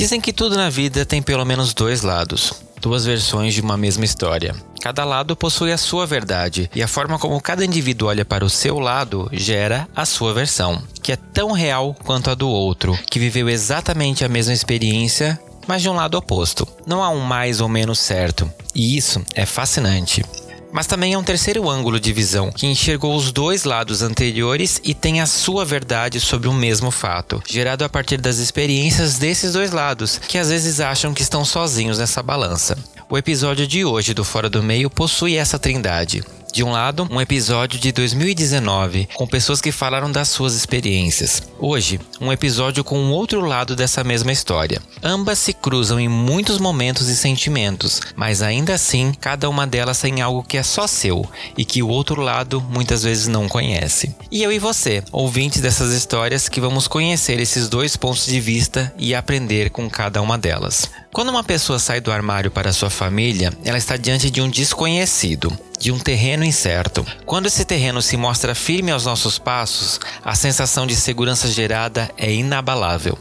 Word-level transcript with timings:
Dizem 0.00 0.18
que 0.18 0.32
tudo 0.32 0.56
na 0.56 0.70
vida 0.70 1.04
tem 1.04 1.20
pelo 1.20 1.44
menos 1.44 1.74
dois 1.74 2.00
lados, 2.00 2.54
duas 2.80 3.04
versões 3.04 3.52
de 3.52 3.60
uma 3.60 3.76
mesma 3.76 4.02
história. 4.02 4.56
Cada 4.80 5.04
lado 5.04 5.36
possui 5.36 5.72
a 5.72 5.76
sua 5.76 6.06
verdade, 6.06 6.70
e 6.74 6.82
a 6.82 6.88
forma 6.88 7.18
como 7.18 7.38
cada 7.38 7.66
indivíduo 7.66 8.08
olha 8.08 8.24
para 8.24 8.42
o 8.42 8.48
seu 8.48 8.78
lado 8.78 9.28
gera 9.30 9.86
a 9.94 10.06
sua 10.06 10.32
versão, 10.32 10.82
que 11.02 11.12
é 11.12 11.16
tão 11.16 11.52
real 11.52 11.94
quanto 12.02 12.30
a 12.30 12.34
do 12.34 12.48
outro, 12.48 12.98
que 13.10 13.18
viveu 13.18 13.46
exatamente 13.46 14.24
a 14.24 14.28
mesma 14.28 14.54
experiência, 14.54 15.38
mas 15.68 15.82
de 15.82 15.90
um 15.90 15.94
lado 15.94 16.16
oposto. 16.16 16.66
Não 16.86 17.04
há 17.04 17.10
um 17.10 17.20
mais 17.20 17.60
ou 17.60 17.68
menos 17.68 17.98
certo, 17.98 18.50
e 18.74 18.96
isso 18.96 19.20
é 19.34 19.44
fascinante. 19.44 20.24
Mas 20.72 20.86
também 20.86 21.14
é 21.14 21.18
um 21.18 21.22
terceiro 21.22 21.68
ângulo 21.68 21.98
de 21.98 22.12
visão, 22.12 22.52
que 22.52 22.66
enxergou 22.66 23.16
os 23.16 23.32
dois 23.32 23.64
lados 23.64 24.02
anteriores 24.02 24.80
e 24.84 24.94
tem 24.94 25.20
a 25.20 25.26
sua 25.26 25.64
verdade 25.64 26.20
sobre 26.20 26.48
o 26.48 26.52
mesmo 26.52 26.90
fato, 26.90 27.42
gerado 27.48 27.84
a 27.84 27.88
partir 27.88 28.18
das 28.18 28.38
experiências 28.38 29.18
desses 29.18 29.52
dois 29.52 29.72
lados, 29.72 30.18
que 30.28 30.38
às 30.38 30.48
vezes 30.48 30.80
acham 30.80 31.12
que 31.12 31.22
estão 31.22 31.44
sozinhos 31.44 31.98
nessa 31.98 32.22
balança. 32.22 32.78
O 33.08 33.18
episódio 33.18 33.66
de 33.66 33.84
hoje 33.84 34.14
do 34.14 34.24
Fora 34.24 34.48
do 34.48 34.62
Meio 34.62 34.88
possui 34.88 35.36
essa 35.36 35.58
trindade. 35.58 36.22
De 36.52 36.64
um 36.64 36.72
lado, 36.72 37.06
um 37.10 37.20
episódio 37.20 37.78
de 37.78 37.92
2019, 37.92 39.08
com 39.14 39.26
pessoas 39.26 39.60
que 39.60 39.70
falaram 39.70 40.10
das 40.10 40.28
suas 40.28 40.54
experiências. 40.54 41.42
Hoje, 41.60 42.00
um 42.20 42.32
episódio 42.32 42.82
com 42.82 42.98
o 42.98 43.10
outro 43.12 43.40
lado 43.40 43.76
dessa 43.76 44.02
mesma 44.02 44.32
história. 44.32 44.82
Ambas 45.00 45.38
se 45.38 45.52
cruzam 45.52 46.00
em 46.00 46.08
muitos 46.08 46.58
momentos 46.58 47.08
e 47.08 47.16
sentimentos, 47.16 48.00
mas 48.16 48.42
ainda 48.42 48.74
assim, 48.74 49.12
cada 49.20 49.48
uma 49.48 49.64
delas 49.64 50.00
tem 50.00 50.20
algo 50.20 50.42
que 50.42 50.56
é 50.56 50.62
só 50.62 50.88
seu 50.88 51.24
e 51.56 51.64
que 51.64 51.84
o 51.84 51.88
outro 51.88 52.20
lado 52.20 52.60
muitas 52.60 53.04
vezes 53.04 53.28
não 53.28 53.48
conhece. 53.48 54.14
E 54.30 54.42
eu 54.42 54.50
e 54.50 54.58
você, 54.58 55.04
ouvintes 55.12 55.60
dessas 55.60 55.92
histórias, 55.92 56.48
que 56.48 56.60
vamos 56.60 56.88
conhecer 56.88 57.38
esses 57.38 57.68
dois 57.68 57.96
pontos 57.96 58.26
de 58.26 58.40
vista 58.40 58.92
e 58.98 59.14
aprender 59.14 59.70
com 59.70 59.88
cada 59.88 60.20
uma 60.20 60.36
delas. 60.36 60.90
Quando 61.12 61.28
uma 61.28 61.44
pessoa 61.44 61.78
sai 61.78 62.00
do 62.00 62.10
armário 62.10 62.50
para 62.50 62.72
sua 62.72 62.90
família, 62.90 63.52
ela 63.64 63.78
está 63.78 63.96
diante 63.96 64.30
de 64.30 64.40
um 64.40 64.50
desconhecido 64.50 65.56
de 65.80 65.90
um 65.90 65.98
terreno 65.98 66.39
incerto. 66.44 67.06
Quando 67.24 67.46
esse 67.46 67.64
terreno 67.64 68.00
se 68.02 68.16
mostra 68.16 68.54
firme 68.54 68.90
aos 68.90 69.04
nossos 69.04 69.38
passos, 69.38 70.00
a 70.24 70.34
sensação 70.34 70.86
de 70.86 70.96
segurança 70.96 71.48
gerada 71.48 72.10
é 72.16 72.32
inabalável. 72.32 73.18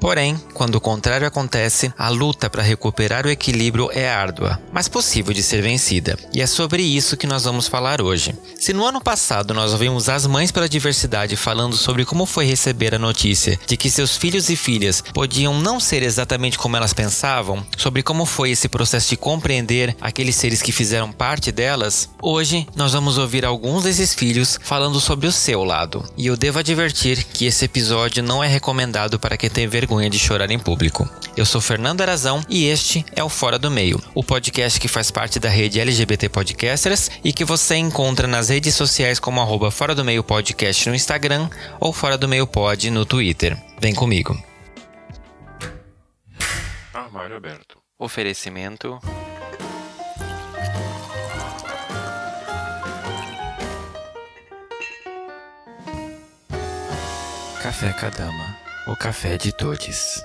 Porém, 0.00 0.40
quando 0.54 0.76
o 0.76 0.80
contrário 0.80 1.26
acontece, 1.26 1.92
a 1.98 2.08
luta 2.08 2.48
para 2.48 2.62
recuperar 2.62 3.26
o 3.26 3.30
equilíbrio 3.30 3.90
é 3.92 4.08
árdua, 4.08 4.60
mas 4.72 4.88
possível 4.88 5.34
de 5.34 5.42
ser 5.42 5.60
vencida. 5.60 6.16
E 6.32 6.40
é 6.40 6.46
sobre 6.46 6.82
isso 6.82 7.16
que 7.16 7.26
nós 7.26 7.44
vamos 7.44 7.66
falar 7.66 8.00
hoje. 8.00 8.34
Se 8.58 8.72
no 8.72 8.86
ano 8.86 9.00
passado 9.00 9.52
nós 9.52 9.72
ouvimos 9.72 10.08
as 10.08 10.26
mães 10.26 10.52
pela 10.52 10.68
diversidade 10.68 11.36
falando 11.36 11.76
sobre 11.76 12.04
como 12.04 12.26
foi 12.26 12.46
receber 12.46 12.94
a 12.94 12.98
notícia 12.98 13.58
de 13.66 13.76
que 13.76 13.90
seus 13.90 14.16
filhos 14.16 14.48
e 14.48 14.56
filhas 14.56 15.02
podiam 15.12 15.60
não 15.60 15.80
ser 15.80 16.02
exatamente 16.02 16.58
como 16.58 16.76
elas 16.76 16.92
pensavam, 16.92 17.66
sobre 17.76 18.02
como 18.02 18.24
foi 18.24 18.50
esse 18.50 18.68
processo 18.68 19.10
de 19.10 19.16
compreender 19.16 19.96
aqueles 20.00 20.36
seres 20.36 20.62
que 20.62 20.72
fizeram 20.72 21.12
parte 21.12 21.50
delas, 21.50 22.08
hoje 22.22 22.66
nós 22.76 22.92
vamos 22.92 23.18
ouvir 23.18 23.44
alguns 23.44 23.84
desses 23.84 24.14
filhos 24.14 24.58
falando 24.62 25.00
sobre 25.00 25.26
o 25.26 25.32
seu 25.32 25.64
lado. 25.64 26.04
E 26.16 26.26
eu 26.26 26.36
devo 26.36 26.60
advertir 26.60 27.24
que 27.24 27.46
esse 27.46 27.64
episódio 27.64 28.22
não 28.22 28.42
é 28.42 28.46
recomendado 28.46 29.18
para 29.18 29.36
quem 29.36 29.50
tem 29.50 29.66
vergonha 29.66 29.87
vergonha 29.88 30.10
de 30.10 30.18
chorar 30.18 30.50
em 30.50 30.58
público. 30.58 31.08
Eu 31.34 31.46
sou 31.46 31.62
Fernando 31.62 32.02
Arazão 32.02 32.44
e 32.46 32.66
este 32.66 33.06
é 33.16 33.24
o 33.24 33.28
Fora 33.30 33.58
do 33.58 33.70
Meio, 33.70 33.98
o 34.14 34.22
podcast 34.22 34.78
que 34.78 34.86
faz 34.86 35.10
parte 35.10 35.40
da 35.40 35.48
rede 35.48 35.80
LGBT 35.80 36.28
Podcasters 36.28 37.10
e 37.24 37.32
que 37.32 37.42
você 37.42 37.76
encontra 37.76 38.28
nas 38.28 38.50
redes 38.50 38.74
sociais 38.74 39.18
como 39.18 39.40
arroba 39.40 39.70
Fora 39.70 39.94
do 39.94 40.04
Meio 40.04 40.22
Podcast 40.22 40.86
no 40.90 40.94
Instagram 40.94 41.48
ou 41.80 41.90
Fora 41.90 42.18
do 42.18 42.28
Meio 42.28 42.46
Pod 42.46 42.90
no 42.90 43.06
Twitter. 43.06 43.56
Vem 43.80 43.94
comigo. 43.94 44.38
Armário 46.92 47.38
aberto. 47.38 47.78
Oferecimento. 47.98 49.00
Café 57.62 57.92
Cadama 57.94 58.57
o 58.88 58.96
café 58.96 59.36
de 59.36 59.52
todos. 59.52 60.24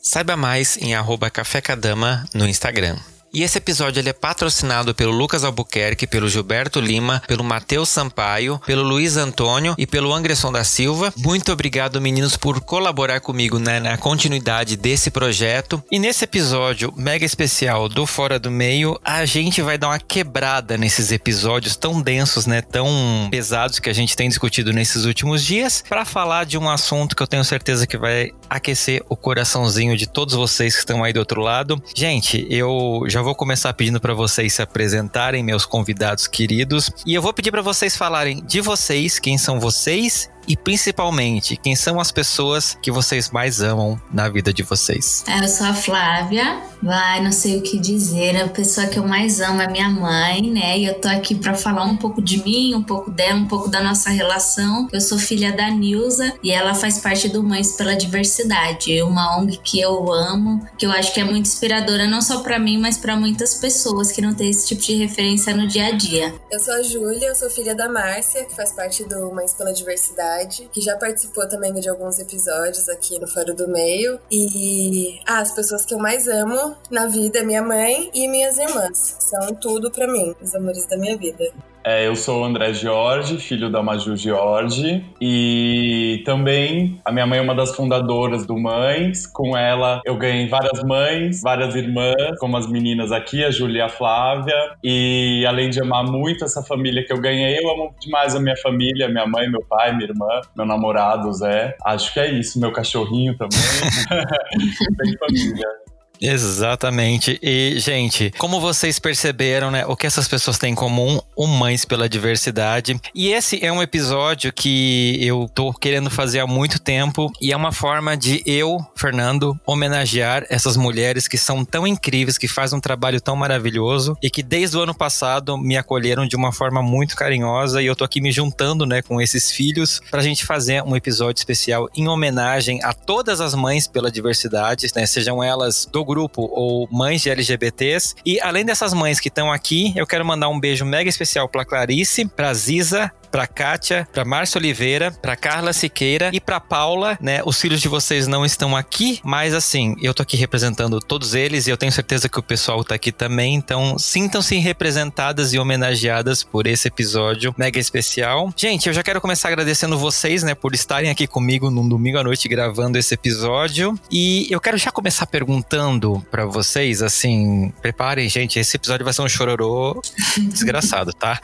Saiba 0.00 0.36
mais 0.36 0.76
em 0.78 0.94
arroba 0.94 1.30
Café 1.30 1.60
Cadama 1.60 2.24
no 2.32 2.46
Instagram. 2.46 2.96
E 3.34 3.42
esse 3.42 3.56
episódio 3.56 3.98
ele 3.98 4.10
é 4.10 4.12
patrocinado 4.12 4.94
pelo 4.94 5.10
Lucas 5.10 5.42
Albuquerque, 5.42 6.06
pelo 6.06 6.28
Gilberto 6.28 6.78
Lima, 6.78 7.22
pelo 7.26 7.42
Matheus 7.42 7.88
Sampaio, 7.88 8.60
pelo 8.66 8.82
Luiz 8.82 9.16
Antônio 9.16 9.74
e 9.78 9.86
pelo 9.86 10.12
Anderson 10.12 10.52
da 10.52 10.62
Silva. 10.64 11.14
Muito 11.16 11.50
obrigado, 11.50 11.98
meninos, 11.98 12.36
por 12.36 12.60
colaborar 12.60 13.20
comigo 13.20 13.58
né, 13.58 13.80
na 13.80 13.96
continuidade 13.96 14.76
desse 14.76 15.10
projeto. 15.10 15.82
E 15.90 15.98
nesse 15.98 16.24
episódio 16.24 16.92
mega 16.94 17.24
especial 17.24 17.88
do 17.88 18.04
Fora 18.04 18.38
do 18.38 18.50
Meio, 18.50 19.00
a 19.02 19.24
gente 19.24 19.62
vai 19.62 19.78
dar 19.78 19.88
uma 19.88 19.98
quebrada 19.98 20.76
nesses 20.76 21.10
episódios 21.10 21.74
tão 21.74 22.02
densos, 22.02 22.44
né, 22.44 22.60
tão 22.60 22.86
pesados 23.30 23.78
que 23.78 23.88
a 23.88 23.94
gente 23.94 24.14
tem 24.14 24.28
discutido 24.28 24.74
nesses 24.74 25.06
últimos 25.06 25.42
dias, 25.42 25.82
para 25.88 26.04
falar 26.04 26.44
de 26.44 26.58
um 26.58 26.68
assunto 26.68 27.16
que 27.16 27.22
eu 27.22 27.26
tenho 27.26 27.44
certeza 27.44 27.86
que 27.86 27.96
vai 27.96 28.30
aquecer 28.50 29.02
o 29.08 29.16
coraçãozinho 29.16 29.96
de 29.96 30.06
todos 30.06 30.34
vocês 30.34 30.74
que 30.74 30.80
estão 30.80 31.02
aí 31.02 31.14
do 31.14 31.20
outro 31.20 31.40
lado. 31.40 31.82
Gente, 31.94 32.46
eu 32.50 33.04
já 33.06 33.21
vou 33.24 33.34
começar 33.34 33.72
pedindo 33.74 34.00
para 34.00 34.14
vocês 34.14 34.54
se 34.54 34.62
apresentarem, 34.62 35.42
meus 35.42 35.66
convidados 35.66 36.26
queridos, 36.26 36.90
e 37.06 37.14
eu 37.14 37.22
vou 37.22 37.32
pedir 37.32 37.50
para 37.50 37.62
vocês 37.62 37.96
falarem 37.96 38.42
de 38.44 38.60
vocês, 38.60 39.18
quem 39.18 39.36
são 39.36 39.60
vocês 39.60 40.31
e 40.46 40.56
principalmente 40.56 41.56
quem 41.56 41.76
são 41.76 42.00
as 42.00 42.10
pessoas 42.10 42.76
que 42.80 42.90
vocês 42.90 43.30
mais 43.30 43.60
amam 43.60 44.00
na 44.12 44.28
vida 44.28 44.52
de 44.52 44.62
vocês. 44.62 45.24
Eu 45.40 45.48
sou 45.48 45.66
a 45.66 45.74
Flávia, 45.74 46.60
vai, 46.82 47.22
não 47.22 47.32
sei 47.32 47.58
o 47.58 47.62
que 47.62 47.78
dizer, 47.78 48.36
a 48.36 48.48
pessoa 48.48 48.86
que 48.86 48.98
eu 48.98 49.06
mais 49.06 49.40
amo 49.40 49.60
é 49.60 49.68
minha 49.68 49.88
mãe, 49.88 50.42
né? 50.50 50.78
E 50.78 50.86
eu 50.86 50.94
tô 51.00 51.08
aqui 51.08 51.34
para 51.34 51.54
falar 51.54 51.84
um 51.84 51.96
pouco 51.96 52.20
de 52.20 52.42
mim, 52.42 52.74
um 52.74 52.82
pouco 52.82 53.10
dela, 53.10 53.38
um 53.38 53.46
pouco 53.46 53.68
da 53.68 53.82
nossa 53.82 54.10
relação. 54.10 54.88
Eu 54.92 55.00
sou 55.00 55.18
filha 55.18 55.52
da 55.52 55.70
Nilza 55.70 56.32
e 56.42 56.50
ela 56.50 56.74
faz 56.74 56.98
parte 56.98 57.28
do 57.28 57.42
Mães 57.42 57.72
pela 57.72 57.94
Diversidade, 57.94 59.02
uma 59.02 59.38
ONG 59.38 59.58
que 59.58 59.80
eu 59.80 60.12
amo, 60.12 60.66
que 60.76 60.86
eu 60.86 60.90
acho 60.90 61.12
que 61.12 61.20
é 61.20 61.24
muito 61.24 61.46
inspiradora 61.46 62.06
não 62.06 62.20
só 62.20 62.40
para 62.40 62.58
mim, 62.58 62.78
mas 62.78 62.96
para 62.96 63.16
muitas 63.16 63.54
pessoas 63.54 64.10
que 64.10 64.20
não 64.20 64.34
têm 64.34 64.50
esse 64.50 64.66
tipo 64.68 64.82
de 64.82 64.94
referência 64.94 65.54
no 65.54 65.66
dia 65.66 65.86
a 65.86 65.90
dia. 65.92 66.34
Eu 66.50 66.60
sou 66.60 66.74
a 66.74 66.82
Júlia, 66.82 67.28
eu 67.28 67.34
sou 67.34 67.48
filha 67.50 67.74
da 67.74 67.88
Márcia, 67.88 68.44
que 68.44 68.54
faz 68.54 68.72
parte 68.72 69.04
do 69.04 69.32
Mães 69.32 69.54
pela 69.54 69.72
Diversidade 69.72 70.31
que 70.72 70.80
já 70.80 70.96
participou 70.96 71.48
também 71.48 71.72
de 71.74 71.88
alguns 71.88 72.18
episódios 72.18 72.88
aqui 72.88 73.18
no 73.18 73.26
Fora 73.26 73.52
do 73.52 73.68
Meio. 73.68 74.18
E 74.30 75.20
ah, 75.26 75.40
as 75.40 75.52
pessoas 75.52 75.84
que 75.84 75.94
eu 75.94 75.98
mais 75.98 76.26
amo 76.28 76.76
na 76.90 77.06
vida 77.06 77.44
minha 77.44 77.62
mãe 77.62 78.10
e 78.14 78.28
minhas 78.28 78.58
irmãs. 78.58 79.16
São 79.20 79.54
tudo 79.54 79.90
para 79.90 80.06
mim, 80.06 80.34
os 80.40 80.54
amores 80.54 80.86
da 80.86 80.96
minha 80.96 81.16
vida. 81.16 81.44
É, 81.84 82.06
eu 82.06 82.14
sou 82.14 82.42
o 82.42 82.44
André 82.44 82.72
Jorge, 82.72 83.38
filho 83.38 83.70
da 83.70 83.82
Maju 83.82 84.16
Jorge, 84.16 85.04
e 85.20 86.22
também 86.24 87.00
a 87.04 87.10
minha 87.10 87.26
mãe 87.26 87.38
é 87.38 87.42
uma 87.42 87.54
das 87.54 87.74
fundadoras 87.74 88.46
do 88.46 88.56
Mães. 88.56 89.26
Com 89.26 89.56
ela 89.56 90.00
eu 90.04 90.16
ganhei 90.16 90.48
várias 90.48 90.82
mães, 90.84 91.42
várias 91.42 91.74
irmãs, 91.74 92.38
como 92.38 92.56
as 92.56 92.68
meninas 92.68 93.10
aqui, 93.10 93.44
a 93.44 93.50
Júlia 93.50 93.78
e 93.78 93.82
a 93.82 93.88
Flávia. 93.88 94.54
E 94.82 95.44
além 95.46 95.70
de 95.70 95.80
amar 95.80 96.04
muito 96.04 96.44
essa 96.44 96.62
família 96.62 97.04
que 97.04 97.12
eu 97.12 97.20
ganhei, 97.20 97.58
eu 97.58 97.70
amo 97.70 97.94
demais 98.00 98.34
a 98.36 98.40
minha 98.40 98.56
família, 98.56 99.08
minha 99.08 99.26
mãe, 99.26 99.50
meu 99.50 99.64
pai, 99.68 99.92
minha 99.94 100.08
irmã, 100.08 100.40
meu 100.56 100.66
namorado, 100.66 101.32
Zé. 101.32 101.76
Acho 101.84 102.12
que 102.12 102.20
é 102.20 102.30
isso, 102.30 102.60
meu 102.60 102.72
cachorrinho 102.72 103.36
também. 103.36 103.58
Tem 104.98 105.16
família. 105.18 105.81
Exatamente. 106.22 107.38
E, 107.42 107.74
gente, 107.78 108.32
como 108.38 108.60
vocês 108.60 108.98
perceberam, 109.00 109.70
né, 109.70 109.84
o 109.86 109.96
que 109.96 110.06
essas 110.06 110.28
pessoas 110.28 110.56
têm 110.56 110.72
em 110.72 110.76
comum, 110.76 111.20
o 111.34 111.46
Mães 111.46 111.84
pela 111.84 112.08
Diversidade. 112.08 112.98
E 113.12 113.32
esse 113.32 113.64
é 113.64 113.72
um 113.72 113.82
episódio 113.82 114.52
que 114.52 115.18
eu 115.20 115.50
tô 115.52 115.72
querendo 115.72 116.08
fazer 116.08 116.38
há 116.38 116.46
muito 116.46 116.80
tempo 116.80 117.30
e 117.40 117.52
é 117.52 117.56
uma 117.56 117.72
forma 117.72 118.16
de 118.16 118.40
eu, 118.46 118.78
Fernando, 118.94 119.58
homenagear 119.66 120.46
essas 120.48 120.76
mulheres 120.76 121.26
que 121.26 121.36
são 121.36 121.64
tão 121.64 121.86
incríveis, 121.86 122.38
que 122.38 122.46
fazem 122.46 122.78
um 122.78 122.80
trabalho 122.80 123.20
tão 123.20 123.34
maravilhoso 123.34 124.16
e 124.22 124.30
que 124.30 124.42
desde 124.42 124.76
o 124.76 124.82
ano 124.82 124.94
passado 124.94 125.58
me 125.58 125.76
acolheram 125.76 126.26
de 126.26 126.36
uma 126.36 126.52
forma 126.52 126.80
muito 126.82 127.16
carinhosa 127.16 127.82
e 127.82 127.86
eu 127.86 127.96
tô 127.96 128.04
aqui 128.04 128.20
me 128.20 128.30
juntando, 128.30 128.86
né, 128.86 129.02
com 129.02 129.20
esses 129.20 129.50
filhos 129.50 130.00
pra 130.10 130.22
gente 130.22 130.44
fazer 130.44 130.82
um 130.84 130.94
episódio 130.94 131.40
especial 131.40 131.88
em 131.96 132.06
homenagem 132.06 132.80
a 132.84 132.92
todas 132.92 133.40
as 133.40 133.54
mães 133.54 133.88
pela 133.88 134.10
diversidade, 134.10 134.86
né, 134.94 135.04
sejam 135.06 135.42
elas 135.42 135.88
do 135.90 136.04
grupo 136.12 136.42
ou 136.52 136.86
mães 136.90 137.22
de 137.22 137.30
LGBTs. 137.30 138.14
E 138.26 138.38
além 138.40 138.64
dessas 138.64 138.92
mães 138.92 139.18
que 139.18 139.28
estão 139.28 139.50
aqui, 139.50 139.94
eu 139.96 140.06
quero 140.06 140.24
mandar 140.24 140.50
um 140.50 140.60
beijo 140.60 140.84
mega 140.84 141.08
especial 141.08 141.48
para 141.48 141.64
Clarice, 141.64 142.26
para 142.26 142.52
Ziza, 142.52 143.10
pra 143.32 143.46
Kátia, 143.46 144.06
pra 144.12 144.26
Márcia 144.26 144.58
Oliveira, 144.58 145.10
pra 145.10 145.34
Carla 145.34 145.72
Siqueira 145.72 146.30
e 146.34 146.40
pra 146.40 146.60
Paula, 146.60 147.18
né? 147.18 147.40
Os 147.46 147.58
filhos 147.58 147.80
de 147.80 147.88
vocês 147.88 148.28
não 148.28 148.44
estão 148.44 148.76
aqui, 148.76 149.20
mas 149.24 149.54
assim, 149.54 149.96
eu 150.02 150.12
tô 150.12 150.22
aqui 150.22 150.36
representando 150.36 151.00
todos 151.00 151.34
eles 151.34 151.66
e 151.66 151.70
eu 151.70 151.78
tenho 151.78 151.90
certeza 151.90 152.28
que 152.28 152.38
o 152.38 152.42
pessoal 152.42 152.84
tá 152.84 152.94
aqui 152.94 153.10
também, 153.10 153.54
então 153.54 153.98
sintam-se 153.98 154.56
representadas 154.56 155.54
e 155.54 155.58
homenageadas 155.58 156.42
por 156.42 156.66
esse 156.66 156.88
episódio 156.88 157.54
mega 157.56 157.80
especial. 157.80 158.52
Gente, 158.54 158.86
eu 158.88 158.92
já 158.92 159.02
quero 159.02 159.20
começar 159.20 159.48
agradecendo 159.48 159.96
vocês, 159.96 160.42
né, 160.42 160.54
por 160.54 160.74
estarem 160.74 161.10
aqui 161.10 161.26
comigo 161.26 161.70
num 161.70 161.88
domingo 161.88 162.18
à 162.18 162.22
noite 162.22 162.46
gravando 162.48 162.98
esse 162.98 163.14
episódio 163.14 163.98
e 164.10 164.46
eu 164.50 164.60
quero 164.60 164.76
já 164.76 164.90
começar 164.90 165.26
perguntando 165.26 166.24
para 166.30 166.44
vocês, 166.44 167.00
assim, 167.00 167.72
preparem, 167.80 168.28
gente, 168.28 168.58
esse 168.58 168.76
episódio 168.76 169.04
vai 169.04 169.14
ser 169.14 169.22
um 169.22 169.28
chororô 169.28 170.02
desgraçado, 170.52 171.14
tá? 171.14 171.40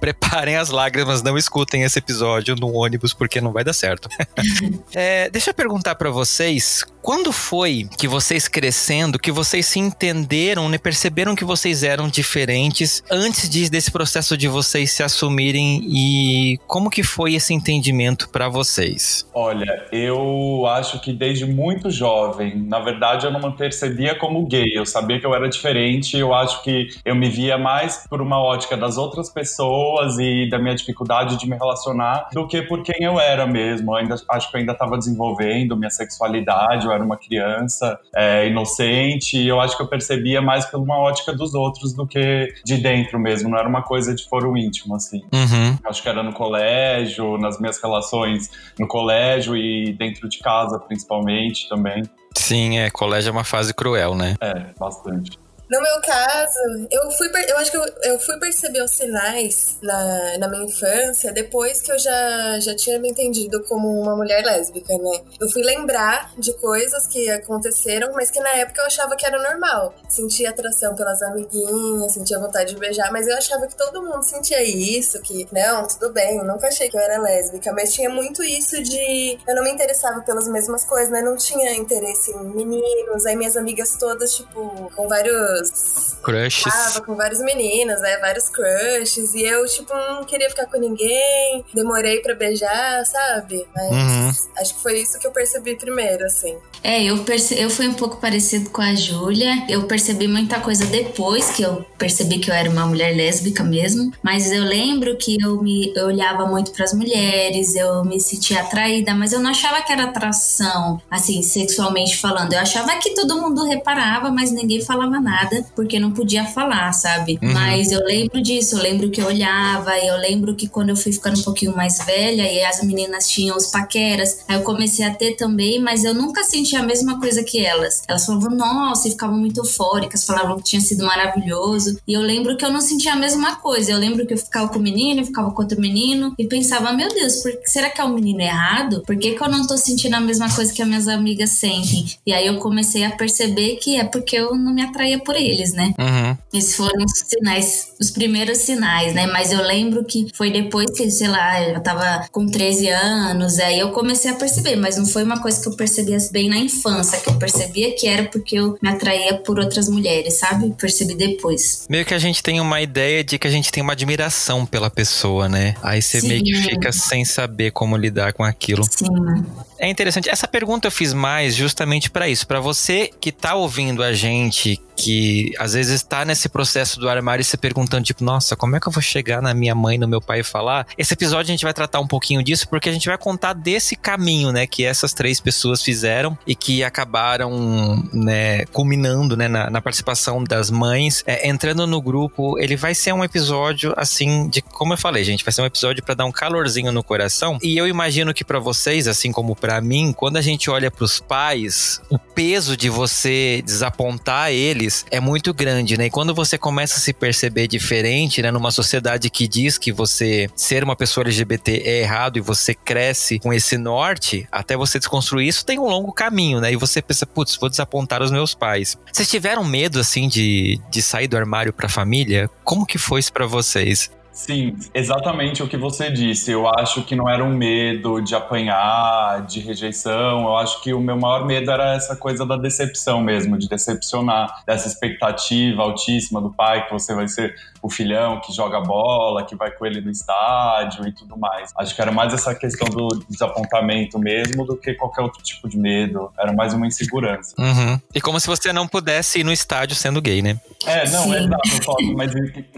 Preparem 0.00 0.56
as 0.56 0.70
lágrimas, 0.70 1.22
não 1.22 1.36
escutem 1.36 1.82
esse 1.82 1.98
episódio 1.98 2.54
no 2.56 2.72
ônibus 2.72 3.12
porque 3.12 3.40
não 3.40 3.52
vai 3.52 3.64
dar 3.64 3.72
certo. 3.72 4.08
é, 4.94 5.28
deixa 5.30 5.50
eu 5.50 5.54
perguntar 5.54 5.94
para 5.94 6.10
vocês, 6.10 6.84
quando 7.02 7.32
foi 7.32 7.88
que 7.98 8.06
vocês 8.06 8.48
crescendo, 8.48 9.18
que 9.18 9.32
vocês 9.32 9.66
se 9.66 9.78
entenderam, 9.78 10.68
né, 10.68 10.78
perceberam 10.78 11.34
que 11.34 11.44
vocês 11.44 11.82
eram 11.82 12.08
diferentes 12.08 13.02
antes 13.10 13.48
de, 13.48 13.68
desse 13.68 13.90
processo 13.90 14.36
de 14.36 14.48
vocês 14.48 14.90
se 14.90 15.02
assumirem 15.02 15.82
e 15.86 16.58
como 16.66 16.90
que 16.90 17.02
foi 17.02 17.34
esse 17.34 17.52
entendimento 17.52 18.28
para 18.28 18.48
vocês? 18.48 19.28
Olha, 19.34 19.86
eu 19.92 20.66
acho 20.66 21.00
que 21.00 21.12
desde 21.12 21.46
muito 21.46 21.90
jovem, 21.90 22.56
na 22.56 22.80
verdade 22.80 23.26
eu 23.26 23.32
não 23.32 23.40
me 23.40 23.56
percebia 23.56 24.14
como 24.14 24.46
gay, 24.46 24.72
eu 24.74 24.86
sabia 24.86 25.20
que 25.20 25.26
eu 25.26 25.34
era 25.34 25.48
diferente, 25.48 26.16
eu 26.16 26.32
acho 26.32 26.62
que 26.62 26.88
eu 27.04 27.14
me 27.14 27.28
via 27.28 27.58
mais 27.58 28.04
por 28.08 28.20
uma 28.20 28.38
ótica 28.38 28.76
das 28.76 28.96
outras 28.96 29.30
pessoas 29.30 29.63
pessoas 29.64 30.18
e 30.18 30.48
da 30.48 30.58
minha 30.58 30.74
dificuldade 30.74 31.36
de 31.38 31.48
me 31.48 31.56
relacionar 31.56 32.28
do 32.32 32.46
que 32.46 32.62
por 32.62 32.82
quem 32.82 33.04
eu 33.04 33.18
era 33.18 33.46
mesmo. 33.46 33.92
Eu 33.92 33.96
ainda, 33.96 34.14
acho 34.28 34.50
que 34.50 34.56
eu 34.56 34.60
ainda 34.60 34.72
estava 34.72 34.98
desenvolvendo 34.98 35.76
minha 35.76 35.90
sexualidade, 35.90 36.86
eu 36.86 36.92
era 36.92 37.02
uma 37.02 37.16
criança 37.16 37.98
é, 38.14 38.46
inocente 38.46 39.38
e 39.38 39.48
eu 39.48 39.60
acho 39.60 39.76
que 39.76 39.82
eu 39.82 39.86
percebia 39.86 40.40
mais 40.42 40.66
por 40.66 40.80
uma 40.80 40.98
ótica 40.98 41.32
dos 41.32 41.54
outros 41.54 41.94
do 41.94 42.06
que 42.06 42.52
de 42.64 42.76
dentro 42.76 43.18
mesmo, 43.18 43.48
não 43.48 43.58
era 43.58 43.68
uma 43.68 43.82
coisa 43.82 44.14
de 44.14 44.28
foro 44.28 44.56
íntimo, 44.56 44.94
assim. 44.94 45.22
Uhum. 45.32 45.78
Acho 45.84 46.02
que 46.02 46.08
era 46.08 46.22
no 46.22 46.32
colégio, 46.32 47.38
nas 47.38 47.58
minhas 47.58 47.80
relações 47.80 48.50
no 48.78 48.86
colégio 48.86 49.56
e 49.56 49.92
dentro 49.92 50.28
de 50.28 50.38
casa, 50.38 50.78
principalmente, 50.78 51.68
também. 51.68 52.02
Sim, 52.36 52.78
é, 52.78 52.90
colégio 52.90 53.30
é 53.30 53.32
uma 53.32 53.44
fase 53.44 53.72
cruel, 53.72 54.14
né? 54.14 54.34
É, 54.40 54.66
bastante. 54.78 55.43
No 55.70 55.80
meu 55.80 56.00
caso, 56.02 56.58
eu 56.90 57.10
fui 57.12 57.28
eu 57.48 57.56
acho 57.56 57.70
que 57.70 57.76
eu, 57.76 57.84
eu 58.02 58.18
fui 58.18 58.38
perceber 58.38 58.82
os 58.82 58.90
sinais 58.90 59.78
na, 59.82 60.38
na 60.38 60.48
minha 60.48 60.64
infância 60.64 61.32
depois 61.32 61.80
que 61.80 61.90
eu 61.90 61.98
já, 61.98 62.60
já 62.60 62.76
tinha 62.76 62.98
me 62.98 63.10
entendido 63.10 63.62
como 63.64 63.88
uma 64.00 64.14
mulher 64.14 64.44
lésbica, 64.44 64.96
né? 64.98 65.20
Eu 65.40 65.48
fui 65.48 65.62
lembrar 65.62 66.32
de 66.36 66.52
coisas 66.54 67.06
que 67.06 67.30
aconteceram, 67.30 68.12
mas 68.12 68.30
que 68.30 68.40
na 68.40 68.50
época 68.56 68.82
eu 68.82 68.86
achava 68.86 69.16
que 69.16 69.24
era 69.24 69.42
normal. 69.42 69.94
Sentia 70.08 70.50
atração 70.50 70.94
pelas 70.94 71.22
amiguinhas, 71.22 72.12
sentia 72.12 72.38
vontade 72.38 72.74
de 72.74 72.80
beijar, 72.80 73.10
mas 73.10 73.26
eu 73.26 73.36
achava 73.36 73.66
que 73.66 73.76
todo 73.76 74.02
mundo 74.02 74.22
sentia 74.22 74.62
isso, 74.62 75.20
que 75.22 75.48
não, 75.50 75.86
tudo 75.86 76.12
bem, 76.12 76.38
eu 76.38 76.44
nunca 76.44 76.68
achei 76.68 76.90
que 76.90 76.96
eu 76.96 77.00
era 77.00 77.18
lésbica, 77.20 77.72
mas 77.72 77.92
tinha 77.94 78.10
muito 78.10 78.42
isso 78.42 78.82
de 78.82 79.38
eu 79.46 79.54
não 79.54 79.64
me 79.64 79.70
interessava 79.70 80.20
pelas 80.20 80.46
mesmas 80.46 80.84
coisas, 80.84 81.10
né? 81.10 81.22
Não 81.22 81.36
tinha 81.36 81.74
interesse 81.74 82.32
em 82.32 82.44
meninos, 82.54 83.24
aí 83.24 83.34
minhas 83.34 83.56
amigas 83.56 83.96
todas, 83.98 84.34
tipo, 84.34 84.90
com 84.94 85.08
vários 85.08 85.53
vários. 85.54 86.14
Crushes. 86.24 86.72
Tava 86.72 87.02
com 87.02 87.14
vários 87.14 87.40
meninos, 87.40 88.00
né? 88.00 88.16
Vários 88.18 88.48
crushes. 88.48 89.34
E 89.34 89.42
eu, 89.42 89.64
tipo, 89.66 89.92
não 89.94 90.24
queria 90.24 90.48
ficar 90.48 90.66
com 90.66 90.78
ninguém. 90.78 91.64
Demorei 91.74 92.20
pra 92.20 92.34
beijar, 92.34 93.04
sabe? 93.04 93.66
Mas 93.74 93.90
uhum. 93.90 94.32
acho 94.58 94.74
que 94.74 94.82
foi 94.82 95.00
isso 95.00 95.18
que 95.18 95.26
eu 95.26 95.30
percebi 95.30 95.76
primeiro, 95.76 96.24
assim. 96.24 96.56
É, 96.82 97.02
eu, 97.02 97.18
perce... 97.24 97.58
eu 97.60 97.68
fui 97.68 97.86
um 97.86 97.94
pouco 97.94 98.16
parecido 98.16 98.70
com 98.70 98.80
a 98.80 98.94
Júlia. 98.94 99.66
Eu 99.68 99.86
percebi 99.86 100.26
muita 100.26 100.60
coisa 100.60 100.86
depois 100.86 101.50
que 101.50 101.62
eu 101.62 101.84
percebi 101.98 102.38
que 102.38 102.50
eu 102.50 102.54
era 102.54 102.70
uma 102.70 102.86
mulher 102.86 103.14
lésbica 103.14 103.62
mesmo. 103.62 104.10
Mas 104.22 104.50
eu 104.50 104.64
lembro 104.64 105.16
que 105.16 105.36
eu 105.42 105.62
me 105.62 105.92
eu 105.94 106.06
olhava 106.06 106.46
muito 106.46 106.72
para 106.72 106.84
as 106.84 106.94
mulheres, 106.94 107.74
eu 107.74 108.04
me 108.04 108.18
sentia 108.18 108.60
atraída, 108.60 109.14
mas 109.14 109.32
eu 109.32 109.40
não 109.40 109.50
achava 109.50 109.82
que 109.82 109.92
era 109.92 110.04
atração, 110.04 111.00
assim, 111.10 111.42
sexualmente 111.42 112.16
falando. 112.16 112.52
Eu 112.52 112.60
achava 112.60 112.96
que 112.96 113.14
todo 113.14 113.40
mundo 113.40 113.64
reparava, 113.64 114.30
mas 114.30 114.50
ninguém 114.50 114.80
falava 114.80 115.20
nada 115.20 115.43
porque 115.74 115.98
não 115.98 116.12
podia 116.12 116.44
falar, 116.44 116.92
sabe? 116.92 117.38
Uhum. 117.42 117.52
Mas 117.52 117.92
eu 117.92 118.04
lembro 118.04 118.42
disso, 118.42 118.76
eu 118.76 118.82
lembro 118.82 119.10
que 119.10 119.20
eu 119.20 119.26
olhava, 119.26 119.98
eu 119.98 120.16
lembro 120.16 120.54
que 120.54 120.68
quando 120.68 120.90
eu 120.90 120.96
fui 120.96 121.12
ficando 121.12 121.38
um 121.40 121.42
pouquinho 121.42 121.76
mais 121.76 121.98
velha 122.04 122.50
e 122.50 122.62
as 122.62 122.82
meninas 122.82 123.28
tinham 123.28 123.56
os 123.56 123.66
paqueras, 123.66 124.44
aí 124.48 124.56
eu 124.56 124.62
comecei 124.62 125.04
a 125.04 125.14
ter 125.14 125.36
também, 125.36 125.80
mas 125.80 126.04
eu 126.04 126.14
nunca 126.14 126.42
senti 126.44 126.76
a 126.76 126.82
mesma 126.82 127.18
coisa 127.18 127.42
que 127.42 127.64
elas. 127.64 128.02
Elas 128.08 128.26
falavam, 128.26 128.50
nossa, 128.50 129.08
e 129.08 129.12
ficavam 129.12 129.38
muito 129.38 129.60
eufóricas, 129.60 130.24
falavam 130.24 130.56
que 130.58 130.64
tinha 130.64 130.80
sido 130.80 131.04
maravilhoso. 131.04 131.98
E 132.06 132.12
eu 132.12 132.20
lembro 132.20 132.56
que 132.56 132.64
eu 132.64 132.72
não 132.72 132.80
sentia 132.80 133.12
a 133.12 133.16
mesma 133.16 133.56
coisa. 133.56 133.92
Eu 133.92 133.98
lembro 133.98 134.26
que 134.26 134.34
eu 134.34 134.38
ficava 134.38 134.68
com 134.68 134.78
o 134.78 134.82
menino, 134.82 135.20
eu 135.20 135.26
ficava 135.26 135.50
com 135.50 135.62
outro 135.62 135.80
menino 135.80 136.34
e 136.38 136.46
pensava, 136.46 136.92
meu 136.92 137.08
Deus, 137.08 137.36
por, 137.36 137.52
será 137.64 137.90
que 137.90 138.00
é 138.00 138.04
o 138.04 138.08
um 138.08 138.14
menino 138.14 138.40
errado? 138.40 139.02
Por 139.06 139.16
que, 139.16 139.32
que 139.32 139.42
eu 139.42 139.48
não 139.48 139.66
tô 139.66 139.76
sentindo 139.76 140.14
a 140.14 140.20
mesma 140.20 140.52
coisa 140.54 140.72
que 140.72 140.82
as 140.82 140.88
minhas 140.88 141.08
amigas 141.08 141.50
sentem? 141.50 142.06
E 142.26 142.32
aí 142.32 142.46
eu 142.46 142.58
comecei 142.58 143.04
a 143.04 143.10
perceber 143.10 143.76
que 143.76 143.96
é 143.96 144.04
porque 144.04 144.36
eu 144.36 144.54
não 144.54 144.72
me 144.72 144.82
atraía 144.82 145.18
por 145.18 145.33
eles, 145.38 145.72
né? 145.72 145.94
Uhum. 145.98 146.36
Esses 146.52 146.76
foram 146.76 147.04
os 147.04 147.12
sinais, 147.26 147.88
os 148.00 148.10
primeiros 148.10 148.58
sinais, 148.58 149.14
né? 149.14 149.26
Mas 149.26 149.52
eu 149.52 149.62
lembro 149.62 150.04
que 150.04 150.28
foi 150.34 150.50
depois 150.50 150.90
que, 150.96 151.10
sei 151.10 151.28
lá, 151.28 151.62
eu 151.62 151.80
tava 151.80 152.26
com 152.30 152.46
13 152.46 152.88
anos, 152.88 153.58
aí 153.58 153.78
eu 153.78 153.90
comecei 153.90 154.30
a 154.30 154.34
perceber, 154.34 154.76
mas 154.76 154.96
não 154.96 155.06
foi 155.06 155.22
uma 155.24 155.40
coisa 155.40 155.60
que 155.60 155.68
eu 155.68 155.76
percebia 155.76 156.18
bem 156.30 156.48
na 156.48 156.58
infância, 156.58 157.18
que 157.18 157.28
eu 157.28 157.38
percebia 157.38 157.94
que 157.94 158.06
era 158.06 158.24
porque 158.24 158.56
eu 158.56 158.78
me 158.80 158.88
atraía 158.88 159.34
por 159.38 159.58
outras 159.58 159.88
mulheres, 159.88 160.34
sabe? 160.34 160.74
Percebi 160.78 161.14
depois. 161.14 161.86
Meio 161.88 162.04
que 162.04 162.14
a 162.14 162.18
gente 162.18 162.42
tem 162.42 162.60
uma 162.60 162.80
ideia 162.80 163.22
de 163.24 163.38
que 163.38 163.46
a 163.46 163.50
gente 163.50 163.70
tem 163.70 163.82
uma 163.82 163.92
admiração 163.92 164.64
pela 164.64 164.90
pessoa, 164.90 165.48
né? 165.48 165.74
Aí 165.82 166.00
você 166.00 166.20
Sim. 166.20 166.28
meio 166.28 166.44
que 166.44 166.54
fica 166.54 166.92
sem 166.92 167.24
saber 167.24 167.72
como 167.72 167.96
lidar 167.96 168.32
com 168.32 168.44
aquilo. 168.44 168.84
Sim. 168.84 169.44
É 169.78 169.88
interessante. 169.88 170.28
Essa 170.28 170.46
pergunta 170.46 170.86
eu 170.86 170.92
fiz 170.92 171.12
mais 171.12 171.54
justamente 171.54 172.10
para 172.10 172.28
isso, 172.28 172.46
para 172.46 172.60
você 172.60 173.10
que 173.20 173.32
tá 173.32 173.54
ouvindo 173.54 174.02
a 174.02 174.12
gente, 174.12 174.80
que 174.96 175.52
às 175.58 175.72
vezes 175.72 175.94
está 175.94 176.24
nesse 176.24 176.48
processo 176.48 176.98
do 177.00 177.08
armário 177.08 177.42
e 177.42 177.44
se 177.44 177.56
perguntando, 177.56 178.04
tipo, 178.04 178.24
nossa, 178.24 178.56
como 178.56 178.76
é 178.76 178.80
que 178.80 178.88
eu 178.88 178.92
vou 178.92 179.02
chegar 179.02 179.42
na 179.42 179.52
minha 179.52 179.74
mãe, 179.74 179.98
no 179.98 180.06
meu 180.06 180.20
pai 180.20 180.40
e 180.40 180.44
falar? 180.44 180.86
Esse 180.96 181.14
episódio 181.14 181.50
a 181.50 181.54
gente 181.54 181.64
vai 181.64 181.74
tratar 181.74 182.00
um 182.00 182.06
pouquinho 182.06 182.42
disso, 182.42 182.68
porque 182.68 182.88
a 182.88 182.92
gente 182.92 183.08
vai 183.08 183.18
contar 183.18 183.52
desse 183.52 183.96
caminho, 183.96 184.52
né, 184.52 184.66
que 184.66 184.84
essas 184.84 185.12
três 185.12 185.40
pessoas 185.40 185.82
fizeram 185.82 186.38
e 186.46 186.54
que 186.54 186.84
acabaram, 186.84 188.02
né, 188.12 188.64
culminando, 188.66 189.36
né, 189.36 189.48
na, 189.48 189.70
na 189.70 189.80
participação 189.80 190.42
das 190.44 190.70
mães, 190.70 191.22
é, 191.26 191.48
entrando 191.48 191.86
no 191.86 192.00
grupo. 192.00 192.58
Ele 192.58 192.76
vai 192.76 192.94
ser 192.94 193.12
um 193.12 193.24
episódio, 193.24 193.92
assim, 193.96 194.48
de 194.48 194.62
como 194.62 194.92
eu 194.92 194.98
falei, 194.98 195.24
gente, 195.24 195.44
vai 195.44 195.52
ser 195.52 195.62
um 195.62 195.66
episódio 195.66 196.02
para 196.02 196.14
dar 196.14 196.24
um 196.24 196.32
calorzinho 196.32 196.92
no 196.92 197.02
coração. 197.02 197.58
E 197.62 197.76
eu 197.76 197.86
imagino 197.86 198.32
que 198.32 198.44
para 198.44 198.58
vocês, 198.58 199.08
assim 199.08 199.32
como 199.32 199.56
para 199.56 199.73
mim, 199.80 200.12
quando 200.12 200.36
a 200.36 200.42
gente 200.42 200.70
olha 200.70 200.90
para 200.90 201.04
os 201.04 201.20
pais, 201.20 202.00
o 202.10 202.18
peso 202.18 202.76
de 202.76 202.88
você 202.88 203.62
desapontar 203.64 204.50
eles 204.50 205.04
é 205.10 205.20
muito 205.20 205.52
grande, 205.52 205.96
né? 205.96 206.06
E 206.06 206.10
quando 206.10 206.34
você 206.34 206.58
começa 206.58 206.96
a 206.96 207.00
se 207.00 207.12
perceber 207.12 207.66
diferente, 207.66 208.42
né, 208.42 208.50
numa 208.50 208.70
sociedade 208.70 209.30
que 209.30 209.46
diz 209.46 209.78
que 209.78 209.92
você 209.92 210.48
ser 210.54 210.82
uma 210.84 210.96
pessoa 210.96 211.24
LGBT 211.24 211.82
é 211.84 212.00
errado 212.00 212.36
e 212.36 212.40
você 212.40 212.74
cresce 212.74 213.38
com 213.38 213.52
esse 213.52 213.76
norte, 213.76 214.48
até 214.50 214.76
você 214.76 214.98
desconstruir 214.98 215.48
isso 215.48 215.64
tem 215.64 215.78
um 215.78 215.86
longo 215.86 216.12
caminho, 216.12 216.60
né? 216.60 216.72
E 216.72 216.76
você 216.76 217.00
pensa, 217.00 217.26
putz, 217.26 217.56
vou 217.56 217.68
desapontar 217.68 218.22
os 218.22 218.30
meus 218.30 218.54
pais. 218.54 218.98
Vocês 219.12 219.28
tiveram 219.28 219.64
medo 219.64 219.98
assim 219.98 220.28
de, 220.28 220.80
de 220.90 221.02
sair 221.02 221.28
do 221.28 221.36
armário 221.36 221.72
para 221.72 221.86
a 221.86 221.90
família? 221.90 222.50
Como 222.62 222.86
que 222.86 222.98
foi 222.98 223.20
isso 223.20 223.32
para 223.32 223.46
vocês? 223.46 224.10
Sim, 224.34 224.76
exatamente 224.92 225.62
o 225.62 225.68
que 225.68 225.76
você 225.76 226.10
disse. 226.10 226.50
Eu 226.50 226.68
acho 226.68 227.04
que 227.04 227.14
não 227.14 227.30
era 227.30 227.42
um 227.42 227.56
medo 227.56 228.20
de 228.20 228.34
apanhar, 228.34 229.46
de 229.46 229.60
rejeição. 229.60 230.42
Eu 230.42 230.56
acho 230.56 230.82
que 230.82 230.92
o 230.92 231.00
meu 231.00 231.16
maior 231.16 231.46
medo 231.46 231.70
era 231.70 231.94
essa 231.94 232.16
coisa 232.16 232.44
da 232.44 232.56
decepção 232.56 233.22
mesmo, 233.22 233.56
de 233.56 233.68
decepcionar, 233.68 234.62
dessa 234.66 234.88
expectativa 234.88 235.82
altíssima 235.82 236.40
do 236.40 236.50
pai 236.52 236.84
que 236.84 236.92
você 236.92 237.14
vai 237.14 237.28
ser 237.28 237.54
o 237.80 237.90
filhão 237.90 238.40
que 238.40 238.50
joga 238.50 238.80
bola, 238.80 239.44
que 239.44 239.54
vai 239.54 239.70
com 239.70 239.84
ele 239.84 240.00
no 240.00 240.10
estádio 240.10 241.06
e 241.06 241.12
tudo 241.12 241.38
mais. 241.38 241.70
Acho 241.76 241.94
que 241.94 242.00
era 242.00 242.10
mais 242.10 242.32
essa 242.32 242.54
questão 242.54 242.88
do 242.88 243.08
desapontamento 243.28 244.18
mesmo 244.18 244.64
do 244.64 244.74
que 244.74 244.94
qualquer 244.94 245.20
outro 245.20 245.42
tipo 245.42 245.68
de 245.68 245.76
medo. 245.76 246.30
Era 246.38 246.52
mais 246.52 246.72
uma 246.72 246.86
insegurança. 246.86 247.54
Uhum. 247.58 248.00
E 248.14 248.20
como 248.22 248.40
se 248.40 248.46
você 248.46 248.72
não 248.72 248.88
pudesse 248.88 249.40
ir 249.40 249.44
no 249.44 249.52
estádio 249.52 249.94
sendo 249.94 250.20
gay, 250.20 250.40
né? 250.40 250.58
É, 250.86 251.08
não, 251.10 251.24
Sim. 251.24 251.34
é 251.34 251.44
exato, 251.44 252.14
mas 252.16 252.32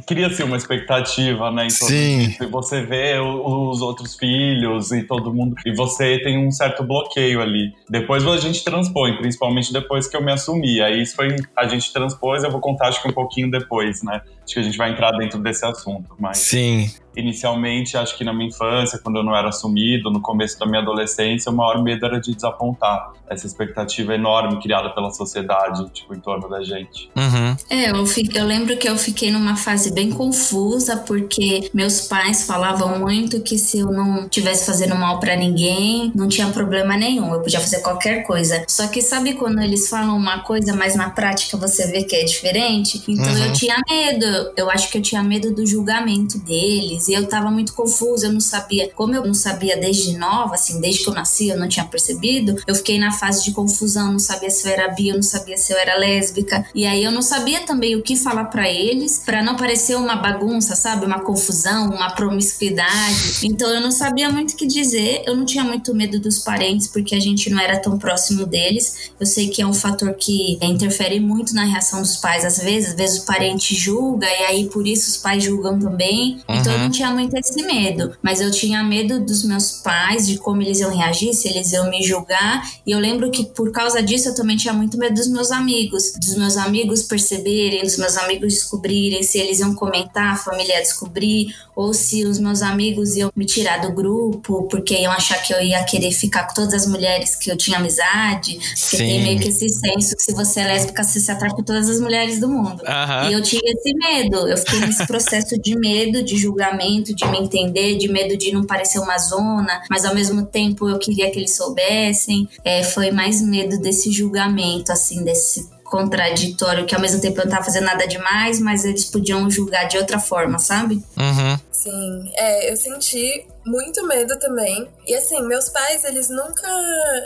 queria 0.06 0.28
ser 0.30 0.42
uma 0.42 0.56
expectativa, 0.56 1.45
né? 1.50 1.68
Sim. 1.70 2.34
E 2.40 2.46
você 2.46 2.82
vê 2.82 3.18
os 3.18 3.80
outros 3.80 4.16
filhos 4.16 4.92
e 4.92 5.02
todo 5.02 5.32
mundo, 5.32 5.56
e 5.64 5.74
você 5.74 6.18
tem 6.20 6.38
um 6.38 6.50
certo 6.50 6.82
bloqueio 6.82 7.40
ali. 7.40 7.72
Depois 7.88 8.26
a 8.26 8.36
gente 8.38 8.62
transpõe, 8.64 9.16
principalmente 9.16 9.72
depois 9.72 10.06
que 10.06 10.16
eu 10.16 10.22
me 10.22 10.32
assumi. 10.32 10.80
Aí 10.80 11.02
isso 11.02 11.16
foi, 11.16 11.34
a 11.56 11.66
gente 11.66 11.92
transpôs, 11.92 12.44
eu 12.44 12.50
vou 12.50 12.60
contar 12.60 12.88
acho 12.88 13.02
que 13.02 13.08
um 13.08 13.12
pouquinho 13.12 13.50
depois, 13.50 14.02
né? 14.02 14.22
Acho 14.44 14.54
que 14.54 14.60
a 14.60 14.62
gente 14.62 14.78
vai 14.78 14.90
entrar 14.90 15.12
dentro 15.12 15.40
desse 15.40 15.64
assunto, 15.64 16.14
mas... 16.18 16.38
Sim 16.38 16.90
inicialmente, 17.16 17.96
acho 17.96 18.16
que 18.16 18.22
na 18.22 18.32
minha 18.32 18.48
infância, 18.48 18.98
quando 19.02 19.16
eu 19.16 19.24
não 19.24 19.34
era 19.34 19.48
assumido, 19.48 20.10
no 20.10 20.20
começo 20.20 20.58
da 20.58 20.66
minha 20.66 20.82
adolescência, 20.82 21.50
o 21.50 21.54
maior 21.54 21.82
medo 21.82 22.04
era 22.04 22.20
de 22.20 22.34
desapontar. 22.34 23.12
Essa 23.28 23.46
expectativa 23.46 24.14
enorme 24.14 24.60
criada 24.60 24.90
pela 24.90 25.10
sociedade, 25.10 25.88
tipo, 25.90 26.14
em 26.14 26.20
torno 26.20 26.48
da 26.48 26.62
gente. 26.62 27.10
Uhum. 27.16 27.56
É, 27.70 27.90
eu, 27.90 28.06
fico, 28.06 28.36
eu 28.36 28.44
lembro 28.44 28.76
que 28.76 28.88
eu 28.88 28.96
fiquei 28.96 29.30
numa 29.30 29.56
fase 29.56 29.92
bem 29.92 30.10
confusa, 30.10 30.98
porque 30.98 31.70
meus 31.72 32.02
pais 32.02 32.46
falavam 32.46 32.98
muito 32.98 33.40
que 33.40 33.58
se 33.58 33.78
eu 33.78 33.90
não 33.90 34.28
tivesse 34.28 34.66
fazendo 34.66 34.94
mal 34.94 35.18
para 35.18 35.34
ninguém, 35.34 36.12
não 36.14 36.28
tinha 36.28 36.48
problema 36.48 36.96
nenhum, 36.96 37.32
eu 37.32 37.40
podia 37.40 37.60
fazer 37.60 37.80
qualquer 37.80 38.24
coisa. 38.24 38.64
Só 38.68 38.86
que 38.86 39.00
sabe 39.00 39.32
quando 39.34 39.60
eles 39.60 39.88
falam 39.88 40.16
uma 40.16 40.40
coisa, 40.40 40.74
mas 40.74 40.94
na 40.94 41.10
prática 41.10 41.56
você 41.56 41.90
vê 41.90 42.04
que 42.04 42.14
é 42.14 42.24
diferente? 42.24 43.02
Então 43.08 43.32
uhum. 43.32 43.46
eu 43.46 43.52
tinha 43.52 43.76
medo, 43.88 44.52
eu 44.56 44.70
acho 44.70 44.90
que 44.90 44.98
eu 44.98 45.02
tinha 45.02 45.22
medo 45.22 45.54
do 45.54 45.66
julgamento 45.66 46.38
deles 46.38 47.05
e 47.08 47.14
eu 47.14 47.26
tava 47.26 47.50
muito 47.50 47.72
confusa, 47.72 48.26
eu 48.26 48.32
não 48.32 48.40
sabia, 48.40 48.90
como 48.94 49.14
eu 49.14 49.24
não 49.24 49.34
sabia 49.34 49.76
desde 49.76 50.16
nova, 50.16 50.54
assim, 50.54 50.80
desde 50.80 51.02
que 51.02 51.08
eu 51.10 51.14
nasci, 51.14 51.48
eu 51.48 51.58
não 51.58 51.68
tinha 51.68 51.84
percebido, 51.84 52.56
eu 52.66 52.74
fiquei 52.74 52.98
na 52.98 53.12
fase 53.12 53.44
de 53.44 53.52
confusão, 53.52 54.12
não 54.12 54.18
sabia 54.18 54.50
se 54.50 54.66
eu 54.66 54.72
era 54.72 54.88
bi, 54.88 55.08
eu 55.08 55.16
não 55.16 55.22
sabia 55.22 55.56
se 55.56 55.72
eu 55.72 55.78
era 55.78 55.96
lésbica, 55.96 56.64
e 56.74 56.86
aí 56.86 57.02
eu 57.02 57.10
não 57.10 57.22
sabia 57.22 57.60
também 57.60 57.96
o 57.96 58.02
que 58.02 58.16
falar 58.16 58.46
para 58.46 58.68
eles, 58.68 59.22
para 59.24 59.42
não 59.42 59.56
parecer 59.56 59.96
uma 59.96 60.16
bagunça, 60.16 60.74
sabe, 60.74 61.06
uma 61.06 61.20
confusão, 61.20 61.90
uma 61.90 62.10
promiscuidade. 62.10 63.44
Então 63.44 63.68
eu 63.68 63.80
não 63.80 63.90
sabia 63.90 64.30
muito 64.30 64.52
o 64.52 64.56
que 64.56 64.66
dizer, 64.66 65.22
eu 65.26 65.36
não 65.36 65.44
tinha 65.44 65.64
muito 65.64 65.94
medo 65.94 66.18
dos 66.18 66.38
parentes 66.38 66.86
porque 66.88 67.14
a 67.14 67.20
gente 67.20 67.50
não 67.50 67.60
era 67.60 67.78
tão 67.78 67.98
próximo 67.98 68.46
deles. 68.46 69.10
Eu 69.18 69.26
sei 69.26 69.48
que 69.48 69.62
é 69.62 69.66
um 69.66 69.74
fator 69.74 70.14
que 70.14 70.58
interfere 70.62 71.20
muito 71.20 71.54
na 71.54 71.64
reação 71.64 72.00
dos 72.00 72.16
pais 72.16 72.44
às 72.44 72.58
vezes, 72.58 72.90
às 72.90 72.96
vezes 72.96 73.22
o 73.22 73.26
parente 73.26 73.74
julga 73.74 74.26
e 74.26 74.44
aí 74.44 74.68
por 74.68 74.86
isso 74.86 75.10
os 75.10 75.16
pais 75.16 75.44
julgam 75.44 75.78
também. 75.78 76.40
Então 76.48 76.72
eu 76.72 76.78
não 76.78 76.90
tinha 76.96 77.10
muito 77.10 77.36
esse 77.36 77.62
medo, 77.62 78.16
mas 78.22 78.40
eu 78.40 78.50
tinha 78.50 78.82
medo 78.82 79.20
dos 79.20 79.44
meus 79.44 79.72
pais, 79.72 80.26
de 80.26 80.38
como 80.38 80.62
eles 80.62 80.80
iam 80.80 80.94
reagir, 80.94 81.34
se 81.34 81.48
eles 81.48 81.72
iam 81.72 81.90
me 81.90 82.02
julgar. 82.02 82.62
E 82.86 82.90
eu 82.90 82.98
lembro 82.98 83.30
que 83.30 83.44
por 83.44 83.70
causa 83.70 84.02
disso 84.02 84.28
eu 84.28 84.34
também 84.34 84.56
tinha 84.56 84.72
muito 84.72 84.98
medo 84.98 85.14
dos 85.14 85.28
meus 85.28 85.50
amigos, 85.50 86.12
dos 86.12 86.36
meus 86.36 86.56
amigos 86.56 87.02
perceberem, 87.02 87.82
dos 87.82 87.98
meus 87.98 88.16
amigos 88.16 88.54
descobrirem, 88.54 89.22
se 89.22 89.38
eles 89.38 89.60
iam 89.60 89.74
comentar, 89.74 90.34
a 90.34 90.36
família 90.36 90.76
ia 90.76 90.82
descobrir, 90.82 91.54
ou 91.74 91.92
se 91.92 92.24
os 92.24 92.38
meus 92.38 92.62
amigos 92.62 93.16
iam 93.16 93.30
me 93.36 93.44
tirar 93.44 93.80
do 93.80 93.92
grupo, 93.92 94.66
porque 94.70 94.94
iam 94.94 95.12
achar 95.12 95.42
que 95.42 95.52
eu 95.52 95.60
ia 95.60 95.84
querer 95.84 96.10
ficar 96.10 96.46
com 96.46 96.54
todas 96.54 96.72
as 96.72 96.86
mulheres 96.86 97.34
que 97.34 97.50
eu 97.50 97.56
tinha 97.56 97.78
amizade. 97.78 98.54
Porque 98.54 98.96
Sim. 98.96 99.06
tem 99.06 99.22
meio 99.22 99.38
que 99.38 99.48
esse 99.48 99.68
senso 99.68 100.16
que 100.16 100.22
se 100.22 100.32
você 100.32 100.60
é 100.60 100.66
lésbica, 100.66 101.04
você 101.04 101.20
se 101.20 101.30
atrai 101.30 101.50
com 101.50 101.62
todas 101.62 101.88
as 101.88 102.00
mulheres 102.00 102.40
do 102.40 102.48
mundo. 102.48 102.82
Uhum. 102.82 103.30
E 103.30 103.32
eu 103.34 103.42
tinha 103.42 103.60
esse 103.64 103.94
medo, 103.94 104.48
eu 104.48 104.56
fiquei 104.56 104.80
nesse 104.80 105.06
processo 105.06 105.60
de 105.60 105.78
medo, 105.78 106.22
de 106.22 106.36
julgamento 106.36 106.85
de 107.14 107.26
me 107.28 107.38
entender, 107.38 107.96
de 107.96 108.08
medo 108.08 108.36
de 108.36 108.52
não 108.52 108.64
parecer 108.64 108.98
uma 108.98 109.18
zona, 109.18 109.82
mas 109.90 110.04
ao 110.04 110.14
mesmo 110.14 110.44
tempo 110.44 110.88
eu 110.88 110.98
queria 110.98 111.30
que 111.30 111.38
eles 111.38 111.56
soubessem. 111.56 112.48
É, 112.64 112.82
foi 112.82 113.10
mais 113.10 113.40
medo 113.40 113.78
desse 113.78 114.10
julgamento, 114.10 114.92
assim, 114.92 115.24
desse 115.24 115.68
contraditório, 115.84 116.84
que 116.84 116.94
ao 116.94 117.00
mesmo 117.00 117.20
tempo 117.20 117.40
eu 117.40 117.44
não 117.44 117.50
tava 117.52 117.64
fazendo 117.64 117.84
nada 117.84 118.06
demais, 118.06 118.60
mas 118.60 118.84
eles 118.84 119.04
podiam 119.04 119.48
julgar 119.50 119.86
de 119.86 119.96
outra 119.96 120.18
forma, 120.18 120.58
sabe? 120.58 121.02
Uhum. 121.16 121.58
Sim, 121.82 122.32
é, 122.36 122.72
eu 122.72 122.76
senti 122.76 123.46
muito 123.66 124.06
medo 124.06 124.38
também. 124.38 124.88
E 125.06 125.14
assim, 125.14 125.42
meus 125.42 125.68
pais, 125.68 126.04
eles 126.04 126.30
nunca, 126.30 126.68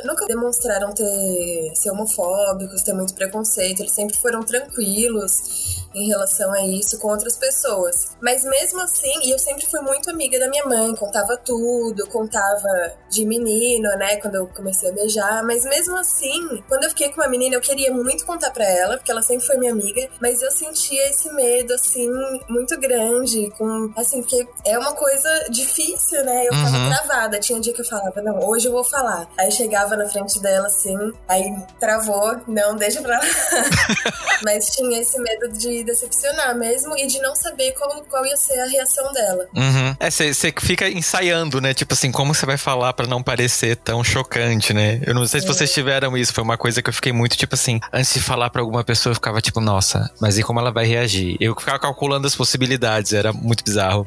nunca 0.04 0.26
demonstraram 0.26 0.92
ter 0.92 1.72
ser 1.76 1.90
homofóbicos, 1.90 2.82
ter 2.82 2.94
muito 2.94 3.14
preconceito, 3.14 3.80
eles 3.80 3.92
sempre 3.92 4.16
foram 4.16 4.42
tranquilos 4.42 5.80
em 5.94 6.06
relação 6.06 6.52
a 6.52 6.64
isso 6.66 6.98
com 6.98 7.08
outras 7.08 7.36
pessoas. 7.36 8.16
Mas 8.22 8.44
mesmo 8.44 8.80
assim, 8.80 9.12
e 9.24 9.30
eu 9.30 9.38
sempre 9.38 9.66
fui 9.66 9.80
muito 9.80 10.10
amiga 10.10 10.38
da 10.38 10.48
minha 10.48 10.64
mãe, 10.64 10.94
contava 10.94 11.36
tudo, 11.36 12.06
contava 12.08 12.92
de 13.10 13.24
menino, 13.26 13.88
né, 13.96 14.16
quando 14.16 14.36
eu 14.36 14.46
comecei 14.48 14.90
a 14.90 14.92
beijar, 14.92 15.42
mas 15.44 15.64
mesmo 15.64 15.96
assim, 15.96 16.62
quando 16.68 16.84
eu 16.84 16.90
fiquei 16.90 17.10
com 17.10 17.20
uma 17.20 17.28
menina, 17.28 17.56
eu 17.56 17.60
queria 17.60 17.92
muito 17.92 18.24
contar 18.24 18.50
para 18.50 18.64
ela, 18.64 18.96
porque 18.96 19.10
ela 19.10 19.22
sempre 19.22 19.46
foi 19.46 19.56
minha 19.56 19.72
amiga, 19.72 20.08
mas 20.20 20.42
eu 20.42 20.50
sentia 20.50 21.10
esse 21.10 21.32
medo 21.32 21.74
assim 21.74 22.08
muito 22.48 22.78
grande, 22.78 23.50
com 23.58 23.92
assim, 23.96 24.22
é 24.64 24.78
uma 24.78 24.92
coisa 24.92 25.46
difícil, 25.50 26.24
né? 26.24 26.46
Eu 26.46 26.54
ficava 26.54 26.76
uhum. 26.76 26.88
travada, 26.88 27.40
tinha 27.40 27.56
um 27.56 27.60
dia 27.60 27.72
que 27.72 27.80
eu 27.80 27.84
falava, 27.84 28.20
não, 28.22 28.38
hoje 28.48 28.66
eu 28.66 28.72
vou 28.72 28.84
falar. 28.84 29.28
Aí 29.38 29.50
chegava 29.50 29.96
na 29.96 30.06
frente 30.08 30.40
dela 30.40 30.66
assim, 30.66 30.96
aí 31.28 31.54
travou, 31.78 32.40
não, 32.46 32.76
deixa 32.76 33.00
pra 33.02 33.18
lá. 33.18 33.24
mas 34.44 34.70
tinha 34.70 35.00
esse 35.00 35.18
medo 35.20 35.48
de 35.48 35.84
decepcionar 35.84 36.56
mesmo 36.56 36.96
e 36.96 37.06
de 37.06 37.20
não 37.20 37.34
saber 37.36 37.72
qual, 37.72 38.02
qual 38.08 38.24
ia 38.26 38.36
ser 38.36 38.58
a 38.60 38.66
reação 38.66 39.12
dela. 39.12 39.46
Uhum. 39.54 39.96
É, 39.98 40.10
você 40.10 40.52
fica 40.58 40.88
ensaiando, 40.88 41.60
né? 41.60 41.74
Tipo 41.74 41.94
assim, 41.94 42.10
como 42.10 42.34
você 42.34 42.46
vai 42.46 42.56
falar 42.56 42.92
para 42.92 43.06
não 43.06 43.22
parecer 43.22 43.76
tão 43.76 44.02
chocante, 44.02 44.72
né? 44.72 45.00
Eu 45.06 45.14
não 45.14 45.26
sei 45.26 45.40
Sim. 45.40 45.46
se 45.46 45.54
vocês 45.54 45.72
tiveram 45.72 46.16
isso, 46.16 46.32
foi 46.32 46.44
uma 46.44 46.56
coisa 46.56 46.82
que 46.82 46.88
eu 46.88 46.94
fiquei 46.94 47.12
muito, 47.12 47.36
tipo 47.36 47.54
assim, 47.54 47.80
antes 47.92 48.12
de 48.14 48.20
falar 48.20 48.50
para 48.50 48.60
alguma 48.60 48.84
pessoa, 48.84 49.10
eu 49.10 49.14
ficava 49.14 49.40
tipo, 49.40 49.60
nossa, 49.60 50.10
mas 50.20 50.38
e 50.38 50.42
como 50.42 50.60
ela 50.60 50.70
vai 50.70 50.86
reagir? 50.86 51.36
Eu 51.40 51.54
ficava 51.54 51.78
calculando 51.78 52.26
as 52.26 52.34
possibilidades, 52.34 53.12
era 53.12 53.32
muito 53.32 53.64
bizarro. 53.64 54.06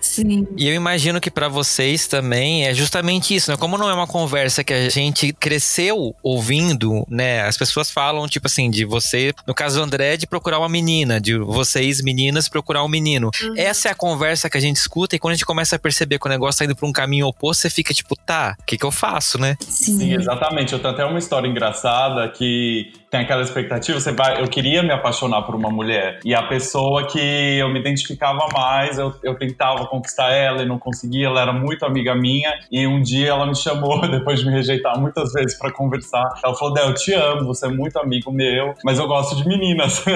Sim. 0.00 0.46
E 0.56 0.68
eu 0.68 0.74
imagino 0.74 1.20
que 1.20 1.30
para 1.30 1.48
vocês 1.48 2.06
também 2.06 2.66
é 2.66 2.74
justamente 2.74 3.34
isso, 3.34 3.50
né? 3.50 3.56
Como 3.56 3.76
não 3.78 3.88
é 3.88 3.94
uma 3.94 4.06
conversa 4.06 4.64
que 4.64 4.72
a 4.72 4.88
gente 4.88 5.32
cresceu 5.32 6.14
ouvindo, 6.22 7.06
né? 7.08 7.42
As 7.42 7.56
pessoas 7.56 7.90
falam, 7.90 8.26
tipo 8.26 8.46
assim, 8.46 8.70
de 8.70 8.84
você, 8.84 9.32
no 9.46 9.54
caso 9.54 9.78
do 9.78 9.82
André, 9.84 10.16
de 10.16 10.26
procurar 10.26 10.58
uma 10.58 10.68
menina 10.68 11.20
de 11.20 11.36
vocês 11.36 12.00
meninas 12.02 12.48
procurar 12.48 12.84
um 12.84 12.88
menino. 12.88 13.30
Uhum. 13.42 13.54
Essa 13.56 13.88
é 13.88 13.92
a 13.92 13.94
conversa 13.94 14.48
que 14.48 14.56
a 14.56 14.60
gente 14.60 14.76
escuta 14.76 15.16
e 15.16 15.18
quando 15.18 15.32
a 15.32 15.34
gente 15.34 15.46
começa 15.46 15.76
a 15.76 15.78
perceber 15.78 16.18
que 16.18 16.26
o 16.26 16.30
negócio 16.30 16.58
tá 16.58 16.64
indo 16.64 16.76
pra 16.76 16.86
um 16.86 16.92
caminho 16.92 17.26
oposto, 17.26 17.62
você 17.62 17.70
fica 17.70 17.92
tipo, 17.92 18.16
tá, 18.16 18.56
o 18.58 18.64
que 18.64 18.78
que 18.78 18.84
eu 18.84 18.90
faço, 18.90 19.38
né? 19.38 19.56
Sim. 19.60 19.98
Sim, 19.98 20.14
exatamente. 20.14 20.72
Eu 20.72 20.78
tenho 20.78 20.94
até 20.94 21.04
uma 21.04 21.18
história 21.18 21.48
engraçada 21.48 22.28
que 22.28 22.92
tem 23.10 23.20
aquela 23.20 23.42
expectativa, 23.42 23.98
você 23.98 24.12
vai, 24.12 24.40
eu 24.40 24.48
queria 24.48 24.82
me 24.82 24.92
apaixonar 24.92 25.42
por 25.42 25.54
uma 25.54 25.70
mulher 25.70 26.20
e 26.24 26.34
a 26.34 26.42
pessoa 26.42 27.06
que 27.06 27.18
eu 27.18 27.68
me 27.70 27.80
identificava 27.80 28.46
mais, 28.52 28.98
eu, 28.98 29.14
eu 29.22 29.34
tentava 29.34 29.86
conquistar 29.86 30.30
ela 30.30 30.62
e 30.62 30.66
não 30.66 30.78
conseguia, 30.78 31.26
ela 31.26 31.40
era 31.40 31.52
muito 31.52 31.86
amiga 31.86 32.14
minha 32.14 32.52
e 32.70 32.86
um 32.86 33.00
dia 33.00 33.30
ela 33.30 33.46
me 33.46 33.56
chamou 33.56 34.00
depois 34.08 34.40
de 34.40 34.46
me 34.46 34.52
rejeitar 34.52 35.00
muitas 35.00 35.32
vezes 35.32 35.58
para 35.58 35.72
conversar. 35.72 36.28
Ela 36.44 36.54
falou: 36.54 36.74
"Del, 36.74 36.88
eu 36.88 36.94
te 36.94 37.14
amo, 37.14 37.46
você 37.46 37.66
é 37.66 37.70
muito 37.70 37.98
amigo 37.98 38.30
meu, 38.30 38.74
mas 38.84 38.98
eu 38.98 39.06
gosto 39.06 39.36
de 39.36 39.48
meninas". 39.48 40.04
e 40.06 40.10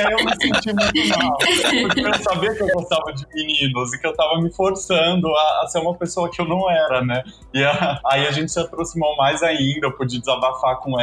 aí 0.00 0.12
eu 0.12 0.24
me 0.24 0.32
senti 0.36 0.72
muito 0.72 1.08
mal, 1.18 1.38
porque 1.82 2.00
eu 2.00 2.14
sabia 2.14 2.54
que 2.54 2.62
eu 2.62 2.68
gostava 2.68 3.12
de 3.12 3.26
meninos 3.34 3.92
e 3.92 3.98
que 4.00 4.06
eu 4.06 4.14
tava 4.14 4.40
me 4.40 4.52
forçando 4.52 5.26
a, 5.28 5.62
a 5.64 5.66
ser 5.66 5.80
uma 5.80 5.94
pessoa 5.94 6.30
que 6.30 6.40
eu 6.40 6.44
não 6.46 6.70
era, 6.70 7.02
né? 7.02 7.24
E 7.52 7.64
a, 7.64 8.00
aí 8.06 8.28
a 8.28 8.30
gente 8.30 8.52
se 8.52 8.60
aproximou 8.60 9.16
mais 9.16 9.42
ainda, 9.42 9.88
eu 9.88 9.92
pude 9.92 10.18
desabafar 10.18 10.76
com 10.76 10.98
ela 10.98 10.99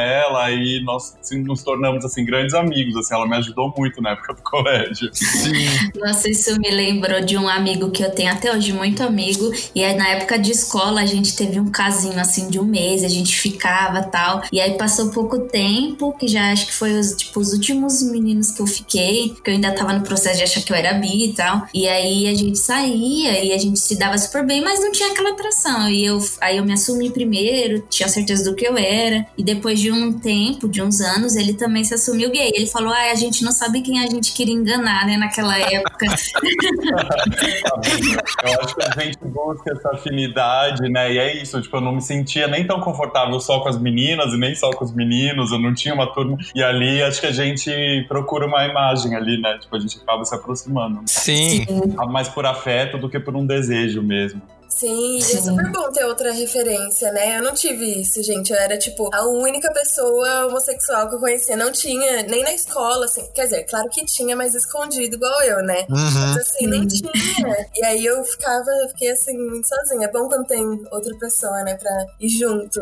e 0.50 0.82
nós 0.84 1.16
assim, 1.20 1.42
nos 1.42 1.62
tornamos 1.62 2.04
assim 2.04 2.24
grandes 2.24 2.54
amigos. 2.54 2.96
Assim, 2.96 3.14
ela 3.14 3.26
me 3.26 3.36
ajudou 3.36 3.72
muito 3.76 4.02
na 4.02 4.10
época 4.10 4.34
do 4.34 4.42
colégio. 4.48 5.08
Sim. 5.12 5.68
Nossa, 5.96 6.28
isso 6.28 6.58
me 6.58 6.70
lembrou 6.70 7.20
de 7.20 7.36
um 7.36 7.48
amigo 7.48 7.90
que 7.90 8.02
eu 8.02 8.08
eu 8.08 8.14
tenho 8.14 8.32
até 8.32 8.54
hoje 8.54 8.72
muito 8.72 9.02
amigo. 9.02 9.52
E 9.74 9.84
aí, 9.84 9.96
na 9.96 10.08
época 10.08 10.38
de 10.38 10.50
escola, 10.50 11.00
a 11.00 11.06
gente 11.06 11.36
teve 11.36 11.60
um 11.60 11.70
casinho 11.70 12.18
assim 12.18 12.48
de 12.48 12.58
um 12.58 12.64
mês, 12.64 13.04
a 13.04 13.08
gente 13.08 13.36
ficava 13.38 14.02
tal. 14.02 14.42
E 14.50 14.60
aí 14.60 14.76
passou 14.76 15.10
pouco 15.10 15.40
tempo, 15.40 16.12
que 16.18 16.26
já 16.26 16.52
acho 16.52 16.66
que 16.66 16.74
foi 16.74 16.98
os, 16.98 17.12
tipo, 17.12 17.38
os 17.38 17.52
últimos 17.52 18.02
meninos 18.02 18.50
que 18.50 18.60
eu 18.60 18.66
fiquei, 18.66 19.34
que 19.42 19.50
eu 19.50 19.54
ainda 19.54 19.72
tava 19.72 19.92
no 19.92 20.02
processo 20.02 20.38
de 20.38 20.44
achar 20.44 20.62
que 20.62 20.72
eu 20.72 20.76
era 20.76 20.94
bi 20.94 21.26
e 21.26 21.32
tal. 21.34 21.66
E 21.72 21.88
aí 21.88 22.26
a 22.26 22.34
gente 22.34 22.58
saía 22.58 23.44
e 23.44 23.52
a 23.52 23.58
gente 23.58 23.78
se 23.78 23.96
dava 23.96 24.16
super 24.16 24.44
bem, 24.44 24.62
mas 24.62 24.80
não 24.80 24.90
tinha 24.90 25.10
aquela 25.10 25.30
atração. 25.30 25.88
E 25.90 26.04
eu, 26.04 26.18
aí 26.40 26.56
eu 26.56 26.64
me 26.64 26.72
assumi 26.72 27.10
primeiro, 27.10 27.84
tinha 27.90 28.08
certeza 28.08 28.50
do 28.50 28.56
que 28.56 28.66
eu 28.66 28.76
era. 28.76 29.26
E 29.36 29.42
depois 29.42 29.78
de 29.78 29.87
um 29.92 30.12
tempo, 30.12 30.68
de 30.68 30.82
uns 30.82 31.00
anos, 31.00 31.36
ele 31.36 31.54
também 31.54 31.84
se 31.84 31.94
assumiu 31.94 32.30
gay. 32.30 32.50
Ele 32.54 32.66
falou: 32.66 32.92
ah, 32.92 33.12
a 33.12 33.14
gente 33.14 33.44
não 33.44 33.52
sabe 33.52 33.80
quem 33.80 34.00
a 34.00 34.06
gente 34.06 34.32
queria 34.32 34.54
enganar, 34.54 35.06
né, 35.06 35.16
naquela 35.16 35.58
época. 35.58 36.06
eu 38.44 38.60
acho 38.62 38.74
que 38.74 38.82
a 38.82 39.02
gente 39.02 39.18
busca 39.22 39.72
essa 39.72 39.90
afinidade, 39.90 40.88
né? 40.88 41.12
E 41.12 41.18
é 41.18 41.42
isso, 41.42 41.60
tipo, 41.60 41.76
eu 41.76 41.80
não 41.80 41.96
me 41.96 42.02
sentia 42.02 42.48
nem 42.48 42.66
tão 42.66 42.80
confortável 42.80 43.38
só 43.40 43.60
com 43.60 43.68
as 43.68 43.78
meninas 43.78 44.32
e 44.32 44.36
nem 44.36 44.54
só 44.54 44.70
com 44.70 44.84
os 44.84 44.92
meninos, 44.92 45.52
eu 45.52 45.58
não 45.58 45.74
tinha 45.74 45.94
uma 45.94 46.12
turma. 46.12 46.36
E 46.54 46.62
ali 46.62 47.02
acho 47.02 47.20
que 47.20 47.26
a 47.26 47.32
gente 47.32 47.70
procura 48.08 48.46
uma 48.46 48.66
imagem 48.66 49.14
ali, 49.14 49.40
né? 49.40 49.58
Tipo, 49.58 49.76
a 49.76 49.80
gente 49.80 49.98
acaba 49.98 50.24
se 50.24 50.34
aproximando. 50.34 51.02
Sim. 51.06 51.64
Sim. 51.66 51.94
Mais 52.10 52.28
por 52.28 52.46
afeto 52.46 52.98
do 52.98 53.08
que 53.08 53.18
por 53.18 53.36
um 53.36 53.46
desejo 53.46 54.02
mesmo. 54.02 54.40
Sim, 54.78 55.20
Sim, 55.20 55.34
e 55.34 55.38
é 55.38 55.42
super 55.42 55.72
bom 55.72 55.90
ter 55.90 56.04
outra 56.04 56.32
referência, 56.32 57.10
né? 57.10 57.38
Eu 57.38 57.42
não 57.42 57.52
tive 57.52 58.00
isso, 58.00 58.22
gente. 58.22 58.52
Eu 58.52 58.58
era, 58.58 58.78
tipo, 58.78 59.10
a 59.12 59.26
única 59.26 59.72
pessoa 59.72 60.46
homossexual 60.46 61.08
que 61.08 61.16
eu 61.16 61.18
conhecia. 61.18 61.56
Não 61.56 61.72
tinha, 61.72 62.22
nem 62.22 62.44
na 62.44 62.52
escola, 62.52 63.06
assim. 63.06 63.26
Quer 63.34 63.44
dizer, 63.44 63.64
claro 63.64 63.88
que 63.90 64.04
tinha, 64.04 64.36
mas 64.36 64.54
escondido, 64.54 65.16
igual 65.16 65.42
eu, 65.42 65.62
né? 65.62 65.84
Uhum. 65.90 65.96
Mas 65.96 66.36
assim, 66.36 66.66
nem 66.66 66.86
tinha. 66.86 67.10
E 67.74 67.84
aí 67.84 68.06
eu 68.06 68.22
ficava, 68.24 68.70
eu 68.82 68.88
fiquei 68.90 69.10
assim, 69.10 69.36
muito 69.36 69.66
sozinha. 69.66 70.06
É 70.06 70.12
bom 70.12 70.28
quando 70.28 70.46
tem 70.46 70.64
outra 70.92 71.16
pessoa, 71.18 71.62
né, 71.64 71.74
pra 71.76 71.90
ir 72.20 72.28
junto. 72.28 72.80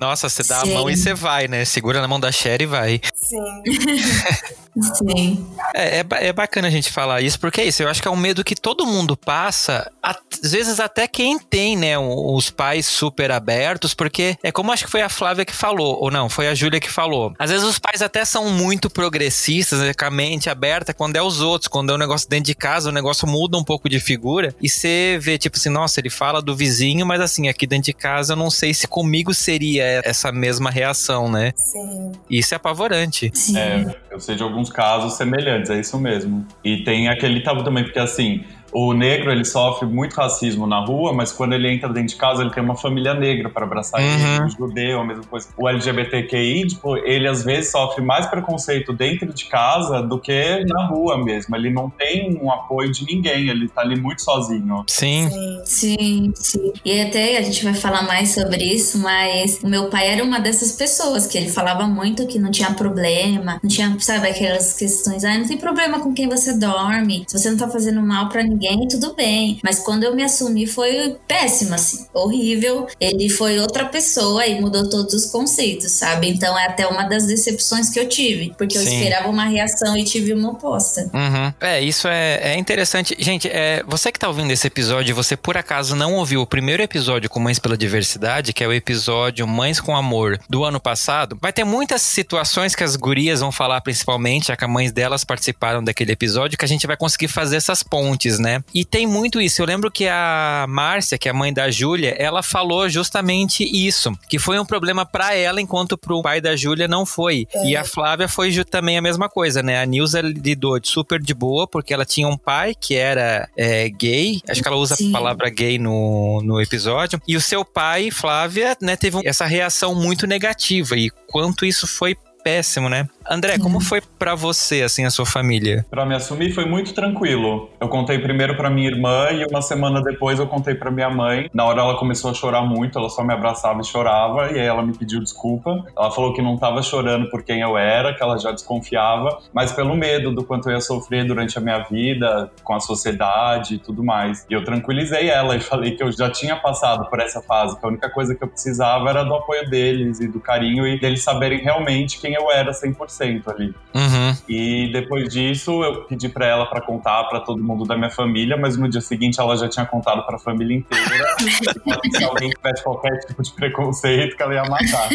Nossa, 0.00 0.28
você 0.30 0.42
dá 0.42 0.60
Sim. 0.60 0.72
a 0.72 0.78
mão 0.78 0.88
e 0.88 0.96
você 0.96 1.12
vai, 1.12 1.46
né? 1.46 1.64
Segura 1.66 2.00
na 2.00 2.08
mão 2.08 2.18
da 2.18 2.32
Sherry 2.32 2.64
e 2.64 2.66
vai. 2.66 3.00
Sim. 3.14 3.62
Sim. 4.80 5.46
É, 5.74 6.00
é, 6.00 6.06
é, 6.10 6.32
bacana 6.32 6.68
a 6.68 6.70
gente 6.70 6.90
falar 6.90 7.20
isso, 7.20 7.38
porque 7.38 7.60
é 7.60 7.64
isso. 7.64 7.82
Eu 7.82 7.88
acho 7.88 8.02
que 8.02 8.08
é 8.08 8.10
um 8.10 8.16
medo 8.16 8.42
que 8.42 8.54
todo 8.54 8.86
mundo 8.86 9.16
passa, 9.16 9.90
às 10.02 10.50
vezes 10.50 10.80
até 10.80 11.06
quem 11.06 11.38
tem, 11.38 11.76
né, 11.76 11.96
os 11.98 12.50
pais 12.50 12.86
super 12.86 13.30
abertos, 13.30 13.94
porque 13.94 14.36
é 14.42 14.50
como 14.50 14.72
acho 14.72 14.84
que 14.84 14.90
foi 14.90 15.02
a 15.02 15.08
Flávia 15.08 15.44
que 15.44 15.54
falou, 15.54 15.98
ou 16.00 16.10
não, 16.10 16.28
foi 16.28 16.48
a 16.48 16.54
Júlia 16.54 16.80
que 16.80 16.90
falou. 16.90 17.32
Às 17.38 17.50
vezes 17.50 17.64
os 17.64 17.78
pais 17.78 18.02
até 18.02 18.24
são 18.24 18.50
muito 18.50 18.90
progressistas, 18.90 19.80
né, 19.80 19.94
com 19.94 20.04
a 20.04 20.10
mente 20.10 20.50
aberta 20.50 20.92
quando 20.92 21.16
é 21.16 21.22
os 21.22 21.40
outros, 21.40 21.68
quando 21.68 21.90
é 21.90 21.94
um 21.94 21.98
negócio 21.98 22.28
dentro 22.28 22.46
de 22.46 22.54
casa, 22.54 22.88
o 22.88 22.92
negócio 22.92 23.28
muda 23.28 23.56
um 23.56 23.64
pouco 23.64 23.88
de 23.88 24.00
figura, 24.00 24.54
e 24.60 24.68
você 24.68 25.18
vê, 25.20 25.38
tipo 25.38 25.56
assim, 25.56 25.68
nossa, 25.68 26.00
ele 26.00 26.10
fala 26.10 26.42
do 26.42 26.54
vizinho, 26.54 27.06
mas 27.06 27.20
assim, 27.20 27.48
aqui 27.48 27.66
dentro 27.66 27.84
de 27.84 27.92
casa 27.92 28.32
eu 28.32 28.36
não 28.36 28.50
sei 28.50 28.74
se 28.74 28.88
comigo 28.88 29.32
seria 29.32 30.02
essa 30.04 30.32
mesma 30.32 30.70
reação, 30.70 31.30
né? 31.30 31.52
Sim. 31.56 32.12
Isso 32.28 32.54
é 32.54 32.56
apavorante. 32.56 33.30
Sim. 33.34 33.58
É, 33.58 33.96
eu 34.10 34.20
sei 34.20 34.34
de 34.36 34.42
alguns 34.64 34.70
casos 34.70 35.14
semelhantes, 35.14 35.70
é 35.70 35.78
isso 35.78 35.98
mesmo. 35.98 36.46
E 36.64 36.78
tem 36.78 37.08
aquele 37.08 37.40
tabu 37.40 37.62
também, 37.62 37.84
porque 37.84 37.98
assim, 37.98 38.44
o 38.74 38.92
negro 38.92 39.30
ele 39.30 39.44
sofre 39.44 39.86
muito 39.86 40.14
racismo 40.14 40.66
na 40.66 40.84
rua, 40.84 41.12
mas 41.12 41.30
quando 41.30 41.52
ele 41.52 41.72
entra 41.72 41.88
dentro 41.88 42.08
de 42.08 42.16
casa, 42.16 42.42
ele 42.42 42.50
tem 42.50 42.60
uma 42.60 42.76
família 42.76 43.14
negra 43.14 43.48
para 43.48 43.64
abraçar 43.64 44.00
uhum. 44.00 44.06
ele, 44.06 44.44
o 44.46 44.48
judeu, 44.48 45.00
a 45.00 45.04
mesma 45.04 45.22
coisa. 45.22 45.48
O 45.56 45.68
LGBTQI, 45.68 46.66
tipo, 46.66 46.96
ele 46.96 47.28
às 47.28 47.44
vezes 47.44 47.70
sofre 47.70 48.02
mais 48.02 48.26
preconceito 48.26 48.92
dentro 48.92 49.32
de 49.32 49.44
casa 49.44 50.02
do 50.02 50.18
que 50.18 50.64
na 50.66 50.88
rua 50.88 51.22
mesmo. 51.22 51.54
Ele 51.54 51.70
não 51.70 51.88
tem 51.88 52.36
um 52.42 52.50
apoio 52.50 52.90
de 52.90 53.04
ninguém, 53.04 53.48
ele 53.48 53.68
tá 53.68 53.82
ali 53.82 53.94
muito 53.94 54.22
sozinho. 54.22 54.84
Sim. 54.88 55.30
Sim, 55.64 56.32
sim. 56.34 56.72
E 56.84 57.00
até 57.00 57.38
a 57.38 57.42
gente 57.42 57.62
vai 57.62 57.74
falar 57.74 58.02
mais 58.02 58.34
sobre 58.34 58.64
isso, 58.64 58.98
mas 58.98 59.60
o 59.62 59.68
meu 59.68 59.88
pai 59.88 60.08
era 60.08 60.24
uma 60.24 60.40
dessas 60.40 60.72
pessoas 60.72 61.28
que 61.28 61.38
ele 61.38 61.48
falava 61.48 61.86
muito 61.86 62.26
que 62.26 62.40
não 62.40 62.50
tinha 62.50 62.72
problema, 62.74 63.60
não 63.62 63.70
tinha, 63.70 63.96
sabe, 64.00 64.28
aquelas 64.28 64.72
questões, 64.72 65.24
ah, 65.24 65.38
não 65.38 65.46
tem 65.46 65.58
problema 65.58 66.00
com 66.00 66.12
quem 66.12 66.28
você 66.28 66.58
dorme, 66.58 67.24
se 67.28 67.38
você 67.38 67.50
não 67.50 67.56
tá 67.56 67.68
fazendo 67.68 68.02
mal 68.02 68.28
para 68.28 68.42
ninguém 68.42 68.63
ninguém, 68.64 68.88
tudo 68.88 69.14
bem. 69.14 69.58
Mas 69.62 69.80
quando 69.80 70.04
eu 70.04 70.14
me 70.14 70.22
assumi 70.22 70.66
foi 70.66 71.16
péssimo, 71.28 71.74
assim, 71.74 72.06
horrível. 72.12 72.86
Ele 73.00 73.28
foi 73.28 73.58
outra 73.58 73.84
pessoa 73.84 74.46
e 74.46 74.60
mudou 74.60 74.88
todos 74.88 75.12
os 75.14 75.26
conceitos, 75.26 75.92
sabe? 75.92 76.28
Então 76.28 76.58
é 76.58 76.66
até 76.66 76.86
uma 76.86 77.04
das 77.04 77.26
decepções 77.26 77.90
que 77.90 77.98
eu 77.98 78.08
tive, 78.08 78.54
porque 78.56 78.78
Sim. 78.78 78.86
eu 78.86 78.92
esperava 78.92 79.28
uma 79.28 79.44
reação 79.44 79.96
e 79.96 80.04
tive 80.04 80.32
uma 80.32 80.50
oposta. 80.50 81.10
Uhum. 81.12 81.52
É, 81.60 81.80
isso 81.80 82.08
é, 82.08 82.54
é 82.54 82.58
interessante. 82.58 83.16
Gente, 83.18 83.48
é, 83.48 83.82
você 83.86 84.10
que 84.10 84.18
tá 84.18 84.28
ouvindo 84.28 84.50
esse 84.50 84.66
episódio, 84.66 85.14
você 85.14 85.36
por 85.36 85.56
acaso 85.56 85.94
não 85.94 86.14
ouviu 86.14 86.40
o 86.40 86.46
primeiro 86.46 86.82
episódio 86.82 87.28
com 87.28 87.40
Mães 87.40 87.58
pela 87.58 87.76
Diversidade, 87.76 88.52
que 88.52 88.64
é 88.64 88.68
o 88.68 88.72
episódio 88.72 89.46
Mães 89.46 89.80
com 89.80 89.96
Amor 89.96 90.38
do 90.48 90.64
ano 90.64 90.80
passado, 90.80 91.36
vai 91.40 91.52
ter 91.52 91.64
muitas 91.64 92.02
situações 92.02 92.74
que 92.74 92.84
as 92.84 92.96
gurias 92.96 93.40
vão 93.40 93.52
falar 93.52 93.80
principalmente, 93.80 94.48
já 94.48 94.56
que 94.56 94.64
as 94.64 94.70
mães 94.70 94.92
delas 94.92 95.24
participaram 95.24 95.82
daquele 95.82 96.12
episódio, 96.12 96.58
que 96.58 96.64
a 96.64 96.68
gente 96.68 96.86
vai 96.86 96.96
conseguir 96.96 97.28
fazer 97.28 97.56
essas 97.56 97.82
pontes, 97.82 98.38
né? 98.38 98.53
E 98.74 98.84
tem 98.84 99.06
muito 99.06 99.40
isso. 99.40 99.62
Eu 99.62 99.66
lembro 99.66 99.90
que 99.90 100.08
a 100.08 100.66
Márcia, 100.68 101.18
que 101.18 101.28
é 101.28 101.30
a 101.30 101.34
mãe 101.34 101.52
da 101.52 101.70
Júlia, 101.70 102.14
ela 102.18 102.42
falou 102.42 102.88
justamente 102.88 103.64
isso, 103.64 104.12
que 104.28 104.38
foi 104.38 104.58
um 104.58 104.64
problema 104.64 105.06
para 105.06 105.34
ela, 105.34 105.60
enquanto 105.60 105.96
pro 105.96 106.22
pai 106.22 106.40
da 106.40 106.56
Júlia 106.56 106.88
não 106.88 107.06
foi. 107.06 107.46
É. 107.54 107.68
E 107.68 107.76
a 107.76 107.84
Flávia 107.84 108.28
foi 108.28 108.52
também 108.64 108.96
a 108.96 109.02
mesma 109.02 109.28
coisa, 109.28 109.62
né? 109.62 109.80
A 109.80 109.86
Nilza 109.86 110.20
lidou 110.20 110.78
de 110.78 110.88
super 110.88 111.20
de 111.20 111.34
boa, 111.34 111.66
porque 111.66 111.92
ela 111.92 112.04
tinha 112.04 112.28
um 112.28 112.36
pai 112.36 112.74
que 112.74 112.94
era 112.94 113.48
é, 113.56 113.88
gay, 113.88 114.40
acho 114.48 114.62
que 114.62 114.68
ela 114.68 114.76
usa 114.76 114.96
Sim. 114.96 115.10
a 115.10 115.12
palavra 115.12 115.48
gay 115.50 115.78
no, 115.78 116.40
no 116.42 116.60
episódio, 116.60 117.20
e 117.26 117.36
o 117.36 117.40
seu 117.40 117.64
pai, 117.64 118.10
Flávia, 118.10 118.76
né, 118.80 118.96
teve 118.96 119.18
essa 119.24 119.46
reação 119.46 119.94
muito 119.94 120.26
negativa. 120.26 120.96
E 120.96 121.10
quanto 121.28 121.64
isso 121.64 121.86
foi 121.86 122.16
péssimo, 122.44 122.88
né? 122.90 123.08
André, 123.28 123.58
como 123.58 123.80
foi 123.80 124.02
para 124.18 124.34
você, 124.34 124.82
assim, 124.82 125.04
a 125.04 125.10
sua 125.10 125.24
família? 125.24 125.84
Para 125.90 126.04
me 126.04 126.14
assumir 126.14 126.52
foi 126.52 126.66
muito 126.66 126.92
tranquilo. 126.92 127.70
Eu 127.80 127.88
contei 127.88 128.18
primeiro 128.18 128.54
para 128.54 128.68
minha 128.68 128.88
irmã 128.88 129.28
e 129.30 129.44
uma 129.46 129.62
semana 129.62 130.02
depois 130.02 130.38
eu 130.38 130.46
contei 130.46 130.74
para 130.74 130.90
minha 130.90 131.08
mãe. 131.08 131.48
Na 131.52 131.64
hora 131.64 131.80
ela 131.80 131.98
começou 131.98 132.30
a 132.30 132.34
chorar 132.34 132.62
muito, 132.62 132.98
ela 132.98 133.08
só 133.08 133.24
me 133.24 133.32
abraçava 133.32 133.80
e 133.80 133.84
chorava, 133.84 134.52
e 134.52 134.60
aí 134.60 134.66
ela 134.66 134.82
me 134.82 134.96
pediu 134.96 135.20
desculpa. 135.20 135.84
Ela 135.96 136.10
falou 136.10 136.34
que 136.34 136.42
não 136.42 136.58
tava 136.58 136.82
chorando 136.82 137.30
por 137.30 137.42
quem 137.42 137.60
eu 137.60 137.78
era, 137.78 138.14
que 138.14 138.22
ela 138.22 138.38
já 138.38 138.52
desconfiava, 138.52 139.38
mas 139.54 139.72
pelo 139.72 139.96
medo 139.96 140.34
do 140.34 140.44
quanto 140.44 140.68
eu 140.68 140.74
ia 140.74 140.80
sofrer 140.80 141.26
durante 141.26 141.56
a 141.56 141.60
minha 141.62 141.78
vida, 141.78 142.50
com 142.62 142.74
a 142.74 142.80
sociedade 142.80 143.76
e 143.76 143.78
tudo 143.78 144.04
mais. 144.04 144.44
E 144.50 144.52
eu 144.52 144.62
tranquilizei 144.64 145.30
ela 145.30 145.56
e 145.56 145.60
falei 145.60 145.92
que 145.92 146.02
eu 146.02 146.12
já 146.12 146.28
tinha 146.30 146.56
passado 146.56 147.08
por 147.08 147.20
essa 147.20 147.40
fase, 147.40 147.78
que 147.78 147.86
a 147.86 147.88
única 147.88 148.10
coisa 148.10 148.34
que 148.34 148.44
eu 148.44 148.48
precisava 148.48 149.08
era 149.08 149.24
do 149.24 149.34
apoio 149.34 149.68
deles 149.70 150.20
e 150.20 150.28
do 150.28 150.40
carinho 150.40 150.86
e 150.86 151.00
deles 151.00 151.22
saberem 151.22 151.60
realmente 151.60 152.20
quem 152.20 152.34
eu 152.34 152.50
era 152.50 152.70
100% 152.70 153.13
ali. 153.22 153.74
Uhum. 153.94 154.36
E 154.48 154.90
depois 154.92 155.28
disso, 155.32 155.82
eu 155.84 156.04
pedi 156.04 156.28
para 156.28 156.46
ela 156.46 156.66
para 156.66 156.80
contar 156.80 157.24
para 157.24 157.40
todo 157.40 157.62
mundo 157.62 157.84
da 157.84 157.96
minha 157.96 158.10
família, 158.10 158.56
mas 158.56 158.76
no 158.76 158.88
dia 158.88 159.00
seguinte 159.00 159.40
ela 159.40 159.56
já 159.56 159.68
tinha 159.68 159.86
contado 159.86 160.24
para 160.24 160.36
a 160.36 160.38
família 160.38 160.76
inteira. 160.76 161.36
se 162.16 162.24
alguém 162.24 162.50
tivesse 162.50 162.82
qualquer 162.82 163.18
tipo 163.20 163.42
de 163.42 163.52
preconceito, 163.52 164.36
que 164.36 164.42
ela 164.42 164.54
ia 164.54 164.64
matar. 164.64 165.08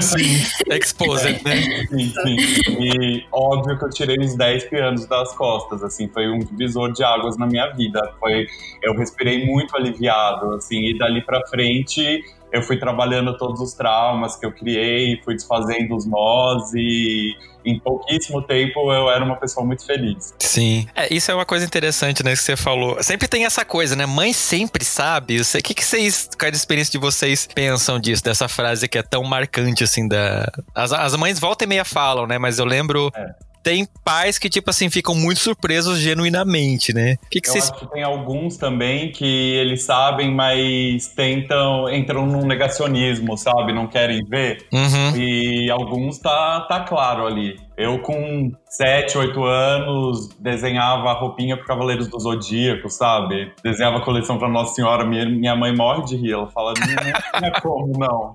Sim, 0.00 0.42
exposed, 0.70 1.42
né? 1.44 1.86
Sim, 1.86 2.12
sim. 2.22 2.36
E 2.80 3.24
óbvio 3.32 3.78
que 3.78 3.84
eu 3.84 3.90
tirei 3.90 4.18
os 4.18 4.36
10 4.36 4.64
pianos 4.64 5.06
das 5.06 5.34
costas, 5.34 5.82
assim, 5.82 6.08
foi 6.08 6.28
um 6.28 6.38
divisor 6.38 6.92
de 6.92 7.04
águas 7.04 7.36
na 7.36 7.46
minha 7.46 7.68
vida. 7.70 8.00
Foi, 8.18 8.46
eu 8.82 8.94
respirei 8.96 9.44
muito 9.46 9.76
aliviado, 9.76 10.54
assim, 10.54 10.90
e 10.90 10.98
dali 10.98 11.22
para 11.22 11.46
frente 11.46 12.22
eu 12.52 12.62
fui 12.62 12.78
trabalhando 12.78 13.36
todos 13.36 13.60
os 13.60 13.72
traumas 13.72 14.36
que 14.36 14.44
eu 14.44 14.52
criei, 14.52 15.20
fui 15.24 15.34
desfazendo 15.34 15.96
os 15.96 16.06
nós 16.06 16.72
e 16.74 17.34
em 17.64 17.78
pouquíssimo 17.78 18.42
tempo 18.42 18.92
eu 18.92 19.08
era 19.08 19.24
uma 19.24 19.36
pessoa 19.36 19.64
muito 19.64 19.86
feliz. 19.86 20.34
Sim. 20.38 20.86
É, 20.94 21.12
isso 21.12 21.30
é 21.30 21.34
uma 21.34 21.46
coisa 21.46 21.64
interessante, 21.64 22.22
né, 22.22 22.32
que 22.32 22.42
você 22.42 22.56
falou. 22.56 23.02
Sempre 23.02 23.26
tem 23.26 23.46
essa 23.46 23.64
coisa, 23.64 23.96
né? 23.96 24.04
Mãe 24.04 24.32
sempre 24.32 24.84
sabe. 24.84 25.40
O 25.40 25.62
que, 25.62 25.72
que 25.72 25.84
vocês, 25.84 26.28
cada 26.36 26.56
experiência 26.56 26.92
de 26.92 26.98
vocês 26.98 27.48
pensam 27.54 27.98
disso, 27.98 28.22
dessa 28.22 28.48
frase 28.48 28.86
que 28.88 28.98
é 28.98 29.02
tão 29.02 29.24
marcante, 29.24 29.84
assim, 29.84 30.06
da... 30.06 30.50
As, 30.74 30.92
as 30.92 31.16
mães 31.16 31.38
volta 31.38 31.64
e 31.64 31.66
meia 31.66 31.84
falam, 31.84 32.26
né? 32.26 32.38
Mas 32.38 32.58
eu 32.58 32.64
lembro... 32.64 33.10
É 33.14 33.51
tem 33.62 33.86
pais 34.04 34.38
que, 34.38 34.50
tipo 34.50 34.70
assim, 34.70 34.90
ficam 34.90 35.14
muito 35.14 35.40
surpresos 35.40 35.98
genuinamente, 35.98 36.92
né? 36.92 37.16
O 37.24 37.30
que, 37.30 37.40
que 37.40 37.48
Eu 37.48 37.52
vocês. 37.52 37.70
Acho 37.70 37.80
que 37.80 37.92
tem 37.92 38.02
alguns 38.02 38.56
também 38.56 39.12
que 39.12 39.24
eles 39.24 39.82
sabem, 39.82 40.30
mas 40.30 41.08
tentam, 41.08 41.88
entram 41.92 42.26
num 42.26 42.44
negacionismo, 42.44 43.36
sabe? 43.36 43.72
Não 43.72 43.86
querem 43.86 44.24
ver. 44.24 44.66
Uhum. 44.72 45.16
E 45.16 45.70
alguns 45.70 46.18
tá, 46.18 46.62
tá 46.62 46.80
claro 46.80 47.26
ali. 47.26 47.58
Eu, 47.76 47.98
com 48.00 48.52
7, 48.68 49.16
8 49.16 49.44
anos, 49.44 50.28
desenhava 50.38 51.10
a 51.10 51.14
roupinha 51.14 51.56
pro 51.56 51.66
Cavaleiros 51.66 52.06
do 52.06 52.20
Zodíaco, 52.20 52.90
sabe? 52.90 53.52
Desenhava 53.64 53.98
a 53.98 54.00
coleção 54.04 54.38
pra 54.38 54.48
Nossa 54.48 54.74
Senhora. 54.74 55.04
Minha, 55.04 55.24
minha 55.26 55.56
mãe 55.56 55.74
morre 55.74 56.04
de 56.04 56.16
rir. 56.16 56.32
Ela 56.32 56.48
fala, 56.48 56.74
não, 56.78 57.40
não 57.40 57.48
é 57.48 57.60
como, 57.60 57.98
não. 57.98 58.34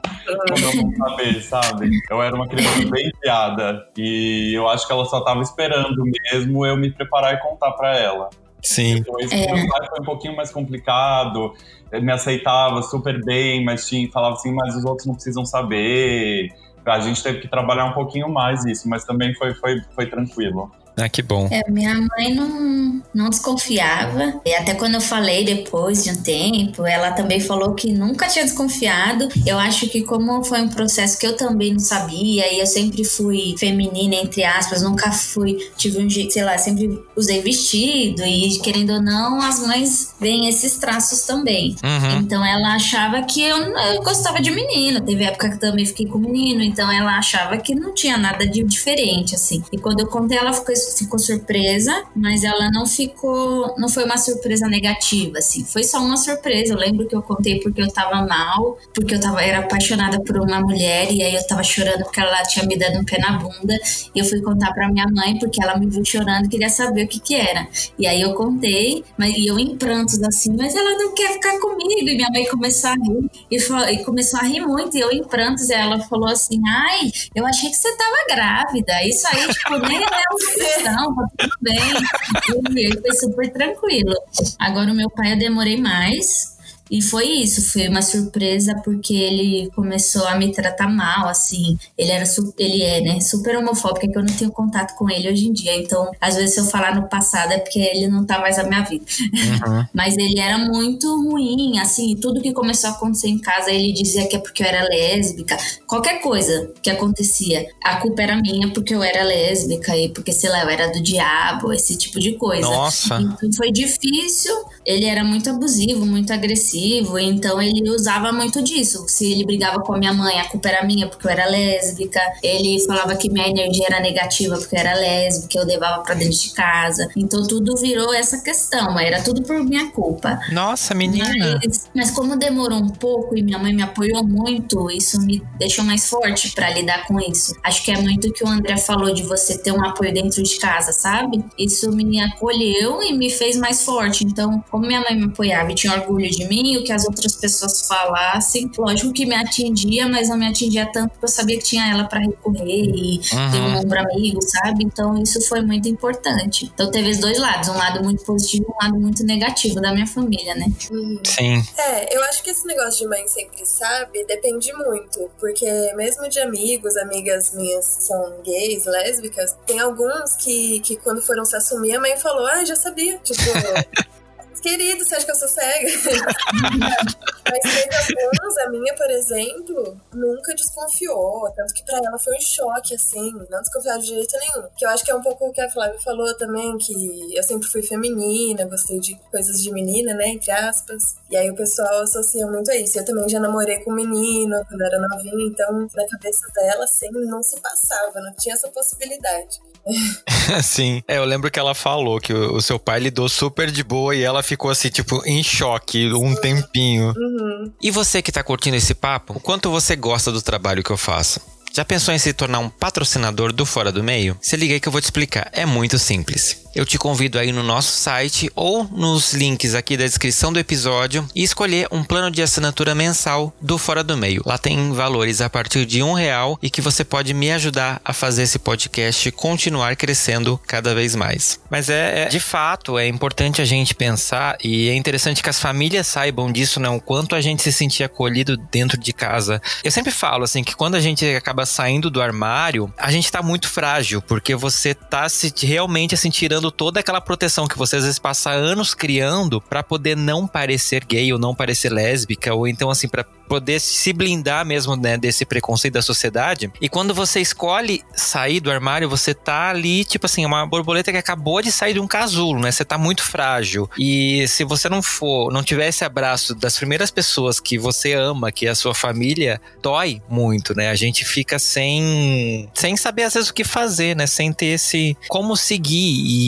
Como 0.50 0.66
eu 0.66 0.84
não 0.84 0.96
saber, 0.96 1.42
sabe? 1.42 1.90
Eu 2.10 2.22
era 2.22 2.36
uma 2.36 2.48
criança 2.48 2.90
bem 2.90 3.12
piada. 3.22 3.88
E 3.96 4.58
eu 4.58 4.68
acho 4.68 4.88
que 4.88 4.94
ela 4.94 5.06
só 5.06 5.22
tava 5.22 5.42
esperando 5.42 6.04
mesmo 6.32 6.66
eu 6.66 6.76
me 6.76 6.92
preparar 6.92 7.36
e 7.36 7.38
contar 7.40 7.72
pra 7.74 7.96
ela. 7.96 8.30
Sim. 8.62 8.96
Depois, 8.96 9.32
é. 9.32 9.54
meu 9.54 9.68
pai 9.68 9.88
foi 9.88 10.00
um 10.02 10.06
pouquinho 10.06 10.36
mais 10.36 10.52
complicado, 10.52 11.54
me 11.94 12.12
aceitava 12.12 12.82
super 12.82 13.24
bem, 13.24 13.64
mas 13.64 13.88
tinha, 13.88 14.10
falava 14.12 14.36
assim, 14.36 14.52
mas 14.52 14.76
os 14.76 14.84
outros 14.84 15.06
não 15.06 15.14
precisam 15.14 15.46
saber. 15.46 16.50
A 16.94 17.00
gente 17.00 17.22
teve 17.22 17.40
que 17.40 17.48
trabalhar 17.48 17.86
um 17.86 17.94
pouquinho 17.94 18.30
mais 18.30 18.66
isso, 18.66 18.88
mas 18.88 19.04
também 19.04 19.34
foi, 19.36 19.54
foi, 19.54 19.82
foi 19.94 20.06
tranquilo. 20.06 20.72
Ah, 20.98 21.08
que 21.08 21.22
bom. 21.22 21.48
É, 21.52 21.70
minha 21.70 21.94
mãe 21.94 22.34
não, 22.34 23.02
não 23.14 23.30
desconfiava. 23.30 24.42
E 24.44 24.54
até 24.56 24.74
quando 24.74 24.96
eu 24.96 25.02
falei 25.02 25.46
depois 25.46 26.04
de 26.04 26.10
um 26.10 26.22
tempo, 26.24 26.86
ela 26.88 27.12
também 27.12 27.40
falou 27.40 27.76
que 27.76 27.94
nunca 27.94 28.28
tinha 28.28 28.44
desconfiado. 28.44 29.30
Eu 29.46 29.60
acho 29.60 29.88
que 29.90 30.02
como 30.02 30.44
foi 30.44 30.62
um 30.62 30.70
processo 30.70 31.20
que 31.20 31.28
eu 31.28 31.36
também 31.36 31.74
não 31.74 31.80
sabia, 31.80 32.52
e 32.52 32.60
eu 32.60 32.66
sempre 32.66 33.04
fui 33.04 33.56
feminina, 33.60 34.16
entre 34.16 34.44
aspas, 34.44 34.82
nunca 34.82 35.12
fui, 35.12 35.58
tive 35.78 36.04
um 36.04 36.10
jeito, 36.10 36.34
sei 36.34 36.44
lá, 36.44 36.58
sempre 36.58 37.00
usei 37.16 37.42
vestido 37.42 38.24
e 38.24 38.60
querendo 38.60 38.94
ou 38.94 39.02
não, 39.02 39.40
as 39.42 39.60
mães 39.60 40.16
veem 40.20 40.48
esses 40.48 40.78
traços 40.78 41.22
também. 41.22 41.76
Uhum. 41.84 42.22
Então 42.22 42.44
ela 42.44 42.76
achava 42.76 43.22
que 43.22 43.44
eu, 43.44 43.58
eu 43.58 44.02
gostava 44.02 44.42
de 44.42 44.50
menino. 44.50 45.02
Teve 45.02 45.26
época 45.26 45.52
que 45.52 45.60
também 45.60 45.86
fiquei 45.86 46.08
com 46.08 46.18
menino, 46.18 46.64
então 46.64 46.92
ela 46.92 47.18
achava 47.18 47.58
que 47.58 47.76
não 47.76 47.94
tinha 47.94 48.18
nada 48.18 48.48
de 48.48 48.64
diferente, 48.64 49.36
assim. 49.36 49.64
E 49.72 49.78
quando 49.78 50.00
eu 50.00 50.08
contei, 50.08 50.38
ela 50.38 50.54
ficou 50.54 50.74
ficou 50.96 51.20
surpresa, 51.20 52.04
mas 52.16 52.44
ela 52.44 52.70
não 52.72 52.86
ficou, 52.86 53.76
não 53.78 53.90
foi 53.90 54.04
uma 54.04 54.18
surpresa 54.18 54.68
negativa, 54.68 55.40
assim, 55.40 55.64
foi 55.64 55.84
só 55.84 56.00
uma 56.00 56.18
surpresa. 56.18 56.74
Eu 56.74 56.78
lembro 56.78 57.08
que 57.08 57.16
eu 57.16 57.22
contei 57.22 57.60
porque 57.60 57.82
eu 57.82 57.92
tava 57.92 58.26
mal, 58.26 58.78
porque 58.94 59.16
eu 59.16 59.20
tava, 59.20 59.42
era 59.42 59.60
apaixonada 59.60 60.20
por 60.22 60.38
uma 60.38 60.60
mulher 60.62 61.12
e 61.12 61.24
aí 61.24 61.36
eu 61.36 61.48
tava 61.48 61.64
chorando 61.64 62.04
porque 62.04 62.20
ela 62.20 62.44
tinha 62.44 62.66
me 62.66 62.78
dado 62.78 63.00
um 63.00 63.06
pé 63.06 63.18
na 63.20 63.38
bunda 63.38 63.76
e 64.14 64.20
eu 64.20 64.26
fui 64.26 64.42
contar 64.42 64.74
para 64.74 64.88
minha 64.90 65.06
mãe 65.08 65.38
porque 65.40 65.64
ela 65.64 65.78
me 65.78 65.88
viu 65.88 66.04
chorando 66.04 66.46
e 66.46 66.50
queria 66.50 66.70
saber 66.70 67.06
o 67.06 67.08
que 67.08 67.20
que 67.20 67.36
era. 67.36 67.68
E 67.98 68.08
aí 68.08 68.22
eu 68.22 68.34
contei, 68.34 69.04
mas 69.18 69.36
e 69.36 69.48
eu 69.48 69.60
em 69.60 69.76
prantos 69.78 70.22
assim, 70.22 70.56
mas 70.56 70.76
ela 70.76 70.98
não 70.98 71.14
quer 71.14 71.34
ficar 71.34 71.60
comigo. 71.60 72.10
E 72.10 72.16
minha 72.16 72.30
mãe 72.30 72.46
começou 72.48 72.90
a 72.90 72.94
rir 72.94 73.30
e, 73.52 73.58
e 73.94 74.04
começou 74.04 74.40
a 74.40 74.44
rir 74.44 74.62
muito 74.62 74.98
e 74.98 75.00
eu 75.00 75.12
em 75.12 75.24
prantos 75.24 75.70
e 75.70 75.74
ela 75.74 76.00
falou 76.02 76.30
assim: 76.30 76.60
"Ai, 76.68 77.12
eu 77.36 77.46
achei 77.46 77.70
que 77.70 77.76
você 77.76 77.96
tava 77.96 78.16
grávida". 78.30 78.94
Isso 79.04 79.28
aí 79.28 79.48
tipo 79.48 79.78
nem 79.88 79.98
é 79.98 80.02
um 80.04 80.38
não, 80.84 81.16
tá 81.16 81.28
tudo 81.38 81.58
bem. 81.62 82.92
Foi 83.02 83.14
super 83.16 83.52
tranquilo. 83.52 84.14
Agora 84.60 84.92
o 84.92 84.96
meu 84.96 85.10
pai 85.10 85.34
eu 85.34 85.40
demorei 85.40 85.78
mais. 85.78 86.57
E 86.90 87.02
foi 87.02 87.26
isso, 87.26 87.72
foi 87.72 87.88
uma 87.88 88.02
surpresa 88.02 88.76
porque 88.84 89.14
ele 89.14 89.70
começou 89.76 90.26
a 90.28 90.36
me 90.36 90.52
tratar 90.52 90.88
mal, 90.88 91.28
assim. 91.28 91.78
Ele 91.98 92.12
era 92.12 92.26
ele 92.58 92.82
é, 92.82 93.02
né, 93.02 93.20
super 93.20 93.58
homofóbico, 93.58 94.12
que 94.12 94.18
eu 94.18 94.24
não 94.24 94.34
tenho 94.34 94.52
contato 94.52 94.96
com 94.96 95.10
ele 95.10 95.30
hoje 95.30 95.48
em 95.48 95.54
dia. 95.54 95.76
Então, 95.76 96.12
às 96.20 96.36
vezes 96.36 96.56
se 96.56 96.60
eu 96.60 96.66
falar 96.66 96.96
no 96.96 97.08
passado 97.08 97.52
é 97.52 97.60
porque 97.60 97.80
ele 97.80 98.08
não 98.08 98.26
tá 98.26 98.40
mais 98.40 98.58
na 98.58 98.64
minha 98.64 98.82
vida. 98.84 99.06
Uhum. 99.34 99.86
Mas 99.94 100.16
ele 100.18 100.40
era 100.40 100.58
muito 100.58 101.08
ruim, 101.24 101.80
assim, 101.80 102.16
tudo 102.16 102.42
que 102.42 102.54
começou 102.54 102.90
a 102.90 102.94
acontecer 102.94 103.28
em 103.28 103.40
casa, 103.40 103.72
ele 103.72 103.92
dizia 103.92 104.28
que 104.28 104.36
é 104.36 104.40
porque 104.40 104.64
eu 104.64 104.68
era 104.68 104.88
lésbica. 104.88 105.58
Qualquer 105.86 106.22
coisa 106.22 106.72
que 106.82 106.90
acontecia, 106.90 107.68
a 107.84 107.98
culpa 107.98 108.22
era 108.22 108.36
minha 108.36 108.72
porque 108.72 108.94
eu 108.94 109.04
era 109.04 109.24
lésbica 109.24 109.96
e 109.96 110.10
porque, 110.10 110.32
sei 110.32 110.50
lá, 110.50 110.64
eu 110.64 110.70
era 110.70 110.92
do 110.92 111.02
diabo, 111.02 111.74
esse 111.74 111.98
tipo 111.98 112.20
de 112.20 112.34
coisa. 112.34 112.68
Nossa. 112.68 113.20
Então 113.20 113.52
foi 113.56 113.72
difícil, 113.72 114.54
ele 114.88 115.06
era 115.06 115.24
muito 115.24 115.50
abusivo, 115.50 116.06
muito 116.06 116.34
agressivo 116.34 117.18
então 117.20 117.62
ele 117.62 117.90
usava 117.90 118.32
muito 118.32 118.62
disso. 118.64 119.06
Se 119.08 119.32
ele 119.32 119.46
brigava 119.46 119.80
com 119.80 119.94
a 119.94 119.98
minha 119.98 120.14
mãe, 120.14 120.40
a 120.40 120.46
culpa 120.46 120.70
era 120.70 120.86
minha 120.86 121.08
porque 121.08 121.28
eu 121.28 121.32
era 121.32 121.46
lésbica. 121.46 122.20
Ele 122.42 122.84
falava 122.86 123.16
que 123.16 123.30
minha 123.30 123.48
energia 123.48 123.86
era 123.90 124.00
negativa 124.00 124.58
porque 124.58 124.76
eu 124.76 124.80
era 124.80 124.94
lésbica, 124.94 125.60
eu 125.60 125.66
levava 125.66 126.04
para 126.04 126.16
dentro 126.16 126.38
de 126.38 126.52
casa. 126.52 127.10
Então 127.16 127.46
tudo 127.48 127.76
virou 127.76 128.14
essa 128.14 128.42
questão, 128.42 129.00
era 129.00 129.22
tudo 129.22 129.44
por 129.44 129.64
minha 129.64 129.92
culpa. 129.92 130.40
Nossa, 130.52 130.94
menina. 130.94 131.60
Mas, 131.64 131.90
mas 131.94 132.12
como 132.12 132.38
demorou 132.38 132.80
um 132.80 132.90
pouco 132.90 133.38
e 133.38 133.42
minha 133.42 133.60
mãe 133.60 133.74
me 133.74 133.82
apoiou 133.82 134.26
muito, 134.26 134.90
isso 134.92 135.20
me 135.22 135.44
deixou 135.58 135.84
mais 135.84 136.10
forte 136.10 136.52
para 136.54 136.70
lidar 136.70 137.06
com 137.06 137.20
isso. 137.20 137.54
Acho 137.64 137.84
que 137.84 137.92
é 137.92 138.02
muito 138.02 138.28
o 138.30 138.34
que 138.34 138.44
o 138.44 138.48
André 138.48 138.78
falou 138.78 139.14
de 139.14 139.24
você 139.24 139.58
ter 139.58 139.72
um 139.72 139.84
apoio 139.84 140.14
dentro 140.14 140.42
de 140.42 140.58
casa, 140.58 140.92
sabe? 140.92 141.44
Isso 141.58 141.92
me 141.92 142.20
acolheu 142.22 143.02
e 143.04 143.14
me 143.14 143.30
fez 143.30 143.58
mais 143.58 143.84
forte. 143.84 144.24
Então, 144.24 144.64
como 144.78 144.88
minha 144.88 145.02
mãe 145.02 145.16
me 145.16 145.26
apoiava 145.26 145.72
e 145.72 145.76
tinha 145.76 145.94
orgulho 145.94 146.30
de 146.30 146.46
mim, 146.46 146.78
o 146.78 146.84
que 146.84 146.92
as 146.92 147.04
outras 147.06 147.36
pessoas 147.36 147.88
falassem. 147.88 148.70
Lógico 148.78 149.12
que 149.12 149.26
me 149.26 149.36
atingia, 149.36 150.08
mas 150.08 150.30
não 150.30 150.38
me 150.38 150.48
atingia 150.48 150.86
tanto 150.92 151.10
porque 151.12 151.26
eu 151.26 151.30
sabia 151.30 151.58
que 151.58 151.64
tinha 151.64 151.90
ela 151.90 152.04
para 152.04 152.20
recorrer 152.20 152.92
e 152.94 153.20
uhum. 153.34 153.52
ter 153.52 153.60
um 153.60 153.78
ombro 153.80 154.00
amigo, 154.00 154.40
sabe? 154.42 154.84
Então 154.84 155.18
isso 155.22 155.42
foi 155.48 155.62
muito 155.62 155.90
importante. 155.90 156.70
Então 156.72 156.92
teve 156.92 157.10
os 157.10 157.18
dois 157.18 157.40
lados, 157.40 157.70
um 157.70 157.78
lado 157.78 158.04
muito 158.04 158.24
positivo 158.24 158.66
e 158.70 158.72
um 158.72 158.86
lado 158.86 159.00
muito 159.00 159.24
negativo 159.24 159.82
da 159.82 159.92
minha 159.92 160.06
família, 160.06 160.54
né? 160.54 160.68
Uhum. 160.92 161.20
Sim. 161.24 161.64
É, 161.78 162.16
eu 162.16 162.24
acho 162.26 162.44
que 162.44 162.52
esse 162.52 162.66
negócio 162.68 163.00
de 163.00 163.08
mãe 163.08 163.28
sempre 163.28 163.66
sabe 163.66 164.26
depende 164.26 164.72
muito, 164.74 165.30
porque 165.40 165.66
mesmo 165.96 166.30
de 166.30 166.40
amigos, 166.40 166.96
amigas 166.98 167.54
minhas 167.56 167.86
são 167.86 168.42
gays, 168.44 168.86
lésbicas, 168.86 169.56
tem 169.66 169.80
alguns 169.80 170.36
que, 170.36 170.80
que 170.82 170.98
quando 170.98 171.22
foram 171.22 171.44
se 171.46 171.56
assumir, 171.56 171.96
a 171.96 172.00
mãe 172.00 172.16
falou, 172.18 172.46
ah, 172.46 172.64
já 172.64 172.76
sabia. 172.76 173.18
Tipo, 173.24 173.42
Querido, 174.62 175.04
você 175.04 175.16
acha 175.16 175.26
que 175.26 175.32
eu 175.32 175.36
sou 175.36 175.48
cega? 175.48 175.88
Mas 177.50 177.62
teve 177.62 178.24
alguns, 178.26 178.58
a 178.58 178.70
minha, 178.70 178.94
por 178.96 179.10
exemplo, 179.10 179.98
nunca 180.14 180.54
desconfiou. 180.54 181.50
Tanto 181.56 181.74
que 181.74 181.86
pra 181.86 181.98
ela 181.98 182.18
foi 182.20 182.36
um 182.36 182.42
choque, 182.42 182.96
assim, 182.96 183.32
não 183.50 183.62
desconfiar 183.62 183.98
de 184.00 184.08
jeito 184.08 184.38
nenhum. 184.38 184.68
Que 184.78 184.86
eu 184.86 184.90
acho 184.90 185.04
que 185.04 185.12
é 185.12 185.16
um 185.16 185.22
pouco 185.22 185.48
o 185.48 185.54
que 185.54 185.62
a 185.62 185.70
Flávia 185.70 186.00
falou 186.02 186.36
também, 186.38 186.78
que 186.78 187.36
eu 187.36 187.44
sempre 187.44 187.68
fui 187.70 187.82
feminina, 187.82 188.66
gostei 188.66 189.00
de 189.00 189.16
coisas 189.32 189.62
de 189.62 189.72
menina, 189.72 190.14
né, 190.14 190.30
entre 190.30 190.52
aspas. 190.52 191.02
E 191.30 191.38
aí 191.38 191.50
o 191.50 191.56
pessoal 191.56 192.02
associa 192.02 192.46
muito 192.48 192.70
a 192.72 192.76
isso. 192.76 193.00
Eu 193.00 193.06
também 193.06 193.30
já 193.30 193.40
namorei 193.40 193.80
com 193.84 193.92
um 193.92 193.96
menino 193.96 194.66
quando 194.68 194.82
era 194.82 195.00
novinha, 195.00 195.48
então 195.48 195.88
na 195.96 196.08
cabeça 196.08 196.48
dela, 196.54 196.84
assim, 196.84 197.10
não 197.12 197.42
se 197.42 197.60
passava, 197.62 198.20
não 198.20 198.34
tinha 198.34 198.56
essa 198.56 198.68
possibilidade. 198.70 199.60
Sim. 200.64 201.04
É, 201.08 201.18
eu 201.18 201.26
lembro 201.26 201.50
que 201.52 201.60
ela 201.60 201.76
falou 201.76 202.20
que 202.20 202.34
o, 202.34 202.56
o, 202.56 202.62
seu 202.62 202.80
pai 202.80 203.00
lidou 203.00 203.28
super 203.30 203.72
de 203.72 203.84
boa 203.84 204.16
e 204.16 204.22
ela 204.22 204.44
ficou 204.44 204.72
assim, 204.72 204.90
tipo, 204.90 205.22
em 205.26 205.44
choque 205.44 206.12
um 206.14 206.36
tempinho. 206.36 207.14
Uhum. 207.16 207.72
E 207.82 207.92
você 207.92 208.22
que 208.22 208.32
tá 208.32 208.44
curtindo 208.44 208.76
esse 208.76 208.94
papo, 208.94 209.34
o 209.38 209.40
quanto 209.40 209.70
você 209.70 209.96
gosta 209.96 210.32
do 210.32 210.42
trabalho 210.42 210.84
que 210.84 210.92
eu 210.92 210.98
faço? 210.98 211.40
Já 211.74 211.86
pensou 211.86 212.14
em 212.14 212.18
se 212.18 212.34
tornar 212.34 212.60
um 212.60 212.70
patrocinador 212.70 213.54
do 213.54 213.66
Fora 213.66 213.92
do 213.92 214.04
Meio? 214.04 214.38
Se 214.42 214.56
liga 214.56 214.74
aí 214.74 214.80
que 214.80 214.88
eu 214.88 214.92
vou 214.92 215.02
te 215.02 215.06
explicar. 215.06 215.50
É 215.52 215.66
muito 215.66 216.00
simples 216.00 216.67
eu 216.76 216.86
te 216.86 216.98
convido 216.98 217.40
aí 217.40 217.52
no 217.52 217.64
nosso 217.64 217.92
site 217.92 218.50
ou 218.56 218.84
nos 218.86 219.34
links 219.34 219.74
aqui 219.74 219.98
da 219.98 220.06
descrição 220.06 220.54
do 220.54 220.60
episódio 220.60 221.28
e 221.36 221.44
escolher 221.44 221.88
um 221.92 222.04
plano 222.04 222.30
de 222.30 222.42
assinatura 222.42 222.94
mensal 222.94 223.54
do 223.62 223.78
Fora 223.78 224.04
do 224.04 224.18
Meio. 224.18 224.42
Lá 224.46 224.58
tem 224.58 224.92
valores 224.92 225.42
a 225.42 225.50
partir 225.50 225.86
de 225.86 226.04
um 226.04 226.14
real 226.14 226.58
e 226.62 226.70
que 226.70 226.82
você 226.82 227.04
pode 227.04 227.34
me 227.34 227.52
ajudar 227.52 228.02
a 228.04 228.14
fazer 228.14 228.44
esse 228.44 228.60
podcast 228.60 229.32
continuar 229.32 229.96
crescendo 229.96 230.60
cada 230.68 230.94
vez 230.94 231.16
mais. 231.16 231.60
Mas 231.70 231.90
é, 231.90 232.24
é 232.24 232.26
de 232.28 232.40
fato 232.40 232.98
é 232.98 233.08
importante 233.08 233.62
a 233.62 233.66
gente 233.66 233.96
pensar 233.96 234.58
e 234.64 234.90
é 234.90 234.96
interessante 234.96 235.42
que 235.42 235.50
as 235.50 235.60
famílias 235.60 236.08
saibam 236.08 236.52
disso, 236.52 236.80
né? 236.80 236.90
O 236.90 237.02
quanto 237.02 237.36
a 237.36 237.42
gente 237.42 237.64
se 237.64 237.72
sentir 237.72 238.04
acolhido 238.04 238.58
dentro 238.72 238.98
de 238.98 239.14
casa. 239.14 239.62
Eu 239.84 239.92
sempre 239.92 240.12
falo 240.12 240.44
assim 240.44 240.64
que 240.64 240.76
quando 240.76 240.96
a 240.96 241.02
gente 241.02 241.26
acaba 241.36 241.66
saindo 241.66 242.10
do 242.10 242.22
armário, 242.22 242.92
a 242.98 243.12
gente 243.12 243.32
tá 243.32 243.42
muito 243.42 243.68
frágil 243.68 244.22
porque 244.22 244.56
você 244.56 244.94
tá 244.94 245.28
se 245.30 245.54
realmente 245.66 246.14
assim 246.14 246.30
tirando 246.30 246.57
toda 246.72 247.00
aquela 247.00 247.22
proteção 247.22 247.68
que 247.68 247.78
você 247.78 247.98
às 247.98 248.04
vezes 248.04 248.20
passa 248.20 248.52
anos 248.52 248.94
criando 248.94 249.62
para 249.62 249.84
poder 249.84 250.16
não 250.16 250.48
parecer 250.48 251.04
gay 251.06 251.32
ou 251.32 251.40
não 251.40 251.56
parecer 251.56 251.90
lésbica, 251.90 252.54
ou 252.54 252.68
então 252.68 252.90
assim, 252.90 253.08
para 253.08 253.24
poder 253.48 253.80
se 253.80 254.12
blindar 254.14 254.66
mesmo 254.66 254.96
né, 254.96 255.18
desse 255.18 255.46
preconceito 255.46 255.96
da 255.96 256.02
sociedade. 256.02 256.72
E 256.82 256.90
quando 256.90 257.14
você 257.14 257.40
escolhe 257.40 258.04
sair 258.14 258.60
do 258.60 258.70
armário, 258.70 259.10
você 259.10 259.34
tá 259.34 259.70
ali, 259.70 260.04
tipo 260.04 260.26
assim, 260.26 260.46
uma 260.46 260.66
borboleta 260.66 261.12
que 261.12 261.18
acabou 261.18 261.62
de 261.62 261.72
sair 261.72 261.94
de 261.94 262.00
um 262.00 262.08
casulo, 262.08 262.60
né? 262.60 262.72
Você 262.72 262.84
tá 262.84 262.98
muito 262.98 263.24
frágil. 263.24 263.90
E 263.98 264.46
se 264.48 264.64
você 264.64 264.90
não 264.90 265.02
for, 265.02 265.52
não 265.52 265.64
tiver 265.64 265.88
esse 265.88 266.04
abraço 266.04 266.54
das 266.54 266.78
primeiras 266.78 267.10
pessoas 267.10 267.60
que 267.60 267.78
você 267.78 268.14
ama, 268.14 268.52
que 268.52 268.68
é 268.68 268.70
a 268.70 268.76
sua 268.76 268.94
família, 268.94 269.62
dói 269.82 270.22
muito, 270.30 270.76
né? 270.76 270.90
A 270.90 270.96
gente 270.96 271.24
fica 271.24 271.58
sem 271.58 272.70
sem 272.74 272.98
saber 272.98 273.24
às 273.24 273.34
vezes 273.34 273.50
o 273.50 273.54
que 273.54 273.64
fazer, 273.64 274.16
né? 274.16 274.28
Sem 274.28 274.52
ter 274.52 274.68
esse 274.68 275.18
como 275.28 275.56
seguir 275.56 275.98
e 275.98 276.47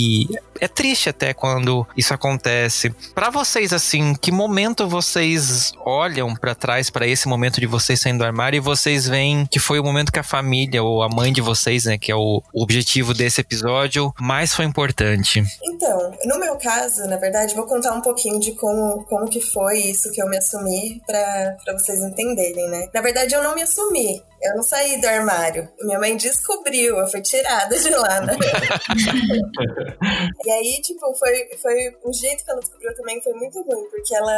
é 0.59 0.67
triste 0.67 1.09
até 1.09 1.33
quando 1.33 1.87
isso 1.95 2.13
acontece. 2.13 2.93
Para 3.13 3.29
vocês 3.29 3.73
assim, 3.73 4.13
que 4.13 4.31
momento 4.31 4.87
vocês 4.87 5.71
olham 5.85 6.33
para 6.35 6.53
trás 6.53 6.89
para 6.89 7.07
esse 7.07 7.27
momento 7.27 7.59
de 7.59 7.65
vocês 7.65 8.01
saindo 8.01 8.19
do 8.19 8.25
armário 8.25 8.57
e 8.57 8.59
vocês 8.59 9.07
veem 9.07 9.45
que 9.45 9.59
foi 9.59 9.79
o 9.79 9.83
momento 9.83 10.11
que 10.11 10.19
a 10.19 10.23
família 10.23 10.83
ou 10.83 11.01
a 11.01 11.09
mãe 11.09 11.31
de 11.31 11.41
vocês, 11.41 11.85
né, 11.85 11.97
que 11.97 12.11
é 12.11 12.15
o 12.15 12.41
objetivo 12.53 13.13
desse 13.13 13.41
episódio, 13.41 14.13
mais 14.19 14.53
foi 14.53 14.65
importante? 14.65 15.43
Então, 15.63 16.13
no 16.25 16.39
meu 16.39 16.55
caso, 16.57 17.05
na 17.07 17.17
verdade, 17.17 17.55
vou 17.55 17.65
contar 17.65 17.93
um 17.93 18.01
pouquinho 18.01 18.39
de 18.39 18.51
como, 18.53 19.03
como 19.05 19.29
que 19.29 19.41
foi 19.41 19.79
isso 19.79 20.11
que 20.11 20.21
eu 20.21 20.29
me 20.29 20.37
assumi 20.37 21.01
para 21.05 21.73
vocês 21.73 21.99
entenderem, 21.99 22.67
né? 22.69 22.89
Na 22.93 23.01
verdade, 23.01 23.33
eu 23.33 23.43
não 23.43 23.55
me 23.55 23.61
assumi. 23.61 24.21
Eu 24.41 24.55
não 24.55 24.63
saí 24.63 25.01
do 25.01 25.07
armário. 25.07 25.67
Minha 25.81 25.99
mãe 25.99 26.15
descobriu, 26.15 26.97
eu 26.97 27.07
fui 27.07 27.21
tirada 27.21 27.77
de 27.77 27.89
lá, 27.89 28.21
né? 28.21 28.37
e 30.45 30.51
aí, 30.51 30.79
tipo, 30.81 31.13
foi, 31.15 31.49
foi 31.61 31.93
o 32.03 32.13
jeito 32.13 32.45
que 32.45 32.51
ela 32.51 32.61
descobriu 32.61 32.95
também 32.95 33.21
foi 33.21 33.33
muito 33.33 33.61
ruim, 33.61 33.83
porque 33.89 34.15
ela. 34.15 34.31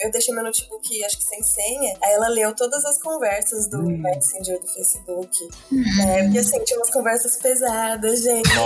Eu 0.00 0.10
deixei 0.10 0.34
meu 0.34 0.42
notebook, 0.42 1.04
acho 1.04 1.18
que 1.18 1.24
sem 1.24 1.42
senha, 1.42 1.94
aí 2.02 2.14
ela 2.14 2.28
leu 2.28 2.54
todas 2.54 2.82
as 2.84 2.98
conversas 3.00 3.68
do 3.68 3.78
hum. 3.78 3.98
Messenger 3.98 4.58
do 4.58 4.68
Facebook. 4.68 5.48
Né? 5.70 6.22
Porque 6.24 6.38
assim, 6.38 6.64
tinha 6.64 6.78
umas 6.78 6.90
conversas 6.90 7.36
pesadas, 7.36 8.22
gente. 8.22 8.48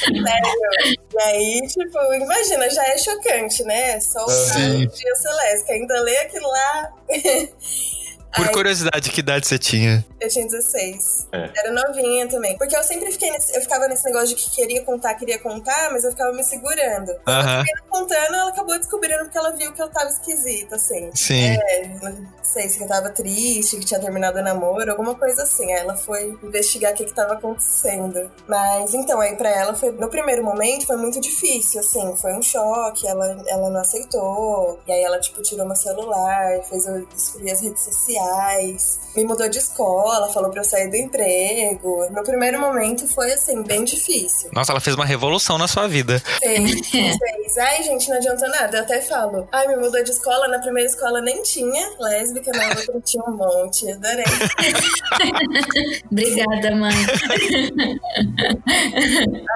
Sério. 0.00 0.96
E 1.12 1.22
aí, 1.22 1.60
tipo, 1.66 1.98
imagina, 2.14 2.70
já 2.70 2.86
é 2.86 2.96
chocante, 2.98 3.64
né? 3.64 3.98
Só 4.00 4.22
o 4.24 4.26
cara 4.26 4.86
dia 4.86 5.16
Celeste, 5.16 5.72
ainda 5.72 6.00
lê 6.02 6.16
aquilo 6.18 6.48
lá. 6.48 6.92
Por 8.34 8.46
Ai, 8.46 8.52
curiosidade, 8.52 9.10
que 9.10 9.20
idade 9.20 9.46
você 9.46 9.58
tinha? 9.58 10.04
Eu 10.20 10.28
tinha 10.28 10.46
16. 10.46 11.28
É. 11.32 11.50
Era 11.56 11.72
novinha 11.72 12.28
também. 12.28 12.56
Porque 12.56 12.76
eu 12.76 12.82
sempre 12.82 13.10
fiquei 13.10 13.30
nesse, 13.30 13.56
eu 13.56 13.60
ficava 13.60 13.88
nesse 13.88 14.04
negócio 14.04 14.28
de 14.28 14.36
que 14.36 14.50
queria 14.50 14.84
contar, 14.84 15.14
queria 15.14 15.38
contar, 15.38 15.90
mas 15.90 16.04
eu 16.04 16.12
ficava 16.12 16.32
me 16.32 16.44
segurando. 16.44 17.10
Uh 17.10 17.24
-huh. 17.26 17.64
contando, 17.88 18.34
ela 18.34 18.50
acabou 18.50 18.78
descobrindo 18.78 19.24
porque 19.24 19.36
ela 19.36 19.50
viu 19.50 19.72
que 19.72 19.82
eu 19.82 19.88
tava 19.88 20.08
esquisita, 20.08 20.76
assim. 20.76 21.10
Sim. 21.14 21.56
É, 21.56 21.88
não 22.00 22.28
sei 22.42 22.68
se 22.68 22.80
eu 22.80 22.86
tava 22.86 23.10
triste, 23.10 23.78
que 23.78 23.84
tinha 23.84 23.98
terminado 23.98 24.38
o 24.38 24.42
namoro, 24.42 24.90
alguma 24.90 25.16
coisa 25.16 25.42
assim. 25.42 25.72
Aí 25.72 25.80
ela 25.80 25.96
foi 25.96 26.38
investigar 26.42 26.92
o 26.92 26.96
que 26.96 27.06
que 27.06 27.14
tava 27.14 27.34
acontecendo. 27.34 28.30
Mas 28.46 28.94
então, 28.94 29.20
aí 29.20 29.34
pra 29.34 29.50
ela 29.50 29.74
foi, 29.74 29.90
no 29.90 30.08
primeiro 30.08 30.44
momento 30.44 30.86
foi 30.86 30.96
muito 30.96 31.20
difícil, 31.20 31.80
assim, 31.80 32.16
foi 32.16 32.32
um 32.34 32.42
choque, 32.42 33.08
ela, 33.08 33.26
ela 33.48 33.70
não 33.70 33.80
aceitou. 33.80 34.78
E 34.86 34.92
aí 34.92 35.02
ela, 35.02 35.18
tipo, 35.18 35.42
tirou 35.42 35.66
meu 35.66 35.76
celular, 35.76 36.62
fez 36.68 36.86
eu 36.86 37.04
destruir 37.06 37.52
as 37.52 37.60
redes 37.60 37.82
sociais 37.82 38.19
sociais, 38.20 39.00
me 39.16 39.24
mudou 39.24 39.48
de 39.48 39.58
escola, 39.58 40.32
falou 40.32 40.50
pra 40.50 40.60
eu 40.60 40.64
sair 40.64 40.88
do 40.88 40.96
emprego. 40.96 42.08
No 42.10 42.22
primeiro 42.22 42.60
momento 42.60 43.08
foi, 43.08 43.32
assim, 43.32 43.62
bem 43.62 43.84
difícil. 43.84 44.50
Nossa, 44.52 44.72
ela 44.72 44.80
fez 44.80 44.94
uma 44.94 45.04
revolução 45.04 45.58
na 45.58 45.66
sua 45.66 45.88
vida. 45.88 46.20
Fez, 46.38 46.86
fez. 46.88 47.16
Ai, 47.58 47.82
gente, 47.82 48.08
não 48.08 48.16
adianta 48.16 48.48
nada. 48.48 48.78
Eu 48.78 48.82
até 48.82 49.00
falo, 49.00 49.48
ai, 49.50 49.66
me 49.66 49.76
mudou 49.76 50.02
de 50.02 50.10
escola, 50.10 50.46
na 50.48 50.58
primeira 50.60 50.88
escola 50.88 51.20
nem 51.20 51.42
tinha 51.42 51.90
lésbica, 51.98 52.52
na 52.52 52.68
outra 52.68 53.00
tinha 53.02 53.24
um 53.24 53.36
monte. 53.36 53.90
Adorei. 53.90 54.24
Obrigada, 56.10 56.76
mãe. 56.76 56.94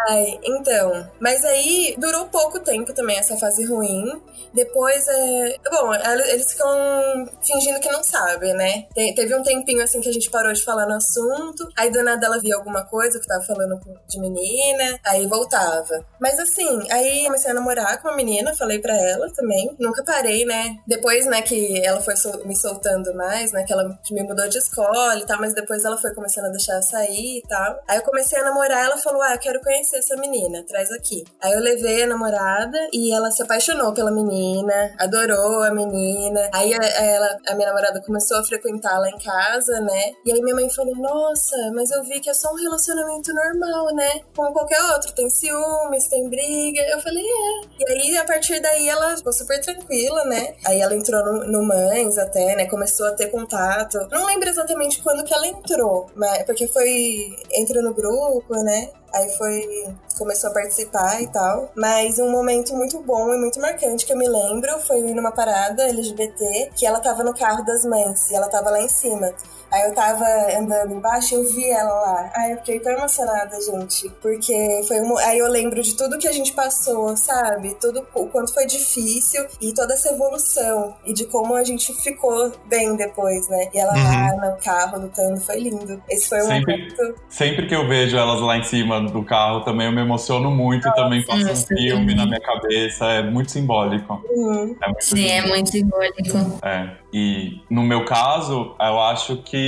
ai, 0.08 0.40
então. 0.42 1.08
Mas 1.20 1.44
aí 1.44 1.94
durou 1.98 2.26
pouco 2.26 2.58
tempo 2.60 2.92
também 2.92 3.18
essa 3.18 3.36
fase 3.36 3.64
ruim. 3.64 4.20
Depois, 4.52 5.06
é... 5.08 5.56
bom, 5.70 5.92
eles 6.28 6.52
ficam 6.52 7.28
fingindo 7.42 7.80
que 7.80 7.90
não 7.90 8.02
sabem, 8.04 8.53
né? 8.54 8.86
teve 9.14 9.34
um 9.34 9.42
tempinho 9.42 9.82
assim 9.82 10.00
que 10.00 10.08
a 10.08 10.12
gente 10.12 10.30
parou 10.30 10.52
de 10.52 10.62
falar 10.62 10.86
no 10.86 10.94
assunto. 10.94 11.68
Aí 11.76 11.90
do 11.90 12.02
nada 12.02 12.26
ela 12.26 12.38
via 12.38 12.56
alguma 12.56 12.84
coisa 12.84 13.18
que 13.18 13.26
tava 13.26 13.42
falando 13.44 13.78
de 14.08 14.20
menina, 14.20 14.98
aí 15.04 15.26
voltava. 15.26 16.04
Mas 16.20 16.38
assim, 16.38 16.82
aí 16.90 17.24
comecei 17.24 17.50
a 17.50 17.54
namorar 17.54 18.00
com 18.00 18.08
uma 18.08 18.16
menina, 18.16 18.54
falei 18.54 18.78
pra 18.78 18.96
ela 18.96 19.30
também. 19.32 19.74
Nunca 19.78 20.02
parei, 20.04 20.44
né? 20.44 20.76
Depois, 20.86 21.26
né, 21.26 21.42
que 21.42 21.84
ela 21.84 22.00
foi 22.00 22.16
sol 22.16 22.44
me 22.44 22.56
soltando 22.56 23.14
mais, 23.14 23.52
né? 23.52 23.64
Que 23.64 23.72
ela 23.72 23.98
me 24.10 24.22
mudou 24.22 24.48
de 24.48 24.58
escola 24.58 25.18
e 25.18 25.26
tal, 25.26 25.40
mas 25.40 25.54
depois 25.54 25.84
ela 25.84 25.96
foi 25.96 26.14
começando 26.14 26.46
a 26.46 26.50
deixar 26.50 26.80
sair 26.82 27.38
e 27.38 27.42
tal. 27.48 27.82
Aí 27.88 27.96
eu 27.98 28.02
comecei 28.02 28.38
a 28.38 28.44
namorar, 28.44 28.84
ela 28.84 28.96
falou: 28.98 29.22
Ah, 29.22 29.34
eu 29.34 29.38
quero 29.38 29.60
conhecer 29.60 29.98
essa 29.98 30.16
menina, 30.16 30.64
traz 30.66 30.90
aqui. 30.92 31.24
Aí 31.42 31.52
eu 31.52 31.60
levei 31.60 32.02
a 32.02 32.06
namorada 32.06 32.78
e 32.92 33.12
ela 33.12 33.30
se 33.30 33.42
apaixonou 33.42 33.92
pela 33.92 34.10
menina, 34.10 34.94
adorou 34.98 35.62
a 35.62 35.70
menina. 35.70 36.48
Aí 36.52 36.72
ela, 36.72 37.38
a 37.48 37.54
minha 37.54 37.68
namorada 37.68 38.02
começou 38.02 38.38
a 38.38 38.43
frequentar 38.44 38.98
lá 38.98 39.08
em 39.08 39.18
casa, 39.18 39.80
né? 39.80 40.12
E 40.24 40.32
aí 40.32 40.40
minha 40.42 40.54
mãe 40.54 40.68
falou: 40.70 40.94
Nossa, 40.96 41.56
mas 41.74 41.90
eu 41.90 42.02
vi 42.04 42.20
que 42.20 42.30
é 42.30 42.34
só 42.34 42.52
um 42.52 42.56
relacionamento 42.56 43.32
normal, 43.32 43.94
né? 43.94 44.20
Como 44.34 44.52
qualquer 44.52 44.82
outro. 44.92 45.12
Tem 45.12 45.28
ciúmes, 45.30 46.08
tem 46.08 46.28
briga. 46.28 46.80
Eu 46.88 47.00
falei: 47.00 47.24
É. 47.24 47.64
E 47.80 47.92
aí, 47.92 48.16
a 48.18 48.24
partir 48.24 48.60
daí, 48.60 48.88
ela 48.88 49.16
ficou 49.16 49.32
super 49.32 49.60
tranquila, 49.60 50.24
né? 50.24 50.54
Aí 50.64 50.80
ela 50.80 50.94
entrou 50.94 51.24
no, 51.24 51.46
no 51.46 51.64
Mães 51.64 52.18
até, 52.18 52.54
né? 52.56 52.66
Começou 52.66 53.06
a 53.06 53.12
ter 53.12 53.28
contato. 53.28 53.98
Não 54.10 54.26
lembro 54.26 54.48
exatamente 54.48 55.02
quando 55.02 55.24
que 55.24 55.34
ela 55.34 55.46
entrou, 55.46 56.06
mas 56.14 56.42
porque 56.44 56.66
foi. 56.68 57.36
Entrou 57.52 57.82
no 57.82 57.94
grupo, 57.94 58.54
né? 58.62 58.90
Aí 59.14 59.30
foi. 59.38 59.94
começou 60.18 60.50
a 60.50 60.52
participar 60.52 61.22
e 61.22 61.28
tal. 61.28 61.70
Mas 61.76 62.18
um 62.18 62.30
momento 62.30 62.74
muito 62.74 63.00
bom 63.00 63.32
e 63.32 63.38
muito 63.38 63.60
marcante 63.60 64.04
que 64.04 64.12
eu 64.12 64.18
me 64.18 64.28
lembro 64.28 64.78
foi 64.80 65.00
numa 65.02 65.30
parada 65.30 65.84
LGBT 65.84 66.70
que 66.74 66.84
ela 66.84 67.00
tava 67.00 67.22
no 67.22 67.32
carro 67.32 67.64
das 67.64 67.84
mães 67.84 68.30
e 68.30 68.34
ela 68.34 68.48
tava 68.48 68.70
lá 68.70 68.80
em 68.80 68.88
cima. 68.88 69.32
Aí 69.74 69.82
eu 69.82 69.92
tava 69.92 70.24
andando 70.56 70.94
embaixo 70.94 71.34
e 71.34 71.38
eu 71.38 71.52
vi 71.52 71.68
ela 71.68 71.92
lá. 71.92 72.30
Aí 72.36 72.52
eu 72.52 72.58
fiquei 72.58 72.78
tão 72.78 72.92
emocionada, 72.92 73.56
gente. 73.60 74.08
Porque 74.22 74.82
foi 74.86 75.00
um... 75.00 75.18
Aí 75.18 75.38
eu 75.40 75.48
lembro 75.48 75.82
de 75.82 75.96
tudo 75.96 76.16
que 76.16 76.28
a 76.28 76.32
gente 76.32 76.52
passou, 76.52 77.16
sabe? 77.16 77.74
Tudo 77.80 78.06
o 78.14 78.26
quanto 78.28 78.54
foi 78.54 78.66
difícil 78.66 79.44
e 79.60 79.74
toda 79.74 79.94
essa 79.94 80.12
evolução. 80.12 80.94
E 81.04 81.12
de 81.12 81.24
como 81.24 81.56
a 81.56 81.64
gente 81.64 81.92
ficou 81.92 82.52
bem 82.66 82.94
depois, 82.94 83.48
né? 83.48 83.68
E 83.74 83.78
ela 83.80 83.94
uhum. 83.94 84.38
lá 84.38 84.50
no 84.50 84.56
carro 84.58 85.00
lutando, 85.00 85.40
foi 85.40 85.58
lindo. 85.58 86.00
Esse 86.08 86.28
foi 86.28 86.38
um 86.42 86.46
sempre, 86.46 86.76
momento. 86.76 87.14
Sempre 87.28 87.66
que 87.66 87.74
eu 87.74 87.88
vejo 87.88 88.16
elas 88.16 88.40
lá 88.40 88.56
em 88.56 88.62
cima 88.62 89.00
do 89.00 89.24
carro 89.24 89.62
também 89.62 89.88
eu 89.88 89.92
me 89.92 90.02
emociono 90.02 90.52
muito 90.52 90.86
Nossa, 90.86 91.00
e 91.00 91.02
também 91.02 91.24
faço 91.24 91.50
um 91.50 91.76
filme 91.76 92.12
sim. 92.12 92.16
na 92.16 92.26
minha 92.26 92.40
cabeça. 92.40 93.06
É 93.06 93.22
muito 93.24 93.50
simbólico. 93.50 94.22
Uhum. 94.30 94.76
É 94.80 94.86
muito 94.86 95.04
sim, 95.04 95.16
simbólico. 95.16 95.32
é 95.32 95.48
muito 95.48 95.70
simbólico. 95.70 96.58
É. 96.62 96.90
E 97.12 97.60
no 97.70 97.82
meu 97.82 98.04
caso, 98.04 98.74
eu 98.78 99.00
acho 99.00 99.36
que 99.38 99.63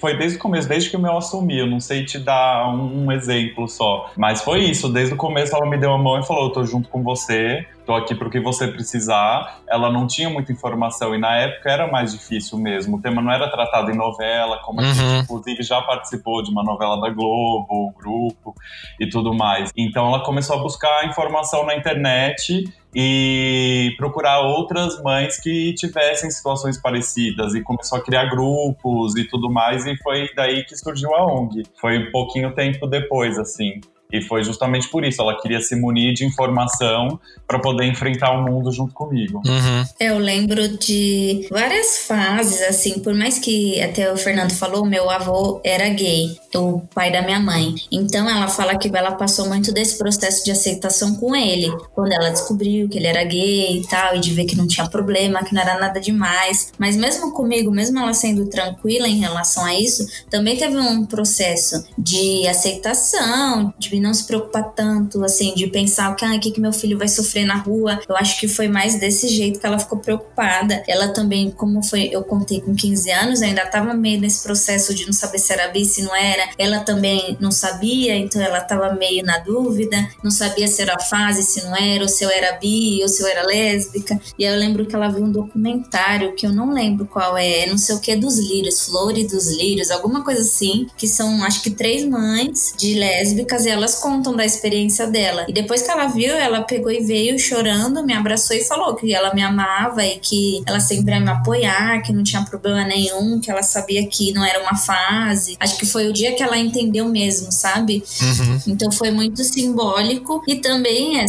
foi 0.00 0.16
desde 0.16 0.38
o 0.38 0.40
começo, 0.40 0.68
desde 0.68 0.90
que 0.90 0.96
eu 0.96 1.00
me 1.00 1.08
assumi. 1.08 1.58
Eu 1.58 1.66
não 1.66 1.80
sei 1.80 2.04
te 2.04 2.18
dar 2.18 2.74
um, 2.74 3.10
exemplo 3.12 3.68
só, 3.68 4.10
mas 4.16 4.42
foi 4.42 4.60
isso. 4.64 4.88
Desde 4.88 5.14
o 5.14 5.16
começo 5.16 5.54
ela 5.54 5.68
me 5.68 5.76
deu 5.76 5.92
a 5.92 5.98
mão 5.98 6.18
e 6.18 6.26
falou: 6.26 6.44
Eu 6.44 6.50
tô 6.50 6.64
junto 6.64 6.88
com 6.88 7.02
você, 7.02 7.66
tô 7.90 7.96
aqui 7.96 8.14
pro 8.14 8.30
que 8.30 8.38
você 8.38 8.68
precisar. 8.68 9.58
Ela 9.68 9.90
não 9.90 10.06
tinha 10.06 10.30
muita 10.30 10.52
informação 10.52 11.12
e 11.12 11.18
na 11.18 11.36
época 11.36 11.68
era 11.68 11.90
mais 11.90 12.12
difícil 12.12 12.56
mesmo. 12.56 12.96
O 12.96 13.02
tema 13.02 13.20
não 13.20 13.32
era 13.32 13.50
tratado 13.50 13.90
em 13.90 13.96
novela, 13.96 14.58
como 14.58 14.80
uhum. 14.80 14.88
a 14.88 14.92
gente, 14.92 15.24
inclusive, 15.24 15.62
já 15.64 15.82
participou 15.82 16.40
de 16.40 16.52
uma 16.52 16.62
novela 16.62 17.00
da 17.00 17.10
Globo, 17.10 17.66
o 17.68 17.92
grupo 17.92 18.54
e 19.00 19.08
tudo 19.08 19.34
mais. 19.34 19.72
Então 19.76 20.06
ela 20.06 20.22
começou 20.22 20.56
a 20.56 20.62
buscar 20.62 21.04
informação 21.08 21.66
na 21.66 21.74
internet 21.74 22.72
e 22.94 23.92
procurar 23.96 24.40
outras 24.40 25.02
mães 25.02 25.40
que 25.40 25.74
tivessem 25.74 26.30
situações 26.30 26.80
parecidas 26.80 27.54
e 27.54 27.60
começou 27.60 27.98
a 27.98 28.00
criar 28.00 28.26
grupos 28.26 29.16
e 29.16 29.24
tudo 29.24 29.50
mais 29.50 29.84
e 29.84 29.96
foi 29.96 30.28
daí 30.36 30.64
que 30.64 30.76
surgiu 30.76 31.12
a 31.16 31.24
ONG. 31.26 31.64
Foi 31.80 31.98
um 31.98 32.12
pouquinho 32.12 32.54
tempo 32.54 32.86
depois, 32.86 33.36
assim. 33.36 33.80
E 34.12 34.22
foi 34.22 34.42
justamente 34.42 34.88
por 34.88 35.04
isso, 35.04 35.20
ela 35.20 35.40
queria 35.40 35.60
se 35.60 35.76
munir 35.76 36.14
de 36.14 36.24
informação 36.24 37.20
para 37.46 37.58
poder 37.58 37.86
enfrentar 37.86 38.32
o 38.32 38.42
mundo 38.42 38.72
junto 38.72 38.92
comigo. 38.94 39.42
Uhum. 39.46 39.84
Eu 39.98 40.18
lembro 40.18 40.68
de 40.78 41.46
várias 41.50 42.06
fases, 42.06 42.62
assim, 42.62 43.00
por 43.00 43.14
mais 43.14 43.38
que 43.38 43.80
até 43.80 44.12
o 44.12 44.16
Fernando 44.16 44.52
falou, 44.52 44.84
meu 44.84 45.10
avô 45.10 45.60
era 45.64 45.88
gay, 45.88 46.36
o 46.54 46.80
pai 46.94 47.12
da 47.12 47.22
minha 47.22 47.40
mãe. 47.40 47.74
Então 47.90 48.28
ela 48.28 48.48
fala 48.48 48.76
que 48.76 48.90
ela 48.94 49.12
passou 49.12 49.48
muito 49.48 49.72
desse 49.72 49.96
processo 49.96 50.44
de 50.44 50.50
aceitação 50.50 51.14
com 51.16 51.34
ele, 51.34 51.70
quando 51.94 52.12
ela 52.12 52.30
descobriu 52.30 52.88
que 52.88 52.98
ele 52.98 53.06
era 53.06 53.24
gay 53.24 53.78
e 53.78 53.86
tal, 53.86 54.16
e 54.16 54.20
de 54.20 54.32
ver 54.32 54.44
que 54.44 54.56
não 54.56 54.66
tinha 54.66 54.88
problema, 54.88 55.44
que 55.44 55.54
não 55.54 55.62
era 55.62 55.78
nada 55.78 56.00
demais. 56.00 56.72
Mas 56.78 56.96
mesmo 56.96 57.32
comigo, 57.32 57.70
mesmo 57.70 57.98
ela 57.98 58.14
sendo 58.14 58.46
tranquila 58.46 59.08
em 59.08 59.18
relação 59.18 59.64
a 59.64 59.74
isso, 59.74 60.06
também 60.28 60.56
teve 60.56 60.76
um 60.76 61.04
processo 61.04 61.84
de 61.98 62.46
aceitação, 62.46 63.72
de 63.78 64.00
não 64.00 64.14
se 64.14 64.26
preocupar 64.26 64.72
tanto, 64.72 65.22
assim, 65.24 65.54
de 65.54 65.66
pensar 65.66 66.16
ah, 66.20 66.36
o 66.36 66.40
que, 66.40 66.50
que 66.50 66.60
meu 66.60 66.72
filho 66.72 66.98
vai 66.98 67.08
sofrer 67.08 67.44
na 67.44 67.56
rua. 67.56 68.00
Eu 68.08 68.16
acho 68.16 68.38
que 68.40 68.48
foi 68.48 68.68
mais 68.68 68.98
desse 68.98 69.28
jeito 69.28 69.60
que 69.60 69.66
ela 69.66 69.78
ficou 69.78 69.98
preocupada. 69.98 70.82
Ela 70.88 71.08
também, 71.08 71.50
como 71.50 71.82
foi, 71.82 72.08
eu 72.12 72.22
contei 72.22 72.60
com 72.60 72.74
15 72.74 73.10
anos, 73.10 73.42
ainda 73.42 73.62
estava 73.62 73.94
meio 73.94 74.20
nesse 74.20 74.42
processo 74.42 74.94
de 74.94 75.06
não 75.06 75.12
saber 75.12 75.38
se 75.38 75.52
era 75.52 75.68
bi, 75.68 75.84
se 75.84 76.02
não 76.02 76.14
era. 76.14 76.39
Ela 76.58 76.80
também 76.80 77.36
não 77.40 77.50
sabia, 77.50 78.16
então 78.16 78.40
ela 78.40 78.58
estava 78.58 78.92
meio 78.92 79.24
na 79.24 79.38
dúvida, 79.38 80.08
não 80.22 80.30
sabia 80.30 80.66
se 80.68 80.82
era 80.82 80.98
fase, 80.98 81.42
se 81.42 81.64
não 81.64 81.76
era, 81.76 82.02
ou 82.02 82.08
se 82.08 82.24
eu 82.24 82.30
era 82.30 82.56
bi, 82.58 83.00
ou 83.02 83.08
se 83.08 83.22
eu 83.22 83.26
era 83.26 83.44
lésbica. 83.46 84.20
E 84.38 84.44
aí 84.44 84.52
eu 84.52 84.58
lembro 84.58 84.86
que 84.86 84.94
ela 84.94 85.08
viu 85.08 85.24
um 85.24 85.32
documentário 85.32 86.34
que 86.34 86.46
eu 86.46 86.52
não 86.52 86.72
lembro 86.72 87.06
qual 87.06 87.36
é, 87.36 87.66
não 87.66 87.78
sei 87.78 87.94
o 87.94 88.00
que, 88.00 88.14
dos 88.16 88.38
lírios, 88.38 88.84
Flores 88.86 89.30
dos 89.30 89.48
Lírios, 89.48 89.90
alguma 89.90 90.24
coisa 90.24 90.40
assim, 90.40 90.86
que 90.96 91.06
são 91.06 91.42
acho 91.44 91.62
que 91.62 91.70
três 91.70 92.04
mães 92.04 92.74
de 92.76 92.94
lésbicas 92.94 93.64
e 93.64 93.70
elas 93.70 93.96
contam 93.96 94.34
da 94.34 94.44
experiência 94.44 95.06
dela. 95.06 95.46
E 95.48 95.52
depois 95.52 95.82
que 95.82 95.90
ela 95.90 96.06
viu, 96.06 96.34
ela 96.34 96.62
pegou 96.62 96.90
e 96.90 97.00
veio 97.00 97.38
chorando, 97.38 98.04
me 98.04 98.12
abraçou 98.12 98.56
e 98.56 98.64
falou 98.64 98.94
que 98.94 99.14
ela 99.14 99.34
me 99.34 99.42
amava 99.42 100.04
e 100.04 100.18
que 100.18 100.62
ela 100.66 100.80
sempre 100.80 101.14
ia 101.14 101.20
me 101.20 101.30
apoiar, 101.30 102.02
que 102.02 102.12
não 102.12 102.22
tinha 102.22 102.42
problema 102.44 102.84
nenhum, 102.84 103.40
que 103.40 103.50
ela 103.50 103.62
sabia 103.62 104.06
que 104.06 104.32
não 104.32 104.44
era 104.44 104.60
uma 104.62 104.76
fase. 104.76 105.56
Acho 105.58 105.76
que 105.78 105.86
foi 105.86 106.08
o 106.08 106.12
dia 106.12 106.29
que 106.32 106.42
ela 106.42 106.58
entendeu 106.58 107.08
mesmo, 107.08 107.50
sabe? 107.52 108.02
Uhum. 108.20 108.60
Então 108.68 108.90
foi 108.92 109.10
muito 109.10 109.42
simbólico. 109.44 110.42
E 110.46 110.56
também, 110.56 111.24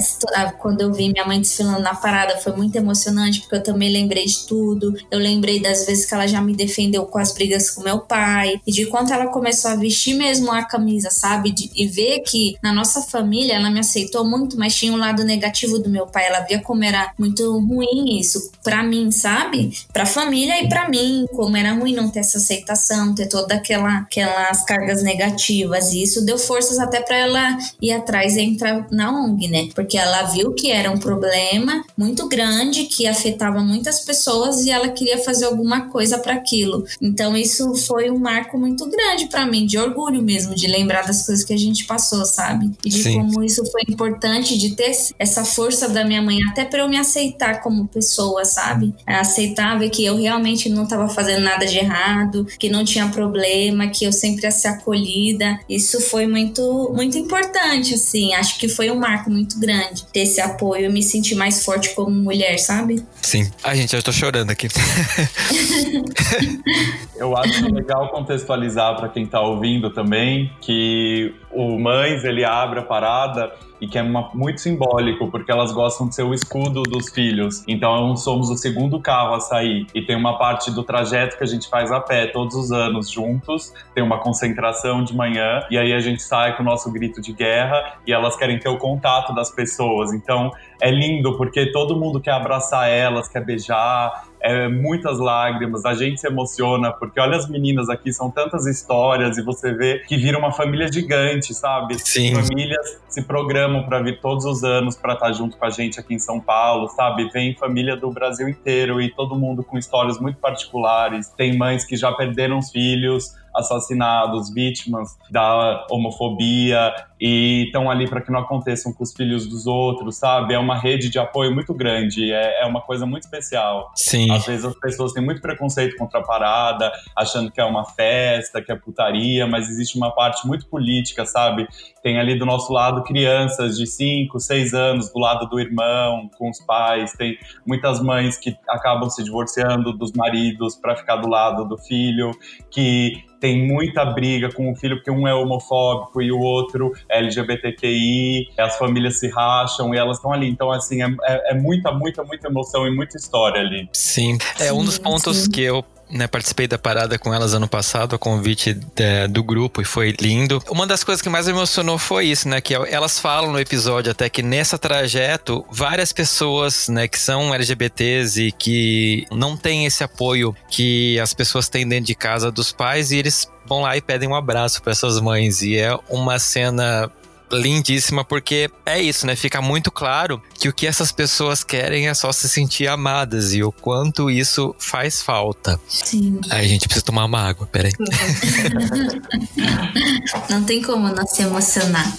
quando 0.60 0.82
eu 0.82 0.94
vi 0.94 1.12
minha 1.12 1.26
mãe 1.26 1.40
desfilando 1.40 1.82
na 1.82 1.96
parada, 1.96 2.38
foi 2.38 2.54
muito 2.56 2.76
emocionante, 2.76 3.42
porque 3.42 3.56
eu 3.56 3.64
também 3.64 3.92
lembrei 3.92 4.26
de 4.26 4.46
tudo. 4.46 4.94
Eu 5.10 5.20
lembrei 5.20 5.60
das 5.62 5.86
vezes 5.86 6.06
que 6.06 6.14
ela 6.14 6.28
já 6.28 6.42
me 6.42 6.56
defendeu 6.56 7.06
com 7.06 7.18
as 7.18 7.34
brigas 7.34 7.70
com 7.70 7.82
meu 7.82 8.00
pai, 8.00 8.60
e 8.66 8.72
de 8.72 8.86
quanto 8.86 9.14
ela 9.14 9.28
começou 9.28 9.72
a 9.72 9.76
vestir 9.76 10.16
mesmo 10.16 10.52
a 10.52 10.64
camisa, 10.64 11.10
sabe? 11.10 11.52
De, 11.52 11.70
e 11.76 11.88
ver 11.88 12.20
que 12.20 12.56
na 12.62 12.74
nossa 12.74 13.02
família 13.02 13.56
ela 13.56 13.70
me 13.70 13.80
aceitou 13.80 14.28
muito, 14.28 14.58
mas 14.58 14.76
tinha 14.76 14.94
um 14.94 14.98
lado 14.98 15.24
negativo 15.24 15.80
do 15.80 15.90
meu 15.90 16.08
pai. 16.08 16.28
Ela 16.28 16.42
via 16.42 16.62
como 16.62 16.84
era 16.84 17.14
muito 17.18 17.60
ruim 17.60 18.20
isso 18.20 18.52
para 18.64 18.84
mim, 18.84 19.12
sabe? 19.12 19.72
Pra 19.92 20.06
família 20.06 20.64
e 20.64 20.70
para 20.70 20.90
mim, 20.90 21.26
como 21.34 21.56
era 21.58 21.74
ruim 21.74 21.94
não 21.94 22.10
ter 22.10 22.20
essa 22.20 22.38
aceitação, 22.38 23.14
ter 23.16 23.28
toda 23.28 23.56
aquela 23.56 24.00
aquelas 24.00 24.64
cargas 24.92 25.04
negativas. 25.04 25.94
E 25.94 26.04
isso 26.04 26.26
deu 26.26 26.38
forças 26.38 26.78
até 26.78 27.02
para 27.02 27.16
ela 27.16 27.58
ir 27.82 27.92
atrás 27.92 28.36
e 28.36 28.42
entrar 28.42 28.88
na 28.92 29.12
ONG, 29.12 29.48
né? 29.48 29.70
Porque 29.74 29.98
ela 29.98 30.24
viu 30.24 30.54
que 30.54 30.70
era 30.70 30.92
um 30.92 30.98
problema 30.98 31.84
muito 31.98 32.28
grande 32.28 32.86
que 32.86 33.08
afetava 33.08 33.62
muitas 33.62 34.02
pessoas 34.02 34.66
e 34.66 34.72
ela 34.72 34.90
queria 34.90 35.18
fazer 35.20 35.46
alguma 35.46 35.90
coisa 35.90 36.20
para 36.20 36.34
aquilo. 36.34 36.86
Então 37.02 37.36
isso 37.38 37.74
foi 37.76 38.10
um 38.10 38.20
marco 38.20 38.58
muito 38.58 38.90
grande 38.90 39.28
para 39.28 39.46
mim, 39.46 39.66
de 39.66 39.78
orgulho 39.78 40.22
mesmo, 40.22 40.54
de 40.54 40.68
lembrar 40.68 41.06
das 41.06 41.26
coisas 41.26 41.44
que 41.44 41.54
a 41.54 41.58
gente 41.58 41.86
passou, 41.86 42.26
sabe? 42.26 42.72
E 42.86 42.90
de 42.90 43.04
Sim. 43.04 43.14
como 43.16 43.44
isso 43.44 43.64
foi 43.72 43.82
importante 43.88 44.58
de 44.58 44.76
ter 44.76 44.92
essa 45.18 45.46
força 45.46 45.88
da 45.88 46.04
minha 46.04 46.22
mãe 46.22 46.38
até 46.50 46.66
para 46.66 46.82
eu 46.82 46.90
me 46.90 46.98
aceitar 46.98 47.62
como 47.62 47.88
pessoa, 47.88 48.44
sabe? 48.44 48.94
Aceitar 49.06 49.78
ver 49.78 49.90
que 49.90 50.04
eu 50.04 50.18
realmente 50.18 50.70
não 50.70 50.84
estava 50.84 51.08
fazendo 51.08 51.44
nada 51.44 51.66
de 51.66 51.78
errado, 51.78 52.46
que 52.60 52.70
não 52.70 52.84
tinha 52.84 53.08
problema, 53.10 53.88
que 53.88 54.06
eu 54.06 54.12
sempre 54.12 54.46
acolhida. 54.82 55.60
Isso 55.70 56.02
foi 56.02 56.28
muito 56.28 56.92
muito 56.96 57.18
importante, 57.18 57.94
assim. 57.94 58.34
Acho 58.34 58.60
que 58.60 58.68
foi 58.68 58.92
um 58.92 58.96
marco 58.96 59.30
muito 59.30 59.58
grande 59.60 60.04
ter 60.12 60.22
esse 60.22 60.42
apoio, 60.42 60.86
eu 60.86 60.92
me 60.92 61.04
sentir 61.04 61.36
mais 61.36 61.64
forte 61.64 61.94
como 61.96 62.12
mulher, 62.12 62.58
sabe? 62.58 63.04
Sim. 63.22 63.50
Ai, 63.64 63.78
gente, 63.78 63.96
eu 63.96 64.04
tô 64.04 64.12
chorando 64.12 64.52
aqui. 64.52 64.68
eu 67.16 67.38
acho 67.38 67.74
legal 67.74 68.10
contextualizar 68.10 68.98
para 68.98 69.08
quem 69.10 69.26
tá 69.26 69.40
ouvindo 69.40 69.90
também 69.92 70.52
que 70.60 71.34
o 71.52 71.80
Mães, 71.80 72.24
ele 72.24 72.44
abre 72.44 72.80
a 72.80 72.84
parada 72.84 73.52
e 73.82 73.88
que 73.88 73.98
é 73.98 74.04
uma, 74.04 74.30
muito 74.34 74.62
simbólico, 74.62 75.30
porque 75.30 75.52
elas 75.52 75.72
gostam 75.72 76.08
de 76.08 76.14
ser 76.14 76.24
o 76.24 76.34
escudo 76.34 76.84
dos 76.84 77.10
filhos. 77.10 77.64
Então 77.68 78.16
somos 78.16 78.50
o 78.50 78.56
segundo 78.56 79.00
carro 79.00 79.34
a 79.34 79.40
sair. 79.40 79.88
E 79.96 80.04
tem 80.04 80.16
uma 80.16 80.38
parte 80.38 80.70
do 80.70 80.84
trajeto 80.84 81.36
que 81.36 81.44
a 81.44 81.48
gente 81.48 81.68
faz 81.68 81.92
a 81.92 82.00
pé 82.00 82.28
todos 82.28 82.56
os 82.56 82.72
anos 82.72 83.10
juntos, 83.10 83.74
tem 83.96 84.04
uma 84.04 84.20
concentração 84.20 85.04
de 85.04 85.16
manhã, 85.16 85.66
e 85.72 85.78
aí 85.78 85.94
a 85.94 86.00
gente 86.00 86.22
sai 86.22 86.56
com 86.56 86.62
o 86.62 86.66
nosso 86.66 86.92
grito 86.92 87.20
de 87.20 87.34
guerra 87.34 87.96
e 88.06 88.14
elas 88.14 88.36
querem 88.36 88.60
ter 88.60 88.70
o 88.70 88.78
contato 88.78 89.34
das 89.34 89.50
pessoas. 89.50 90.14
Então 90.14 90.52
é 90.80 90.92
lindo, 90.92 91.36
porque 91.36 91.72
todo 91.72 92.00
mundo 92.00 92.22
quer 92.22 92.32
abraçar 92.32 92.88
elas, 92.88 93.28
quer 93.28 93.44
beijar, 93.44 94.26
é, 94.42 94.68
muitas 94.68 95.20
lágrimas, 95.20 95.86
a 95.86 95.94
gente 95.94 96.20
se 96.20 96.28
emociona, 96.28 96.92
porque 96.92 97.20
olha 97.20 97.38
as 97.38 97.48
meninas 97.48 97.90
aqui, 97.90 98.12
são 98.12 98.32
tantas 98.32 98.66
histórias 98.66 99.38
e 99.38 99.42
você 99.44 99.74
vê 99.74 100.00
que 100.00 100.18
vira 100.18 100.38
uma 100.38 100.52
família 100.52 100.92
gigante, 100.92 101.54
sabe? 101.54 101.98
Sim. 102.00 102.34
Famílias 102.34 103.00
se 103.08 103.22
programam 103.22 103.84
para 103.84 104.02
vir 104.02 104.20
todos 104.20 104.46
os 104.46 104.64
anos 104.64 104.96
para 104.96 105.14
estar 105.14 105.28
tá 105.28 105.32
junto 105.32 105.58
com 105.58 105.66
a 105.66 105.70
gente 105.70 106.00
aqui 106.00 106.14
em 106.14 106.20
São 106.20 106.40
Paulo, 106.40 106.88
sabe? 106.90 107.30
Vem 107.30 107.56
família 107.56 107.96
do 107.96 108.10
Brasil 108.12 108.50
inteiro 108.50 109.00
e 109.02 109.12
todo 109.12 109.36
mundo 109.36 109.64
com 109.64 109.78
histórias 109.78 110.20
muito 110.20 110.40
particulares. 110.40 111.30
Tem 111.30 111.58
mães 111.58 111.86
que 111.86 111.96
já 111.96 112.12
perderam 112.12 112.58
os 112.58 112.72
filhos, 112.72 113.36
assassinados, 113.56 114.54
vítimas 114.54 115.18
da 115.30 115.86
homofobia 115.90 116.94
e 117.22 117.66
estão 117.66 117.90
ali 117.90 118.10
para 118.10 118.20
que 118.20 118.32
não 118.32 118.40
aconteçam 118.40 118.92
com 118.92 119.04
os 119.04 119.14
filhos 119.14 119.48
dos 119.48 119.68
outros, 119.68 120.18
sabe? 120.18 120.56
É 120.56 120.60
uma 120.60 120.76
rede 120.76 121.08
de 121.08 121.20
apoio 121.20 121.54
muito 121.54 121.72
grande, 121.72 122.34
é, 122.34 122.64
é 122.64 122.66
uma 122.66 122.82
coisa 122.82 123.06
muito 123.06 123.24
especial. 123.24 123.92
Sim. 123.96 124.32
Às 124.32 124.48
vezes 124.48 124.66
as 124.66 124.76
pessoas 124.80 125.14
têm 125.14 125.24
muito 125.24 125.40
preconceito 125.40 125.96
contra 125.98 126.20
a 126.20 126.24
parada, 126.24 126.92
achando 127.16 127.52
que 127.52 127.62
é 127.62 127.64
uma 127.64 127.86
festa, 127.86 128.60
que 128.60 128.72
é 128.72 128.76
putaria, 128.76 129.46
mas 129.46 129.70
existe 129.70 129.98
uma 129.98 130.10
parte 130.10 130.48
muito 130.48 130.66
política, 130.68 131.24
sabe? 131.24 131.68
Tem 132.02 132.20
ali 132.20 132.40
do 132.40 132.46
nosso 132.46 132.74
lado 132.74 133.04
crianças 133.04 133.78
de 133.78 133.86
5, 133.86 134.40
6 134.40 134.74
anos 134.74 135.14
do 135.14 135.20
lado 135.20 135.48
do 135.48 135.60
irmão, 135.60 136.28
com 136.40 136.50
os 136.50 136.60
pais, 136.66 137.14
tem 137.14 137.38
muitas 137.68 138.02
mães 138.02 138.36
que 138.36 138.56
acabam 138.68 139.08
se 139.12 139.24
divorciando 139.24 139.94
dos 139.94 140.12
maridos 140.14 140.76
para 140.76 140.96
ficar 140.96 141.18
do 141.18 141.30
lado 141.30 141.66
do 141.66 141.78
filho, 141.78 142.32
que 142.72 143.30
tem 143.42 143.68
muita 143.68 144.06
briga 144.06 144.54
com 144.54 144.72
o 144.72 144.76
filho, 144.76 144.98
porque 144.98 145.10
um 145.10 145.28
é 145.28 145.34
homofóbico 145.34 146.22
e 146.22 146.32
o 146.32 146.40
outro 146.40 146.94
é 147.10 147.18
LGBTQI, 147.18 148.52
as 148.58 148.78
famílias 148.78 149.20
se 149.20 149.28
racham 149.30 149.94
e 149.94 149.98
elas 149.98 150.18
estão 150.18 150.32
ali. 150.32 150.48
Então, 150.48 150.72
assim, 150.72 151.02
é, 151.02 151.08
é, 151.24 151.52
é, 151.52 151.54
muita, 151.56 151.92
muita, 151.92 152.24
muita 152.24 152.48
emoção 152.48 152.88
e 152.88 152.96
muita 152.96 153.18
história 153.18 153.60
ali. 153.60 153.90
Sim, 153.92 154.38
é 154.60 154.72
um 154.72 154.86
dos 154.86 155.00
pontos 155.00 155.36
sim. 155.38 155.52
que 155.52 155.64
eu 155.64 155.84
né, 156.12 156.28
participei 156.28 156.68
da 156.68 156.78
parada 156.78 157.18
com 157.18 157.34
elas 157.34 157.54
ano 157.54 157.68
passado, 157.68 158.16
a 158.16 158.20
convite 158.20 158.74
de, 158.74 159.28
do 159.30 159.44
grupo, 159.44 159.82
e 159.82 159.86
foi 159.86 160.16
lindo. 160.20 160.62
Uma 160.70 160.86
das 160.86 161.04
coisas 161.04 161.22
que 161.22 161.30
mais 161.30 161.46
me 161.46 161.54
emocionou 161.54 161.98
foi 161.98 162.28
isso, 162.28 162.48
né? 162.48 162.62
Que 162.62 162.74
elas 162.74 163.20
falam 163.20 163.52
no 163.52 163.60
episódio 163.60 164.12
até 164.12 164.30
que 164.30 164.42
nessa 164.42 164.78
trajeto, 164.78 165.66
várias 165.72 166.12
pessoas, 166.12 166.88
né, 166.90 167.08
que 167.08 167.20
são 167.20 167.54
LGBTs 167.54 168.42
e 168.42 168.52
que 168.52 169.26
não 169.32 169.56
têm 169.56 169.86
esse 169.86 170.04
apoio 170.04 170.56
que 170.70 171.20
as 171.20 171.34
pessoas 171.34 171.70
têm 171.70 171.88
dentro 171.88 172.06
de 172.06 172.16
casa 172.16 172.52
dos 172.52 172.72
pais, 172.72 173.12
e 173.12 173.18
eles 173.18 173.50
vão 173.66 173.82
lá 173.82 173.96
e 173.96 174.02
pedem 174.02 174.28
um 174.28 174.36
abraço 174.36 174.82
para 174.82 174.92
essas 174.92 175.20
mães. 175.20 175.62
E 175.62 175.78
é 175.78 175.98
uma 176.10 176.40
cena 176.40 177.12
lindíssima, 177.52 178.24
porque 178.24 178.70
é 178.86 179.02
isso, 179.02 179.26
né? 179.26 179.36
Fica 179.36 179.62
muito 179.62 179.92
claro 179.92 180.42
que 180.54 180.70
o 180.70 180.74
que 180.74 180.88
essas 180.88 181.12
pessoas 181.12 181.64
querem 181.64 182.08
é 182.08 182.14
só 182.14 182.32
se 182.32 182.48
sentir 182.48 182.88
amadas 182.88 183.54
e 183.54 183.64
o 183.64 183.72
quanto 183.72 184.30
isso 184.30 184.76
faz 184.80 185.22
falta. 185.22 185.80
Sim. 185.88 186.40
Aí 186.50 186.66
a 186.66 186.68
gente 186.68 186.88
precisa 186.88 187.06
tomar 187.06 187.26
uma 187.26 187.42
água, 187.42 187.68
peraí. 187.68 187.92
não 190.50 190.64
tem 190.64 190.82
como 190.82 191.10
não 191.10 191.28
se 191.28 191.42
emocionar. 191.42 192.12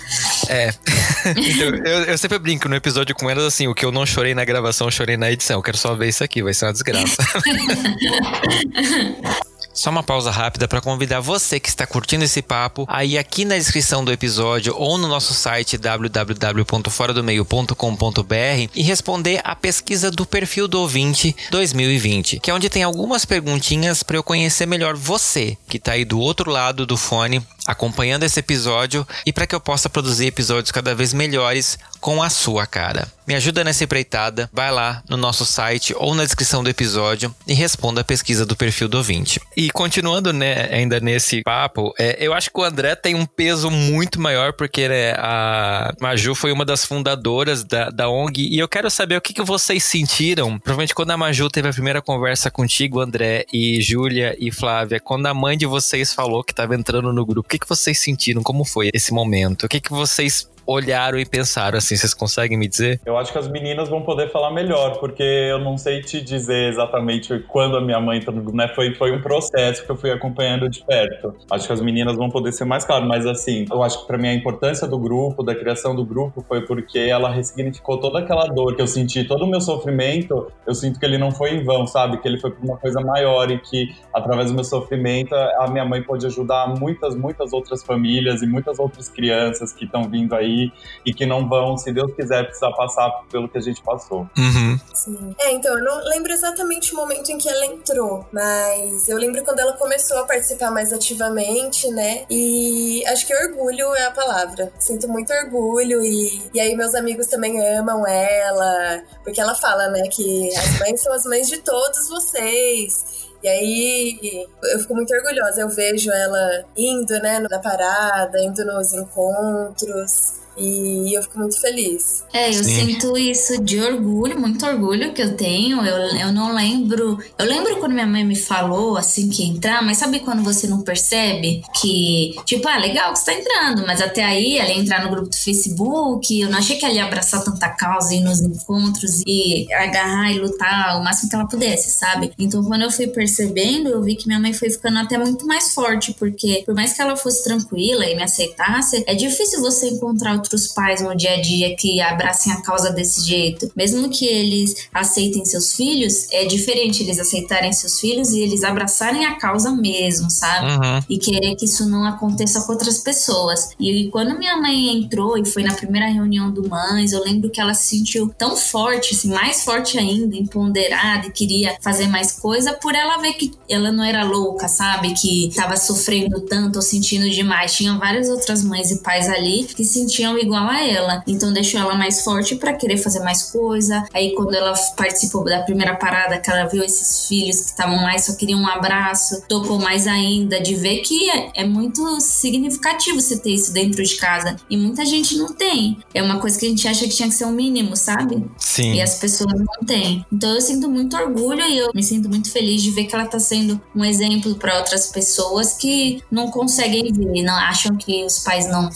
É. 0.48 0.74
então, 1.36 1.68
eu, 1.84 2.04
eu, 2.04 2.18
sempre 2.18 2.38
brinco 2.38 2.68
no 2.68 2.74
episódio 2.74 3.14
com 3.14 3.30
elas 3.30 3.44
assim: 3.44 3.66
o 3.66 3.74
que 3.74 3.84
eu 3.84 3.92
não 3.92 4.06
chorei 4.06 4.34
na 4.34 4.44
gravação, 4.44 4.90
chorei 4.90 5.16
na 5.16 5.30
edição. 5.30 5.58
Eu 5.58 5.62
quero 5.62 5.76
só 5.76 5.94
ver 5.94 6.08
isso 6.08 6.24
aqui, 6.24 6.42
vai 6.42 6.54
ser 6.54 6.66
uma 6.66 6.72
desgraça. 6.72 7.22
Só 9.74 9.90
uma 9.90 10.02
pausa 10.02 10.30
rápida 10.30 10.68
para 10.68 10.80
convidar 10.80 11.20
você 11.20 11.58
que 11.58 11.68
está 11.68 11.86
curtindo 11.86 12.24
esse 12.24 12.42
papo 12.42 12.84
aí 12.88 13.16
aqui 13.16 13.44
na 13.44 13.56
descrição 13.56 14.04
do 14.04 14.12
episódio 14.12 14.74
ou 14.76 14.98
no 14.98 15.08
nosso 15.08 15.32
site 15.32 15.78
www.foradomeio.com.br 15.78 18.70
e 18.74 18.82
responder 18.82 19.40
a 19.42 19.56
pesquisa 19.56 20.10
do 20.10 20.26
perfil 20.26 20.68
do 20.68 20.80
ouvinte 20.80 21.34
2020, 21.50 22.40
que 22.40 22.50
é 22.50 22.54
onde 22.54 22.68
tem 22.68 22.82
algumas 22.82 23.24
perguntinhas 23.24 24.02
para 24.02 24.16
eu 24.16 24.22
conhecer 24.22 24.66
melhor 24.66 24.94
você 24.94 25.56
que 25.66 25.78
está 25.78 25.92
aí 25.92 26.04
do 26.04 26.18
outro 26.18 26.50
lado 26.50 26.84
do 26.84 26.98
fone 26.98 27.42
acompanhando 27.66 28.24
esse 28.24 28.40
episódio 28.40 29.06
e 29.24 29.32
para 29.32 29.46
que 29.46 29.54
eu 29.54 29.60
possa 29.60 29.88
produzir 29.88 30.26
episódios 30.26 30.72
cada 30.72 30.94
vez 30.94 31.12
melhores 31.12 31.78
com 32.00 32.22
a 32.22 32.28
sua 32.28 32.66
cara. 32.66 33.06
Me 33.24 33.36
ajuda 33.36 33.62
nessa 33.62 33.84
empreitada, 33.84 34.50
vai 34.52 34.72
lá 34.72 35.02
no 35.08 35.16
nosso 35.16 35.46
site 35.46 35.94
ou 35.96 36.12
na 36.12 36.24
descrição 36.24 36.64
do 36.64 36.68
episódio 36.68 37.32
e 37.46 37.54
responda 37.54 38.00
a 38.00 38.04
pesquisa 38.04 38.44
do 38.44 38.56
perfil 38.56 38.88
do 38.88 38.98
ouvinte. 38.98 39.40
E 39.56 39.70
continuando 39.70 40.32
né, 40.32 40.68
ainda 40.72 40.98
nesse 40.98 41.42
papo, 41.42 41.94
é, 41.96 42.16
eu 42.18 42.34
acho 42.34 42.50
que 42.50 42.58
o 42.58 42.64
André 42.64 42.96
tem 42.96 43.14
um 43.14 43.24
peso 43.24 43.70
muito 43.70 44.20
maior 44.20 44.52
porque 44.52 44.88
né, 44.88 45.12
a 45.12 45.94
Maju 46.00 46.34
foi 46.34 46.50
uma 46.50 46.64
das 46.64 46.84
fundadoras 46.84 47.62
da, 47.62 47.90
da 47.90 48.08
ONG 48.08 48.48
e 48.48 48.58
eu 48.58 48.68
quero 48.68 48.90
saber 48.90 49.16
o 49.16 49.20
que, 49.20 49.32
que 49.32 49.42
vocês 49.42 49.84
sentiram, 49.84 50.58
provavelmente 50.58 50.94
quando 50.94 51.12
a 51.12 51.16
Maju 51.16 51.48
teve 51.48 51.68
a 51.68 51.72
primeira 51.72 52.02
conversa 52.02 52.50
contigo, 52.50 53.00
André, 53.00 53.46
e 53.52 53.80
Júlia 53.80 54.36
e 54.40 54.50
Flávia, 54.50 54.98
quando 54.98 55.26
a 55.26 55.34
mãe 55.34 55.56
de 55.56 55.66
vocês 55.66 56.12
falou 56.12 56.42
que 56.42 56.52
estava 56.52 56.74
entrando 56.74 57.12
no 57.12 57.24
grupo 57.24 57.48
que, 57.52 57.58
que 57.58 57.68
vocês 57.68 57.98
sentiram? 57.98 58.42
Como 58.42 58.64
foi 58.64 58.90
esse 58.94 59.12
momento? 59.12 59.66
O 59.66 59.68
que, 59.68 59.80
que 59.80 59.90
vocês 59.90 60.48
olharam 60.72 61.18
e 61.18 61.24
pensaram 61.24 61.78
assim? 61.78 61.96
Vocês 61.96 62.14
conseguem 62.14 62.58
me 62.58 62.68
dizer? 62.68 63.00
Eu 63.04 63.16
acho 63.16 63.32
que 63.32 63.38
as 63.38 63.48
meninas 63.48 63.88
vão 63.88 64.02
poder 64.02 64.30
falar 64.30 64.50
melhor, 64.50 64.98
porque 64.98 65.22
eu 65.22 65.58
não 65.58 65.76
sei 65.76 66.00
te 66.00 66.20
dizer 66.20 66.70
exatamente 66.70 67.38
quando 67.48 67.76
a 67.76 67.80
minha 67.80 68.00
mãe 68.00 68.20
grupo, 68.20 68.56
né? 68.56 68.68
Foi, 68.74 68.94
foi 68.94 69.12
um 69.12 69.20
processo 69.20 69.84
que 69.84 69.90
eu 69.90 69.96
fui 69.96 70.10
acompanhando 70.10 70.68
de 70.68 70.84
perto. 70.84 71.34
Acho 71.50 71.66
que 71.66 71.72
as 71.72 71.80
meninas 71.80 72.16
vão 72.16 72.30
poder 72.30 72.52
ser 72.52 72.64
mais 72.64 72.84
claras, 72.84 73.06
mas 73.06 73.26
assim, 73.26 73.64
eu 73.70 73.82
acho 73.82 74.00
que 74.00 74.06
para 74.06 74.18
mim 74.18 74.28
a 74.28 74.34
importância 74.34 74.86
do 74.86 74.98
grupo, 74.98 75.42
da 75.42 75.54
criação 75.54 75.94
do 75.94 76.04
grupo, 76.04 76.44
foi 76.46 76.62
porque 76.62 76.98
ela 76.98 77.30
ressignificou 77.30 77.98
toda 77.98 78.20
aquela 78.20 78.46
dor 78.46 78.76
que 78.76 78.82
eu 78.82 78.86
senti, 78.86 79.24
todo 79.24 79.44
o 79.44 79.46
meu 79.46 79.60
sofrimento, 79.60 80.50
eu 80.66 80.74
sinto 80.74 80.98
que 80.98 81.06
ele 81.06 81.18
não 81.18 81.30
foi 81.30 81.54
em 81.54 81.64
vão, 81.64 81.86
sabe? 81.86 82.18
Que 82.18 82.28
ele 82.28 82.38
foi 82.38 82.50
por 82.50 82.64
uma 82.64 82.76
coisa 82.76 83.00
maior 83.00 83.50
e 83.50 83.58
que, 83.58 83.94
através 84.12 84.50
do 84.50 84.54
meu 84.54 84.64
sofrimento, 84.64 85.34
a 85.34 85.68
minha 85.68 85.84
mãe 85.84 86.02
pôde 86.02 86.26
ajudar 86.26 86.68
muitas, 86.78 87.14
muitas 87.14 87.52
outras 87.52 87.82
famílias 87.82 88.42
e 88.42 88.46
muitas 88.46 88.78
outras 88.78 89.08
crianças 89.08 89.72
que 89.72 89.84
estão 89.84 90.04
vindo 90.04 90.34
aí 90.34 90.61
e 91.06 91.14
que 91.14 91.24
não 91.24 91.48
vão, 91.48 91.78
se 91.78 91.92
Deus 91.92 92.12
quiser, 92.14 92.44
precisar 92.44 92.72
passar 92.72 93.10
pelo 93.30 93.48
que 93.48 93.56
a 93.56 93.60
gente 93.60 93.82
passou. 93.82 94.28
Uhum. 94.36 94.78
Sim. 94.94 95.34
É, 95.38 95.52
então, 95.52 95.78
eu 95.78 95.84
não 95.84 96.04
lembro 96.08 96.32
exatamente 96.32 96.92
o 96.92 96.96
momento 96.96 97.30
em 97.30 97.38
que 97.38 97.48
ela 97.48 97.66
entrou, 97.66 98.26
mas 98.32 99.08
eu 99.08 99.16
lembro 99.16 99.42
quando 99.44 99.60
ela 99.60 99.72
começou 99.74 100.18
a 100.18 100.24
participar 100.24 100.70
mais 100.70 100.92
ativamente, 100.92 101.88
né? 101.90 102.24
E 102.30 103.04
acho 103.06 103.26
que 103.26 103.34
orgulho 103.34 103.94
é 103.94 104.04
a 104.06 104.10
palavra. 104.10 104.72
Sinto 104.78 105.08
muito 105.08 105.32
orgulho 105.32 106.04
e, 106.04 106.42
e 106.52 106.60
aí 106.60 106.76
meus 106.76 106.94
amigos 106.94 107.26
também 107.26 107.60
amam 107.76 108.06
ela, 108.06 109.02
porque 109.24 109.40
ela 109.40 109.54
fala, 109.54 109.88
né, 109.88 110.02
que 110.10 110.48
as 110.56 110.78
mães 110.78 111.00
são 111.00 111.12
as 111.12 111.24
mães 111.24 111.48
de 111.48 111.58
todos 111.58 112.08
vocês. 112.08 113.30
E 113.42 113.48
aí 113.48 114.46
eu 114.62 114.78
fico 114.78 114.94
muito 114.94 115.12
orgulhosa. 115.12 115.62
Eu 115.62 115.68
vejo 115.68 116.10
ela 116.12 116.64
indo, 116.76 117.12
né, 117.20 117.40
na 117.40 117.58
parada, 117.58 118.38
indo 118.42 118.64
nos 118.64 118.92
encontros. 118.94 120.41
E 120.56 121.16
eu 121.16 121.22
fico 121.22 121.38
muito 121.38 121.60
feliz. 121.60 122.24
É, 122.32 122.48
eu 122.50 122.64
Sim. 122.64 122.86
sinto 122.86 123.16
isso 123.16 123.62
de 123.62 123.80
orgulho, 123.80 124.38
muito 124.38 124.64
orgulho 124.66 125.12
que 125.12 125.22
eu 125.22 125.36
tenho. 125.36 125.84
Eu, 125.84 126.16
eu 126.16 126.32
não 126.32 126.54
lembro. 126.54 127.18
Eu 127.38 127.46
lembro 127.46 127.76
quando 127.78 127.92
minha 127.92 128.06
mãe 128.06 128.24
me 128.24 128.36
falou 128.36 128.96
assim 128.96 129.28
que 129.28 129.44
entrar, 129.44 129.82
mas 129.82 129.98
sabe 129.98 130.20
quando 130.20 130.42
você 130.42 130.66
não 130.66 130.82
percebe 130.82 131.62
que, 131.80 132.36
tipo, 132.44 132.68
ah, 132.68 132.76
legal 132.78 133.12
que 133.12 133.18
você 133.18 133.24
tá 133.26 133.34
entrando, 133.34 133.86
mas 133.86 134.00
até 134.00 134.24
aí 134.24 134.58
ela 134.58 134.68
ia 134.68 134.78
entrar 134.78 135.02
no 135.02 135.10
grupo 135.10 135.30
do 135.30 135.36
Facebook. 135.36 136.40
Eu 136.40 136.50
não 136.50 136.58
achei 136.58 136.76
que 136.76 136.84
ela 136.84 136.94
ia 136.94 137.04
abraçar 137.04 137.42
tanta 137.44 137.68
causa 137.70 138.14
e 138.14 138.18
ir 138.18 138.20
nos 138.20 138.40
encontros 138.40 139.22
e 139.26 139.66
agarrar 139.72 140.32
e 140.32 140.38
lutar 140.38 141.00
o 141.00 141.04
máximo 141.04 141.30
que 141.30 141.36
ela 141.36 141.48
pudesse, 141.48 141.90
sabe? 141.90 142.32
Então 142.38 142.62
quando 142.64 142.82
eu 142.82 142.90
fui 142.90 143.06
percebendo, 143.06 143.88
eu 143.88 144.02
vi 144.02 144.16
que 144.16 144.26
minha 144.26 144.40
mãe 144.40 144.52
foi 144.52 144.70
ficando 144.70 144.98
até 144.98 145.16
muito 145.16 145.46
mais 145.46 145.72
forte, 145.72 146.14
porque 146.14 146.62
por 146.66 146.74
mais 146.74 146.92
que 146.92 147.00
ela 147.00 147.16
fosse 147.16 147.44
tranquila 147.44 148.04
e 148.06 148.14
me 148.14 148.22
aceitasse, 148.22 149.02
é 149.06 149.14
difícil 149.14 149.60
você 149.60 149.88
encontrar 149.88 150.41
outros 150.42 150.68
pais 150.68 151.00
no 151.00 151.16
dia 151.16 151.34
a 151.34 151.40
dia 151.40 151.74
que 151.76 152.00
abracem 152.00 152.52
a 152.52 152.60
causa 152.60 152.90
desse 152.90 153.26
jeito. 153.26 153.70
Mesmo 153.76 154.08
que 154.10 154.26
eles 154.26 154.88
aceitem 154.92 155.44
seus 155.44 155.72
filhos, 155.72 156.26
é 156.32 156.44
diferente 156.44 157.02
eles 157.02 157.18
aceitarem 157.18 157.72
seus 157.72 158.00
filhos 158.00 158.32
e 158.32 158.40
eles 158.40 158.64
abraçarem 158.64 159.24
a 159.24 159.36
causa 159.36 159.70
mesmo, 159.70 160.30
sabe? 160.30 160.72
Uhum. 160.72 161.00
E 161.08 161.18
querer 161.18 161.54
que 161.56 161.64
isso 161.64 161.88
não 161.88 162.04
aconteça 162.04 162.60
com 162.62 162.72
outras 162.72 162.98
pessoas. 162.98 163.70
E 163.78 164.08
quando 164.10 164.38
minha 164.38 164.56
mãe 164.56 164.96
entrou 164.96 165.38
e 165.38 165.44
foi 165.44 165.62
na 165.62 165.74
primeira 165.74 166.06
reunião 166.08 166.50
do 166.50 166.68
Mães, 166.68 167.12
eu 167.12 167.22
lembro 167.22 167.50
que 167.50 167.60
ela 167.60 167.74
se 167.74 167.96
sentiu 167.96 168.32
tão 168.36 168.56
forte, 168.56 169.14
assim, 169.14 169.28
mais 169.28 169.62
forte 169.62 169.98
ainda, 169.98 170.36
empoderada 170.36 171.26
e 171.26 171.30
queria 171.30 171.76
fazer 171.80 172.06
mais 172.08 172.32
coisa 172.32 172.72
por 172.74 172.94
ela 172.94 173.18
ver 173.18 173.34
que 173.34 173.52
ela 173.68 173.92
não 173.92 174.02
era 174.02 174.24
louca, 174.24 174.68
sabe? 174.68 175.12
Que 175.14 175.50
tava 175.54 175.76
sofrendo 175.76 176.40
tanto 176.40 176.76
ou 176.76 176.82
sentindo 176.82 177.28
demais. 177.30 177.74
Tinha 177.74 177.96
várias 177.98 178.28
outras 178.28 178.64
mães 178.64 178.90
e 178.90 179.02
pais 179.02 179.28
ali 179.28 179.64
que 179.64 179.84
sentiam 179.84 180.31
igual 180.38 180.68
a 180.68 180.82
ela. 180.82 181.22
Então 181.26 181.52
deixou 181.52 181.80
ela 181.80 181.94
mais 181.94 182.22
forte 182.22 182.56
para 182.56 182.74
querer 182.74 182.96
fazer 182.96 183.20
mais 183.20 183.44
coisa. 183.44 184.04
Aí 184.12 184.34
quando 184.34 184.54
ela 184.54 184.74
participou 184.96 185.44
da 185.44 185.62
primeira 185.62 185.94
parada, 185.96 186.38
que 186.38 186.50
ela 186.50 186.66
viu 186.66 186.82
esses 186.82 187.26
filhos 187.26 187.60
que 187.60 187.66
estavam 187.70 187.96
lá 187.96 188.14
e 188.14 188.18
só 188.18 188.34
queriam 188.34 188.60
um 188.60 188.66
abraço, 188.66 189.42
tocou 189.48 189.78
mais 189.78 190.06
ainda 190.06 190.60
de 190.60 190.74
ver 190.74 190.98
que 191.00 191.30
é, 191.30 191.50
é 191.56 191.64
muito 191.64 192.20
significativo 192.20 193.20
você 193.20 193.38
ter 193.38 193.50
isso 193.50 193.72
dentro 193.72 194.02
de 194.02 194.16
casa. 194.16 194.56
E 194.68 194.76
muita 194.76 195.04
gente 195.04 195.36
não 195.36 195.52
tem. 195.54 195.98
É 196.14 196.22
uma 196.22 196.38
coisa 196.38 196.58
que 196.58 196.66
a 196.66 196.68
gente 196.68 196.86
acha 196.86 197.06
que 197.06 197.14
tinha 197.14 197.28
que 197.28 197.34
ser 197.34 197.44
um 197.44 197.52
mínimo, 197.52 197.96
sabe? 197.96 198.44
Sim. 198.58 198.94
E 198.94 199.00
as 199.00 199.18
pessoas 199.18 199.52
não 199.52 199.86
têm. 199.86 200.24
Então 200.32 200.54
eu 200.54 200.60
sinto 200.60 200.88
muito 200.88 201.16
orgulho 201.16 201.62
e 201.62 201.78
eu 201.78 201.90
me 201.94 202.02
sinto 202.02 202.28
muito 202.28 202.50
feliz 202.50 202.82
de 202.82 202.90
ver 202.90 203.04
que 203.04 203.14
ela 203.14 203.26
tá 203.26 203.38
sendo 203.38 203.80
um 203.94 204.04
exemplo 204.04 204.54
para 204.56 204.78
outras 204.78 205.06
pessoas 205.08 205.74
que 205.74 206.22
não 206.30 206.50
conseguem 206.50 207.12
ver, 207.12 207.42
não 207.42 207.54
acham 207.54 207.96
que 207.96 208.24
os 208.24 208.38
pais 208.38 208.68
não 208.68 208.90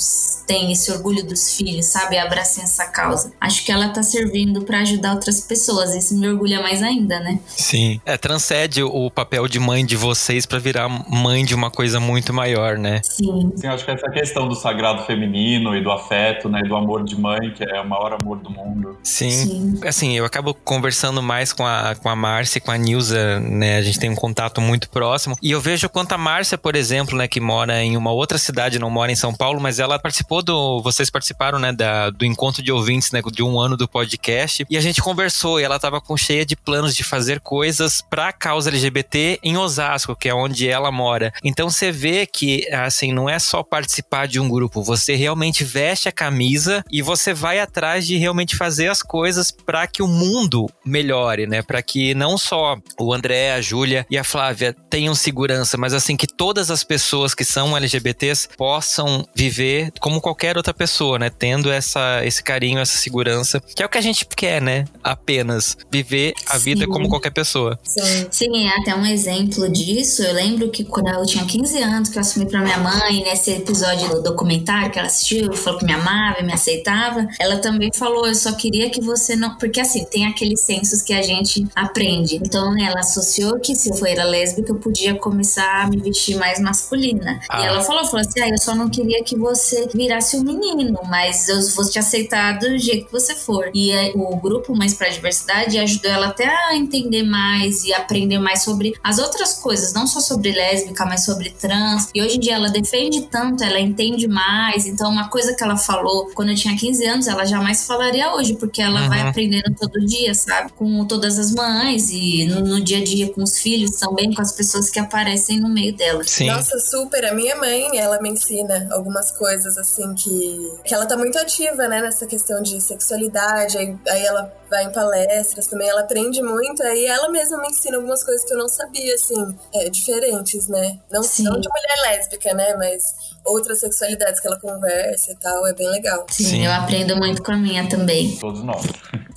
têm 0.46 0.72
esse 0.72 0.90
orgulho 0.90 1.25
dos 1.26 1.56
filhos, 1.56 1.86
sabe? 1.86 2.18
Abracem 2.18 2.64
essa 2.64 2.86
causa. 2.86 3.32
Acho 3.40 3.64
que 3.64 3.72
ela 3.72 3.88
tá 3.88 4.02
servindo 4.02 4.62
para 4.62 4.80
ajudar 4.80 5.14
outras 5.14 5.40
pessoas. 5.40 5.94
Isso 5.94 6.16
me 6.16 6.28
orgulha 6.28 6.60
mais 6.60 6.82
ainda, 6.82 7.20
né? 7.20 7.38
Sim. 7.46 8.00
É, 8.04 8.16
transcende 8.16 8.82
o 8.82 9.10
papel 9.10 9.48
de 9.48 9.58
mãe 9.58 9.84
de 9.84 9.96
vocês 9.96 10.46
para 10.46 10.58
virar 10.58 10.88
mãe 10.88 11.44
de 11.44 11.54
uma 11.54 11.70
coisa 11.70 12.00
muito 12.00 12.32
maior, 12.32 12.78
né? 12.78 13.00
Sim. 13.02 13.52
Sim, 13.56 13.66
acho 13.66 13.84
que 13.84 13.90
essa 13.90 14.10
questão 14.10 14.48
do 14.48 14.54
sagrado 14.54 15.04
feminino 15.04 15.76
e 15.76 15.82
do 15.82 15.90
afeto, 15.90 16.48
né? 16.48 16.62
Do 16.62 16.76
amor 16.76 17.04
de 17.04 17.18
mãe, 17.18 17.52
que 17.52 17.64
é 17.64 17.80
o 17.80 17.88
maior 17.88 18.12
amor 18.12 18.38
do 18.38 18.50
mundo. 18.50 18.98
Sim. 19.02 19.30
Sim. 19.30 19.80
Assim, 19.86 20.16
eu 20.16 20.24
acabo 20.24 20.54
conversando 20.54 21.22
mais 21.22 21.52
com 21.52 21.66
a, 21.66 21.94
com 21.94 22.08
a 22.08 22.16
Márcia 22.16 22.58
e 22.58 22.60
com 22.60 22.70
a 22.70 22.76
Nilza, 22.76 23.40
né? 23.40 23.76
A 23.76 23.82
gente 23.82 23.98
tem 23.98 24.10
um 24.10 24.14
contato 24.14 24.60
muito 24.60 24.88
próximo. 24.88 25.36
E 25.42 25.50
eu 25.50 25.60
vejo 25.60 25.88
quanto 25.88 26.12
a 26.12 26.18
Márcia, 26.18 26.58
por 26.58 26.76
exemplo, 26.76 27.16
né? 27.16 27.28
Que 27.28 27.40
mora 27.40 27.82
em 27.82 27.96
uma 27.96 28.12
outra 28.12 28.38
cidade, 28.38 28.78
não 28.78 28.90
mora 28.90 29.12
em 29.12 29.16
São 29.16 29.34
Paulo, 29.34 29.60
mas 29.60 29.78
ela 29.78 29.98
participou 29.98 30.42
do. 30.42 30.80
Vocês 30.82 31.10
participaram, 31.16 31.58
né, 31.58 31.72
da, 31.72 32.10
do 32.10 32.26
encontro 32.26 32.62
de 32.62 32.70
ouvintes, 32.70 33.10
né, 33.10 33.22
de 33.32 33.42
um 33.42 33.58
ano 33.58 33.74
do 33.74 33.88
podcast, 33.88 34.66
e 34.68 34.76
a 34.76 34.80
gente 34.82 35.00
conversou 35.00 35.58
e 35.58 35.62
ela 35.64 35.78
tava 35.78 35.98
com 35.98 36.14
cheia 36.14 36.44
de 36.44 36.54
planos 36.54 36.94
de 36.94 37.02
fazer 37.02 37.40
coisas 37.40 38.02
pra 38.02 38.34
causa 38.34 38.68
LGBT 38.68 39.40
em 39.42 39.56
Osasco, 39.56 40.14
que 40.14 40.28
é 40.28 40.34
onde 40.34 40.68
ela 40.68 40.92
mora. 40.92 41.32
Então 41.42 41.70
você 41.70 41.90
vê 41.90 42.26
que, 42.26 42.68
assim, 42.70 43.12
não 43.12 43.30
é 43.30 43.38
só 43.38 43.62
participar 43.62 44.28
de 44.28 44.38
um 44.38 44.46
grupo, 44.46 44.82
você 44.82 45.14
realmente 45.14 45.64
veste 45.64 46.06
a 46.06 46.12
camisa 46.12 46.84
e 46.90 47.00
você 47.00 47.32
vai 47.32 47.60
atrás 47.60 48.06
de 48.06 48.18
realmente 48.18 48.54
fazer 48.54 48.88
as 48.88 49.02
coisas 49.02 49.50
para 49.50 49.86
que 49.86 50.02
o 50.02 50.06
mundo 50.06 50.66
melhore, 50.84 51.46
né, 51.46 51.62
para 51.62 51.80
que 51.80 52.14
não 52.14 52.36
só 52.36 52.76
o 53.00 53.14
André, 53.14 53.52
a 53.52 53.60
Júlia 53.62 54.06
e 54.10 54.18
a 54.18 54.24
Flávia 54.24 54.76
tenham 54.90 55.14
segurança, 55.14 55.78
mas 55.78 55.94
assim 55.94 56.14
que 56.14 56.26
todas 56.26 56.70
as 56.70 56.84
pessoas 56.84 57.34
que 57.34 57.44
são 57.44 57.74
LGBTs 57.74 58.50
possam 58.56 59.26
viver 59.34 59.90
como 59.98 60.20
qualquer 60.20 60.58
outra 60.58 60.74
pessoa 60.74 61.05
pessoa, 61.06 61.18
né? 61.18 61.30
Tendo 61.30 61.70
essa, 61.70 62.24
esse 62.24 62.42
carinho, 62.42 62.80
essa 62.80 62.96
segurança, 62.96 63.60
que 63.60 63.82
é 63.82 63.86
o 63.86 63.88
que 63.88 63.98
a 63.98 64.00
gente 64.00 64.26
quer, 64.26 64.60
né? 64.60 64.84
Apenas 65.02 65.76
viver 65.90 66.34
a 66.48 66.58
vida 66.58 66.84
Sim. 66.84 66.90
como 66.90 67.08
qualquer 67.08 67.30
pessoa. 67.30 67.78
Sim. 67.84 68.26
Sim, 68.30 68.66
é 68.66 68.80
até 68.80 68.94
um 68.94 69.06
exemplo 69.06 69.70
disso. 69.70 70.22
Eu 70.22 70.34
lembro 70.34 70.70
que 70.70 70.84
quando 70.84 71.08
eu 71.08 71.24
tinha 71.24 71.44
15 71.44 71.78
anos, 71.82 72.08
que 72.08 72.18
eu 72.18 72.20
assumi 72.20 72.46
pra 72.46 72.60
minha 72.60 72.78
mãe, 72.78 73.22
nesse 73.22 73.52
episódio 73.52 74.08
do 74.08 74.22
documentário 74.22 74.90
que 74.90 74.98
ela 74.98 75.06
assistiu, 75.06 75.52
falou 75.54 75.78
que 75.78 75.86
me 75.86 75.92
amava, 75.92 76.42
me 76.42 76.52
aceitava, 76.52 77.26
ela 77.38 77.58
também 77.58 77.90
falou: 77.94 78.26
Eu 78.26 78.34
só 78.34 78.52
queria 78.52 78.90
que 78.90 79.00
você 79.00 79.36
não. 79.36 79.56
Porque 79.56 79.80
assim, 79.80 80.04
tem 80.04 80.26
aqueles 80.26 80.60
sensos 80.62 81.02
que 81.02 81.12
a 81.12 81.22
gente 81.22 81.66
aprende. 81.74 82.36
Então, 82.36 82.72
né, 82.72 82.84
ela 82.84 83.00
associou 83.00 83.58
que 83.60 83.74
se 83.74 83.90
eu 83.90 83.94
for 83.94 84.06
lésbica, 84.06 84.72
eu 84.72 84.76
podia 84.76 85.14
começar 85.14 85.84
a 85.84 85.88
me 85.88 85.98
vestir 85.98 86.36
mais 86.36 86.58
masculina. 86.58 87.40
Ah. 87.48 87.62
E 87.62 87.66
ela 87.66 87.80
falou: 87.82 88.04
falou 88.06 88.20
assim, 88.20 88.40
ah, 88.40 88.48
eu 88.48 88.58
só 88.58 88.74
não 88.74 88.88
queria 88.88 89.22
que 89.22 89.36
você 89.36 89.86
virasse 89.92 90.36
um 90.36 90.42
menino, 90.42 90.95
mas 91.04 91.48
eu 91.48 91.60
vou 91.70 91.88
te 91.88 91.98
aceitar 91.98 92.58
do 92.58 92.78
jeito 92.78 93.06
que 93.06 93.12
você 93.12 93.34
for. 93.34 93.70
E 93.74 93.92
o 94.14 94.36
grupo 94.36 94.74
Mais 94.74 94.94
para 94.94 95.08
a 95.08 95.10
Diversidade 95.10 95.78
ajudou 95.78 96.10
ela 96.10 96.26
até 96.28 96.46
a 96.46 96.76
entender 96.76 97.22
mais 97.22 97.84
e 97.84 97.92
aprender 97.92 98.38
mais 98.38 98.62
sobre 98.62 98.94
as 99.02 99.18
outras 99.18 99.54
coisas, 99.54 99.92
não 99.92 100.06
só 100.06 100.20
sobre 100.20 100.52
lésbica, 100.52 101.04
mas 101.04 101.24
sobre 101.24 101.50
trans. 101.50 102.08
E 102.14 102.22
hoje 102.22 102.36
em 102.36 102.40
dia 102.40 102.54
ela 102.54 102.68
defende 102.68 103.22
tanto, 103.22 103.62
ela 103.62 103.80
entende 103.80 104.26
mais. 104.28 104.86
Então, 104.86 105.10
uma 105.10 105.28
coisa 105.28 105.54
que 105.54 105.62
ela 105.62 105.76
falou 105.76 106.30
quando 106.34 106.50
eu 106.50 106.54
tinha 106.54 106.76
15 106.76 107.06
anos, 107.06 107.26
ela 107.26 107.44
jamais 107.44 107.86
falaria 107.86 108.32
hoje, 108.34 108.54
porque 108.54 108.82
ela 108.82 109.02
uhum. 109.02 109.08
vai 109.08 109.20
aprendendo 109.20 109.74
todo 109.78 110.04
dia, 110.04 110.34
sabe? 110.34 110.72
Com 110.72 111.04
todas 111.04 111.38
as 111.38 111.52
mães 111.52 112.10
e 112.10 112.46
no, 112.46 112.60
no, 112.60 112.80
dia 112.80 112.98
a 112.98 113.04
dia 113.04 113.32
com 113.32 113.42
os 113.42 113.58
filhos 113.58 113.92
também, 113.92 114.32
com 114.32 114.42
as 114.42 114.52
pessoas 114.52 114.90
que 114.90 114.98
aparecem 114.98 115.60
no 115.60 115.68
meio 115.68 115.94
dela. 115.94 116.22
Sim. 116.24 116.46
Nossa, 116.46 116.78
super. 116.78 117.24
A 117.24 117.34
minha 117.34 117.56
mãe, 117.56 117.98
ela 117.98 118.20
me 118.20 118.30
ensina 118.30 118.88
algumas 118.92 119.30
coisas 119.32 119.76
assim 119.78 120.14
que, 120.14 120.58
que 120.86 120.94
ela 120.94 121.04
tá 121.04 121.16
muito 121.16 121.38
ativa, 121.38 121.88
né, 121.88 122.00
nessa 122.00 122.26
questão 122.26 122.62
de 122.62 122.80
sexualidade, 122.80 123.76
aí, 123.76 123.96
aí 124.08 124.24
ela 124.24 124.52
vai 124.70 124.84
em 124.84 124.92
palestras 124.92 125.66
também, 125.66 125.88
ela 125.88 126.02
aprende 126.02 126.40
muito, 126.42 126.82
aí 126.82 127.06
ela 127.06 127.28
mesma 127.28 127.58
me 127.60 127.68
ensina 127.68 127.96
algumas 127.96 128.24
coisas 128.24 128.44
que 128.46 128.54
eu 128.54 128.58
não 128.58 128.68
sabia, 128.68 129.14
assim, 129.14 129.56
é, 129.74 129.90
diferentes, 129.90 130.68
né? 130.68 130.98
Não, 131.10 131.20
não 131.20 131.60
de 131.60 131.68
mulher 131.68 132.00
lésbica, 132.02 132.54
né, 132.54 132.74
mas 132.76 133.02
outras 133.44 133.80
sexualidades 133.80 134.40
que 134.40 134.46
ela 134.46 134.58
conversa 134.60 135.32
e 135.32 135.36
tal, 135.36 135.66
é 135.66 135.74
bem 135.74 135.90
legal. 135.90 136.24
Sim, 136.30 136.44
Sim. 136.44 136.66
eu 136.66 136.72
aprendo 136.72 137.16
muito 137.16 137.42
com 137.42 137.52
a 137.52 137.56
minha 137.56 137.88
também. 137.88 138.36
Todos 138.36 138.62
nós. 138.62 138.86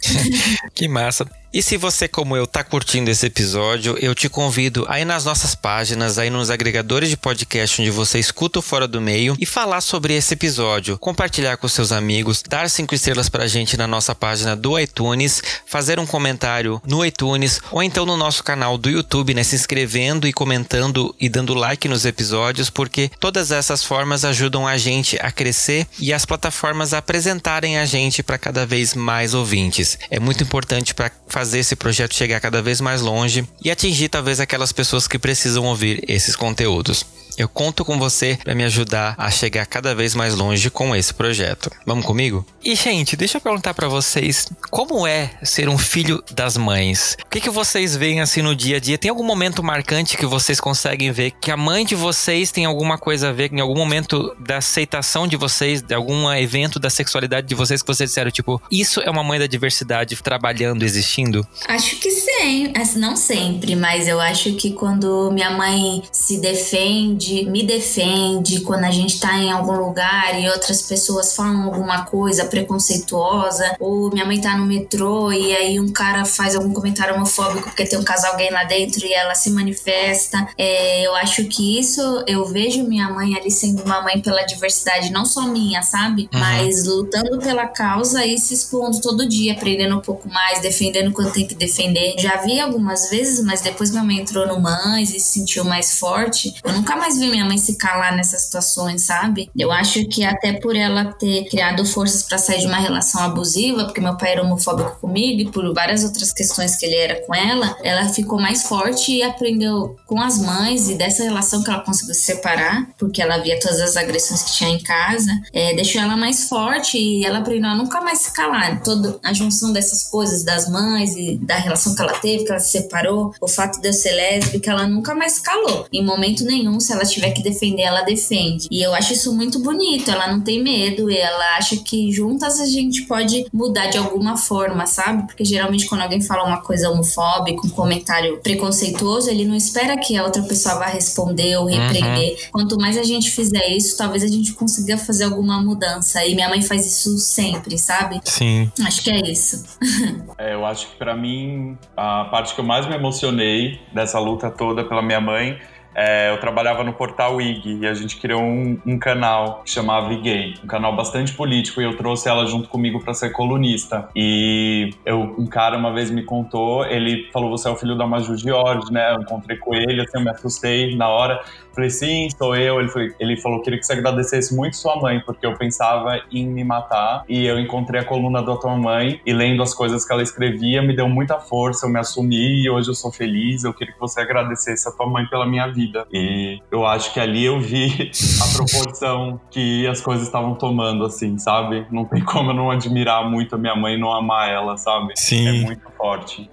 que 0.73 0.87
massa. 0.87 1.25
E 1.51 1.63
se 1.63 1.77
você, 1.77 2.07
como 2.07 2.37
eu, 2.37 2.45
tá 2.45 2.63
curtindo 2.63 3.09
esse 3.09 3.25
episódio, 3.25 3.97
eu 3.99 4.13
te 4.13 4.29
convido 4.29 4.85
aí 4.87 5.03
nas 5.03 5.25
nossas 5.25 5.55
páginas, 5.55 6.19
aí 6.19 6.29
nos 6.29 6.51
agregadores 6.51 7.09
de 7.09 7.17
podcast 7.17 7.81
onde 7.81 7.89
você 7.89 8.19
escuta 8.19 8.59
o 8.59 8.61
Fora 8.61 8.87
do 8.87 9.01
Meio 9.01 9.35
e 9.39 9.47
falar 9.47 9.81
sobre 9.81 10.13
esse 10.13 10.35
episódio, 10.35 10.99
compartilhar 10.99 11.57
com 11.57 11.67
seus 11.67 11.91
amigos, 11.91 12.43
dar 12.47 12.69
cinco 12.69 12.93
estrelas 12.93 13.29
pra 13.29 13.47
gente 13.47 13.75
na 13.75 13.87
nossa 13.87 14.13
página 14.13 14.55
do 14.55 14.77
iTunes, 14.79 15.41
fazer 15.65 15.99
um 15.99 16.05
comentário 16.05 16.79
no 16.85 17.03
iTunes 17.03 17.59
ou 17.71 17.81
então 17.81 18.05
no 18.05 18.15
nosso 18.15 18.43
canal 18.43 18.77
do 18.77 18.87
YouTube, 18.87 19.33
né? 19.33 19.43
Se 19.43 19.55
inscrevendo 19.55 20.27
e 20.27 20.33
comentando 20.33 21.15
e 21.19 21.27
dando 21.27 21.55
like 21.55 21.87
nos 21.87 22.05
episódios, 22.05 22.69
porque 22.69 23.09
todas 23.19 23.49
essas 23.49 23.83
formas 23.83 24.23
ajudam 24.23 24.67
a 24.67 24.77
gente 24.77 25.17
a 25.19 25.31
crescer 25.31 25.87
e 25.97 26.13
as 26.13 26.27
plataformas 26.27 26.93
a 26.93 26.99
apresentarem 26.99 27.79
a 27.79 27.85
gente 27.87 28.21
para 28.21 28.37
cada 28.37 28.67
vez 28.67 28.93
mais 28.93 29.33
ouvintes. 29.33 29.97
É 30.11 30.19
muito 30.19 30.43
importante 30.43 30.93
para 30.93 31.09
fazer 31.39 31.59
esse 31.59 31.73
projeto 31.73 32.13
chegar 32.13 32.41
cada 32.41 32.61
vez 32.61 32.81
mais 32.81 32.99
longe 32.99 33.47
e 33.63 33.71
atingir 33.71 34.09
talvez 34.09 34.41
aquelas 34.41 34.73
pessoas 34.73 35.07
que 35.07 35.17
precisam 35.17 35.63
ouvir 35.63 36.03
esses 36.05 36.35
conteúdos. 36.35 37.05
Eu 37.39 37.47
conto 37.47 37.85
com 37.85 37.97
você 37.97 38.37
para 38.43 38.53
me 38.53 38.65
ajudar 38.65 39.15
a 39.17 39.31
chegar 39.31 39.65
cada 39.65 39.95
vez 39.95 40.13
mais 40.13 40.35
longe 40.35 40.69
com 40.69 40.93
esse 40.93 41.13
projeto. 41.13 41.71
Vamos 41.85 42.05
comigo? 42.05 42.45
E 42.61 42.75
gente, 42.75 43.15
deixa 43.15 43.37
eu 43.37 43.41
perguntar 43.41 43.73
para 43.73 43.87
vocês, 43.87 44.49
como 44.69 45.07
é 45.07 45.31
ser 45.41 45.69
um 45.69 45.77
filho 45.77 46.21
das 46.33 46.57
mães? 46.57 47.15
O 47.25 47.29
que, 47.29 47.39
que 47.39 47.49
vocês 47.49 47.95
veem 47.95 48.19
assim 48.19 48.41
no 48.41 48.53
dia 48.53 48.75
a 48.75 48.79
dia? 48.81 48.97
Tem 48.97 49.09
algum 49.09 49.23
momento 49.23 49.63
marcante 49.63 50.17
que 50.17 50.25
vocês 50.25 50.59
conseguem 50.59 51.13
ver 51.13 51.31
que 51.31 51.49
a 51.49 51.55
mãe 51.55 51.85
de 51.85 51.95
vocês 51.95 52.51
tem 52.51 52.65
alguma 52.65 52.97
coisa 52.97 53.29
a 53.29 53.31
ver 53.31 53.53
em 53.53 53.61
algum 53.61 53.77
momento 53.77 54.35
da 54.37 54.57
aceitação 54.57 55.25
de 55.25 55.37
vocês, 55.37 55.81
de 55.81 55.93
algum 55.93 56.29
evento 56.33 56.77
da 56.77 56.89
sexualidade 56.89 57.47
de 57.47 57.55
vocês 57.55 57.81
que 57.81 57.87
vocês 57.87 58.09
disseram 58.09 58.31
tipo, 58.31 58.61
isso 58.69 58.99
é 58.99 59.09
uma 59.09 59.23
mãe 59.23 59.39
da 59.39 59.47
diversidade 59.47 60.17
trabalhando, 60.17 60.83
existindo? 60.83 61.47
Acho 61.69 61.95
que 61.95 62.11
sim, 62.11 62.73
não 62.97 63.15
sempre, 63.15 63.77
mas 63.77 64.09
eu 64.09 64.19
acho 64.19 64.55
que 64.55 64.71
quando 64.71 65.31
minha 65.31 65.51
mãe 65.51 66.03
se 66.11 66.41
defende 66.41 67.28
defende, 67.29 67.49
me 67.49 67.63
defende 67.63 68.61
quando 68.61 68.85
a 68.85 68.91
gente 68.91 69.19
tá 69.19 69.37
em 69.37 69.51
algum 69.51 69.73
lugar 69.73 70.39
e 70.39 70.49
outras 70.49 70.81
pessoas 70.81 71.35
falam 71.35 71.63
alguma 71.63 72.05
coisa 72.05 72.45
preconceituosa, 72.45 73.75
ou 73.79 74.09
minha 74.11 74.25
mãe 74.25 74.39
tá 74.39 74.57
no 74.57 74.65
metrô 74.65 75.31
e 75.31 75.55
aí 75.55 75.79
um 75.79 75.91
cara 75.91 76.25
faz 76.25 76.55
algum 76.55 76.73
comentário 76.73 77.15
homofóbico 77.15 77.69
porque 77.69 77.85
tem 77.85 77.99
um 77.99 78.03
casal 78.03 78.35
gay 78.37 78.49
lá 78.49 78.63
dentro 78.63 79.05
e 79.05 79.13
ela 79.13 79.35
se 79.35 79.51
manifesta. 79.51 80.47
É, 80.57 81.05
eu 81.05 81.15
acho 81.15 81.45
que 81.45 81.79
isso, 81.79 82.01
eu 82.27 82.45
vejo 82.45 82.83
minha 82.83 83.09
mãe 83.09 83.35
ali 83.35 83.51
sendo 83.51 83.83
uma 83.83 84.01
mãe 84.01 84.19
pela 84.19 84.43
diversidade, 84.43 85.11
não 85.11 85.25
só 85.25 85.47
minha, 85.47 85.81
sabe? 85.81 86.29
Uhum. 86.33 86.39
Mas 86.39 86.85
lutando 86.85 87.39
pela 87.39 87.67
causa 87.67 88.25
e 88.25 88.37
se 88.37 88.53
expondo 88.53 88.99
todo 89.01 89.27
dia, 89.27 89.53
aprendendo 89.53 89.97
um 89.97 90.01
pouco 90.01 90.27
mais, 90.29 90.61
defendendo 90.61 91.11
quando 91.11 91.31
tem 91.31 91.45
que 91.45 91.55
defender. 91.55 92.15
Já 92.17 92.37
vi 92.37 92.59
algumas 92.59 93.09
vezes, 93.09 93.43
mas 93.43 93.61
depois 93.61 93.91
minha 93.91 94.03
mãe 94.03 94.19
entrou 94.19 94.47
no 94.47 94.59
Mães 94.59 95.13
e 95.13 95.19
se 95.19 95.39
sentiu 95.39 95.63
mais 95.63 95.97
forte. 95.97 96.53
Eu 96.63 96.73
nunca 96.73 96.95
mais 96.95 97.17
vi 97.19 97.29
minha 97.29 97.45
mãe 97.45 97.57
se 97.57 97.75
calar 97.77 98.15
nessas 98.15 98.43
situações, 98.43 99.03
sabe? 99.03 99.49
Eu 99.57 99.71
acho 99.71 100.05
que 100.07 100.23
até 100.23 100.53
por 100.53 100.75
ela 100.75 101.05
ter 101.05 101.47
criado 101.49 101.85
forças 101.85 102.23
para 102.23 102.37
sair 102.37 102.59
de 102.59 102.67
uma 102.67 102.77
relação 102.77 103.21
abusiva, 103.21 103.85
porque 103.85 104.01
meu 104.01 104.17
pai 104.17 104.33
era 104.33 104.43
homofóbico 104.43 104.99
comigo 104.99 105.41
e 105.41 105.51
por 105.51 105.73
várias 105.73 106.03
outras 106.03 106.31
questões 106.31 106.75
que 106.75 106.85
ele 106.85 106.95
era 106.95 107.25
com 107.25 107.35
ela, 107.35 107.75
ela 107.83 108.07
ficou 108.09 108.39
mais 108.39 108.63
forte 108.63 109.11
e 109.11 109.23
aprendeu 109.23 109.95
com 110.05 110.21
as 110.21 110.39
mães 110.39 110.89
e 110.89 110.95
dessa 110.95 111.23
relação 111.23 111.63
que 111.63 111.69
ela 111.69 111.81
conseguiu 111.81 112.13
se 112.13 112.21
separar, 112.21 112.87
porque 112.97 113.21
ela 113.21 113.37
via 113.37 113.59
todas 113.59 113.79
as 113.79 113.97
agressões 113.97 114.43
que 114.43 114.53
tinha 114.53 114.69
em 114.69 114.81
casa, 114.81 115.31
é, 115.53 115.73
deixou 115.73 116.01
ela 116.01 116.15
mais 116.15 116.47
forte 116.47 116.97
e 116.97 117.25
ela 117.25 117.39
aprendeu 117.39 117.69
a 117.69 117.75
nunca 117.75 118.01
mais 118.01 118.19
se 118.19 118.33
calar. 118.33 118.81
Toda 118.83 119.19
a 119.23 119.33
junção 119.33 119.73
dessas 119.73 120.03
coisas 120.03 120.43
das 120.43 120.69
mães 120.69 121.15
e 121.15 121.37
da 121.37 121.55
relação 121.55 121.95
que 121.95 122.01
ela 122.01 122.13
teve, 122.13 122.43
que 122.43 122.51
ela 122.51 122.59
se 122.59 122.71
separou, 122.71 123.33
o 123.41 123.47
fato 123.47 123.81
de 123.81 123.87
eu 123.87 123.93
ser 123.93 124.11
lésbica, 124.11 124.71
ela 124.71 124.87
nunca 124.87 125.13
mais 125.15 125.33
se 125.33 125.43
calou. 125.43 125.85
Em 125.91 126.03
momento 126.03 126.43
nenhum, 126.43 126.79
se 126.79 126.91
ela 126.91 127.05
tiver 127.09 127.31
que 127.31 127.43
defender, 127.43 127.83
ela 127.83 128.01
defende. 128.01 128.67
E 128.71 128.81
eu 128.81 128.93
acho 128.93 129.13
isso 129.13 129.35
muito 129.35 129.59
bonito. 129.59 130.09
Ela 130.09 130.31
não 130.31 130.41
tem 130.41 130.63
medo, 130.63 131.11
ela 131.11 131.57
acha 131.57 131.77
que 131.77 132.11
juntas 132.11 132.59
a 132.59 132.65
gente 132.65 133.03
pode 133.03 133.45
mudar 133.51 133.87
de 133.87 133.97
alguma 133.97 134.37
forma, 134.37 134.85
sabe? 134.85 135.25
Porque 135.27 135.43
geralmente 135.43 135.87
quando 135.87 136.01
alguém 136.01 136.21
fala 136.21 136.43
uma 136.43 136.61
coisa 136.61 136.89
homofóbica, 136.89 137.65
um 137.65 137.69
comentário 137.69 138.39
preconceituoso, 138.41 139.29
ele 139.29 139.45
não 139.45 139.55
espera 139.55 139.97
que 139.97 140.17
a 140.17 140.23
outra 140.23 140.41
pessoa 140.43 140.75
vá 140.75 140.85
responder 140.85 141.57
ou 141.57 141.65
repreender. 141.65 142.31
Uhum. 142.31 142.51
Quanto 142.51 142.77
mais 142.77 142.97
a 142.97 143.03
gente 143.03 143.31
fizer 143.31 143.67
isso, 143.69 143.97
talvez 143.97 144.23
a 144.23 144.27
gente 144.27 144.53
consiga 144.53 144.97
fazer 144.97 145.25
alguma 145.25 145.61
mudança. 145.61 146.25
E 146.25 146.35
minha 146.35 146.49
mãe 146.49 146.61
faz 146.61 146.85
isso 146.85 147.17
sempre, 147.17 147.77
sabe? 147.77 148.19
Sim. 148.23 148.71
Acho 148.85 149.03
que 149.03 149.11
é 149.11 149.19
isso. 149.29 149.65
é, 150.37 150.53
eu 150.53 150.65
acho 150.65 150.87
que 150.89 150.97
para 150.97 151.15
mim 151.15 151.77
a 151.95 152.25
parte 152.25 152.53
que 152.53 152.61
eu 152.61 152.65
mais 152.65 152.87
me 152.87 152.95
emocionei 152.95 153.79
dessa 153.93 154.19
luta 154.19 154.49
toda 154.49 154.83
pela 154.83 155.01
minha 155.01 155.21
mãe 155.21 155.57
é, 155.93 156.31
eu 156.31 156.39
trabalhava 156.39 156.83
no 156.83 156.93
portal 156.93 157.41
IG 157.41 157.79
e 157.81 157.87
a 157.87 157.93
gente 157.93 158.17
criou 158.17 158.41
um, 158.41 158.79
um 158.85 158.97
canal 158.97 159.63
que 159.63 159.71
chamava 159.71 160.13
Gay, 160.13 160.55
um 160.63 160.67
canal 160.67 160.95
bastante 160.95 161.33
político, 161.33 161.81
e 161.81 161.83
eu 161.83 161.97
trouxe 161.97 162.29
ela 162.29 162.45
junto 162.45 162.69
comigo 162.69 162.99
para 163.03 163.13
ser 163.13 163.31
colunista. 163.31 164.07
E 164.15 164.93
eu, 165.05 165.35
um 165.37 165.47
cara 165.47 165.77
uma 165.77 165.91
vez 165.91 166.09
me 166.11 166.23
contou, 166.23 166.85
ele 166.85 167.29
falou: 167.31 167.49
Você 167.49 167.67
é 167.67 167.71
o 167.71 167.75
filho 167.75 167.97
da 167.97 168.05
Maju 168.05 168.37
George, 168.37 168.91
né? 168.91 169.13
Eu 169.13 169.21
encontrei 169.21 169.57
com 169.57 169.73
ele, 169.73 170.01
assim, 170.01 170.17
eu 170.17 170.21
me 170.21 170.29
assustei 170.29 170.95
na 170.95 171.09
hora. 171.09 171.41
Falei, 171.73 171.89
sim, 171.89 172.27
sou 172.37 172.55
eu. 172.55 172.79
Ele, 172.79 172.89
foi, 172.89 173.13
ele 173.19 173.37
falou, 173.37 173.61
queria 173.61 173.79
que 173.79 173.85
você 173.85 173.93
agradecesse 173.93 174.55
muito 174.55 174.75
sua 174.77 174.95
mãe, 174.97 175.21
porque 175.25 175.45
eu 175.45 175.55
pensava 175.57 176.21
em 176.31 176.47
me 176.47 176.63
matar. 176.63 177.23
E 177.27 177.45
eu 177.45 177.59
encontrei 177.59 178.01
a 178.01 178.05
coluna 178.05 178.41
da 178.41 178.55
tua 178.55 178.75
mãe 178.75 179.21
e 179.25 179.33
lendo 179.33 179.61
as 179.63 179.73
coisas 179.73 180.05
que 180.05 180.11
ela 180.11 180.23
escrevia, 180.23 180.81
me 180.81 180.95
deu 180.95 181.07
muita 181.07 181.39
força, 181.39 181.85
eu 181.85 181.89
me 181.89 181.99
assumi 181.99 182.63
e 182.63 182.69
hoje 182.69 182.89
eu 182.89 182.95
sou 182.95 183.11
feliz. 183.11 183.63
Eu 183.63 183.73
queria 183.73 183.93
que 183.93 183.99
você 183.99 184.21
agradecesse 184.21 184.87
a 184.87 184.91
tua 184.91 185.07
mãe 185.07 185.25
pela 185.27 185.45
minha 185.45 185.67
vida. 185.67 186.05
E 186.11 186.59
eu 186.71 186.85
acho 186.85 187.13
que 187.13 187.19
ali 187.19 187.45
eu 187.45 187.59
vi 187.59 188.11
a 188.41 188.55
proporção 188.55 189.39
que 189.49 189.87
as 189.87 190.01
coisas 190.01 190.25
estavam 190.25 190.55
tomando, 190.55 191.05
assim, 191.05 191.37
sabe? 191.37 191.85
Não 191.91 192.05
tem 192.05 192.23
como 192.23 192.51
eu 192.51 192.55
não 192.55 192.71
admirar 192.71 193.29
muito 193.29 193.55
a 193.55 193.57
minha 193.57 193.75
mãe 193.75 193.95
e 193.95 193.99
não 193.99 194.13
amar 194.13 194.49
ela, 194.49 194.77
sabe? 194.77 195.13
Sim. 195.15 195.47
É 195.47 195.65
muito 195.65 195.89
forte. 195.97 196.49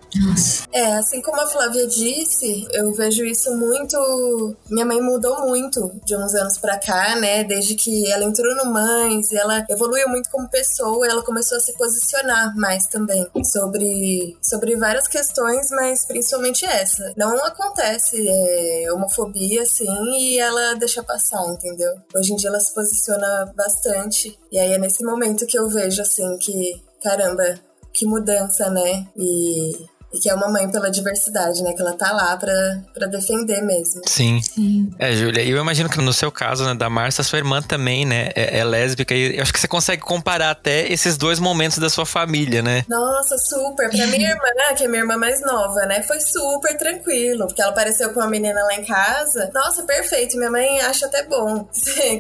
É, 0.72 0.96
assim 0.96 1.22
como 1.22 1.40
a 1.40 1.46
Flávia 1.46 1.86
disse, 1.86 2.66
eu 2.72 2.92
vejo 2.92 3.24
isso 3.24 3.54
muito. 3.56 4.56
Minha 4.70 4.84
mãe 4.84 5.00
mudou 5.06 5.46
muito 5.46 5.92
de 6.04 6.16
uns 6.16 6.34
anos 6.34 6.58
pra 6.58 6.78
cá, 6.78 7.16
né? 7.16 7.44
Desde 7.44 7.74
que 7.74 8.10
ela 8.10 8.24
entrou 8.24 8.54
no 8.56 8.66
Mães 8.66 9.32
ela 9.32 9.64
evoluiu 9.70 10.08
muito 10.08 10.28
como 10.30 10.48
pessoa, 10.48 11.06
ela 11.06 11.22
começou 11.22 11.56
a 11.56 11.60
se 11.60 11.76
posicionar 11.76 12.54
mais 12.56 12.86
também 12.86 13.26
sobre, 13.44 14.36
sobre 14.42 14.76
várias 14.76 15.06
questões, 15.06 15.70
mas 15.70 16.04
principalmente 16.06 16.64
essa. 16.64 17.12
Não 17.16 17.36
acontece 17.44 18.26
é, 18.28 18.92
homofobia 18.92 19.62
assim 19.62 19.86
e 20.14 20.38
ela 20.38 20.74
deixa 20.74 21.02
passar, 21.02 21.44
entendeu? 21.46 21.92
Hoje 22.14 22.32
em 22.32 22.36
dia 22.36 22.48
ela 22.48 22.60
se 22.60 22.74
posiciona 22.74 23.52
bastante. 23.56 24.38
E 24.50 24.58
aí 24.58 24.72
é 24.72 24.78
nesse 24.78 25.04
momento 25.04 25.46
que 25.46 25.58
eu 25.58 25.68
vejo 25.68 26.02
assim 26.02 26.36
que, 26.38 26.82
caramba, 27.02 27.58
que 27.92 28.06
mudança, 28.06 28.68
né? 28.70 29.06
E 29.16 29.72
e 30.16 30.18
que 30.18 30.30
é 30.30 30.34
uma 30.34 30.48
mãe 30.48 30.68
pela 30.70 30.90
diversidade, 30.90 31.62
né? 31.62 31.74
Que 31.74 31.82
ela 31.82 31.92
tá 31.92 32.10
lá 32.12 32.36
pra, 32.36 32.80
pra 32.94 33.06
defender 33.06 33.60
mesmo. 33.62 34.00
Sim. 34.06 34.40
Sim. 34.42 34.90
É, 34.98 35.12
Júlia, 35.12 35.44
eu 35.44 35.58
imagino 35.58 35.88
que 35.88 35.98
no 35.98 36.12
seu 36.12 36.32
caso, 36.32 36.64
né, 36.64 36.74
da 36.74 36.88
Márcia, 36.88 37.22
sua 37.22 37.38
irmã 37.38 37.60
também, 37.60 38.06
né, 38.06 38.30
é, 38.34 38.58
é, 38.58 38.64
lésbica. 38.64 39.14
E 39.14 39.36
eu 39.36 39.42
acho 39.42 39.52
que 39.52 39.60
você 39.60 39.68
consegue 39.68 40.02
comparar 40.02 40.50
até 40.50 40.90
esses 40.90 41.16
dois 41.16 41.38
momentos 41.38 41.78
da 41.78 41.90
sua 41.90 42.06
família, 42.06 42.62
né? 42.62 42.84
Nossa, 42.88 43.36
super. 43.36 43.90
Pra 43.90 44.06
minha 44.06 44.30
irmã, 44.30 44.74
que 44.76 44.84
é 44.84 44.88
minha 44.88 45.02
irmã 45.02 45.16
mais 45.16 45.40
nova, 45.42 45.84
né, 45.86 46.02
foi 46.02 46.20
super 46.20 46.76
tranquilo. 46.78 47.46
Porque 47.46 47.60
ela 47.60 47.70
apareceu 47.70 48.12
com 48.12 48.20
uma 48.20 48.28
menina 48.28 48.62
lá 48.62 48.74
em 48.74 48.84
casa. 48.84 49.50
Nossa, 49.54 49.82
perfeito. 49.82 50.36
Minha 50.38 50.50
mãe 50.50 50.80
acha 50.80 51.06
até 51.06 51.24
bom 51.24 51.64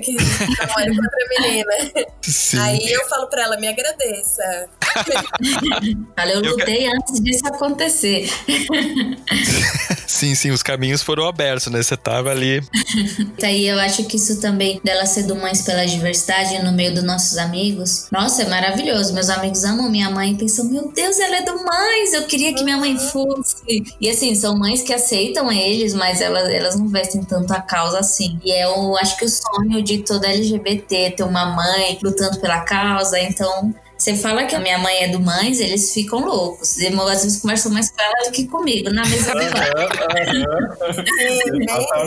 que 0.02 0.12
namore 0.12 0.94
com 0.94 1.02
outra 1.02 1.40
menina. 1.40 2.06
Sim. 2.22 2.58
Aí 2.58 2.92
eu 2.92 3.06
falo 3.08 3.26
pra 3.28 3.42
ela, 3.42 3.56
me 3.56 3.68
agradeça. 3.68 4.68
Olha, 6.18 6.32
eu 6.32 6.40
lutei 6.40 6.86
eu... 6.86 6.92
antes 6.92 7.20
disso 7.20 7.46
acontecer 7.46 7.85
acontecer. 7.86 8.28
sim, 10.06 10.34
sim, 10.34 10.50
os 10.50 10.62
caminhos 10.62 11.02
foram 11.02 11.26
abertos, 11.26 11.68
né? 11.68 11.82
Você 11.82 11.96
tava 11.96 12.30
ali. 12.30 12.62
Aí 13.42 13.66
eu 13.66 13.78
acho 13.80 14.04
que 14.04 14.16
isso 14.16 14.40
também, 14.40 14.80
dela 14.84 15.06
ser 15.06 15.24
do 15.24 15.36
Mães 15.36 15.62
pela 15.62 15.86
Diversidade 15.86 16.62
no 16.62 16.72
meio 16.72 16.94
dos 16.94 17.04
nossos 17.04 17.38
amigos, 17.38 18.08
nossa, 18.10 18.42
é 18.42 18.48
maravilhoso. 18.48 19.14
Meus 19.14 19.30
amigos 19.30 19.64
amam 19.64 19.90
minha 19.90 20.10
mãe 20.10 20.32
e 20.32 20.36
pensam, 20.36 20.64
meu 20.66 20.92
Deus, 20.92 21.18
ela 21.18 21.36
é 21.36 21.42
do 21.42 21.64
Mães, 21.64 22.12
eu 22.12 22.24
queria 22.24 22.52
que 22.54 22.64
minha 22.64 22.76
mãe 22.76 22.98
fosse. 22.98 23.84
E 24.00 24.08
assim, 24.08 24.34
são 24.34 24.58
mães 24.58 24.82
que 24.82 24.92
aceitam 24.92 25.50
eles, 25.50 25.94
mas 25.94 26.20
elas, 26.20 26.48
elas 26.48 26.78
não 26.78 26.88
vestem 26.88 27.22
tanto 27.22 27.52
a 27.52 27.60
causa 27.60 28.00
assim. 28.00 28.38
E 28.44 28.52
é 28.52 28.68
o, 28.68 28.96
acho 28.96 29.16
que 29.16 29.24
o 29.24 29.28
sonho 29.28 29.82
de 29.82 29.98
toda 29.98 30.26
LGBT 30.26 31.10
ter 31.10 31.22
uma 31.22 31.46
mãe 31.46 31.98
lutando 32.02 32.40
pela 32.40 32.60
causa, 32.60 33.18
então 33.18 33.74
você 33.96 34.14
fala 34.14 34.44
que 34.44 34.54
a 34.54 34.60
minha 34.60 34.78
mãe 34.78 35.04
é 35.04 35.08
do 35.08 35.18
mães, 35.18 35.58
eles 35.58 35.92
ficam 35.92 36.24
loucos. 36.24 36.76
E 36.76 36.86
às 36.86 37.22
vezes 37.22 37.40
conversam 37.40 37.72
mais 37.72 37.90
com 37.90 38.00
ela 38.00 38.26
do 38.26 38.32
que 38.32 38.46
comigo, 38.46 38.90
na 38.90 39.02
mesa 39.06 39.32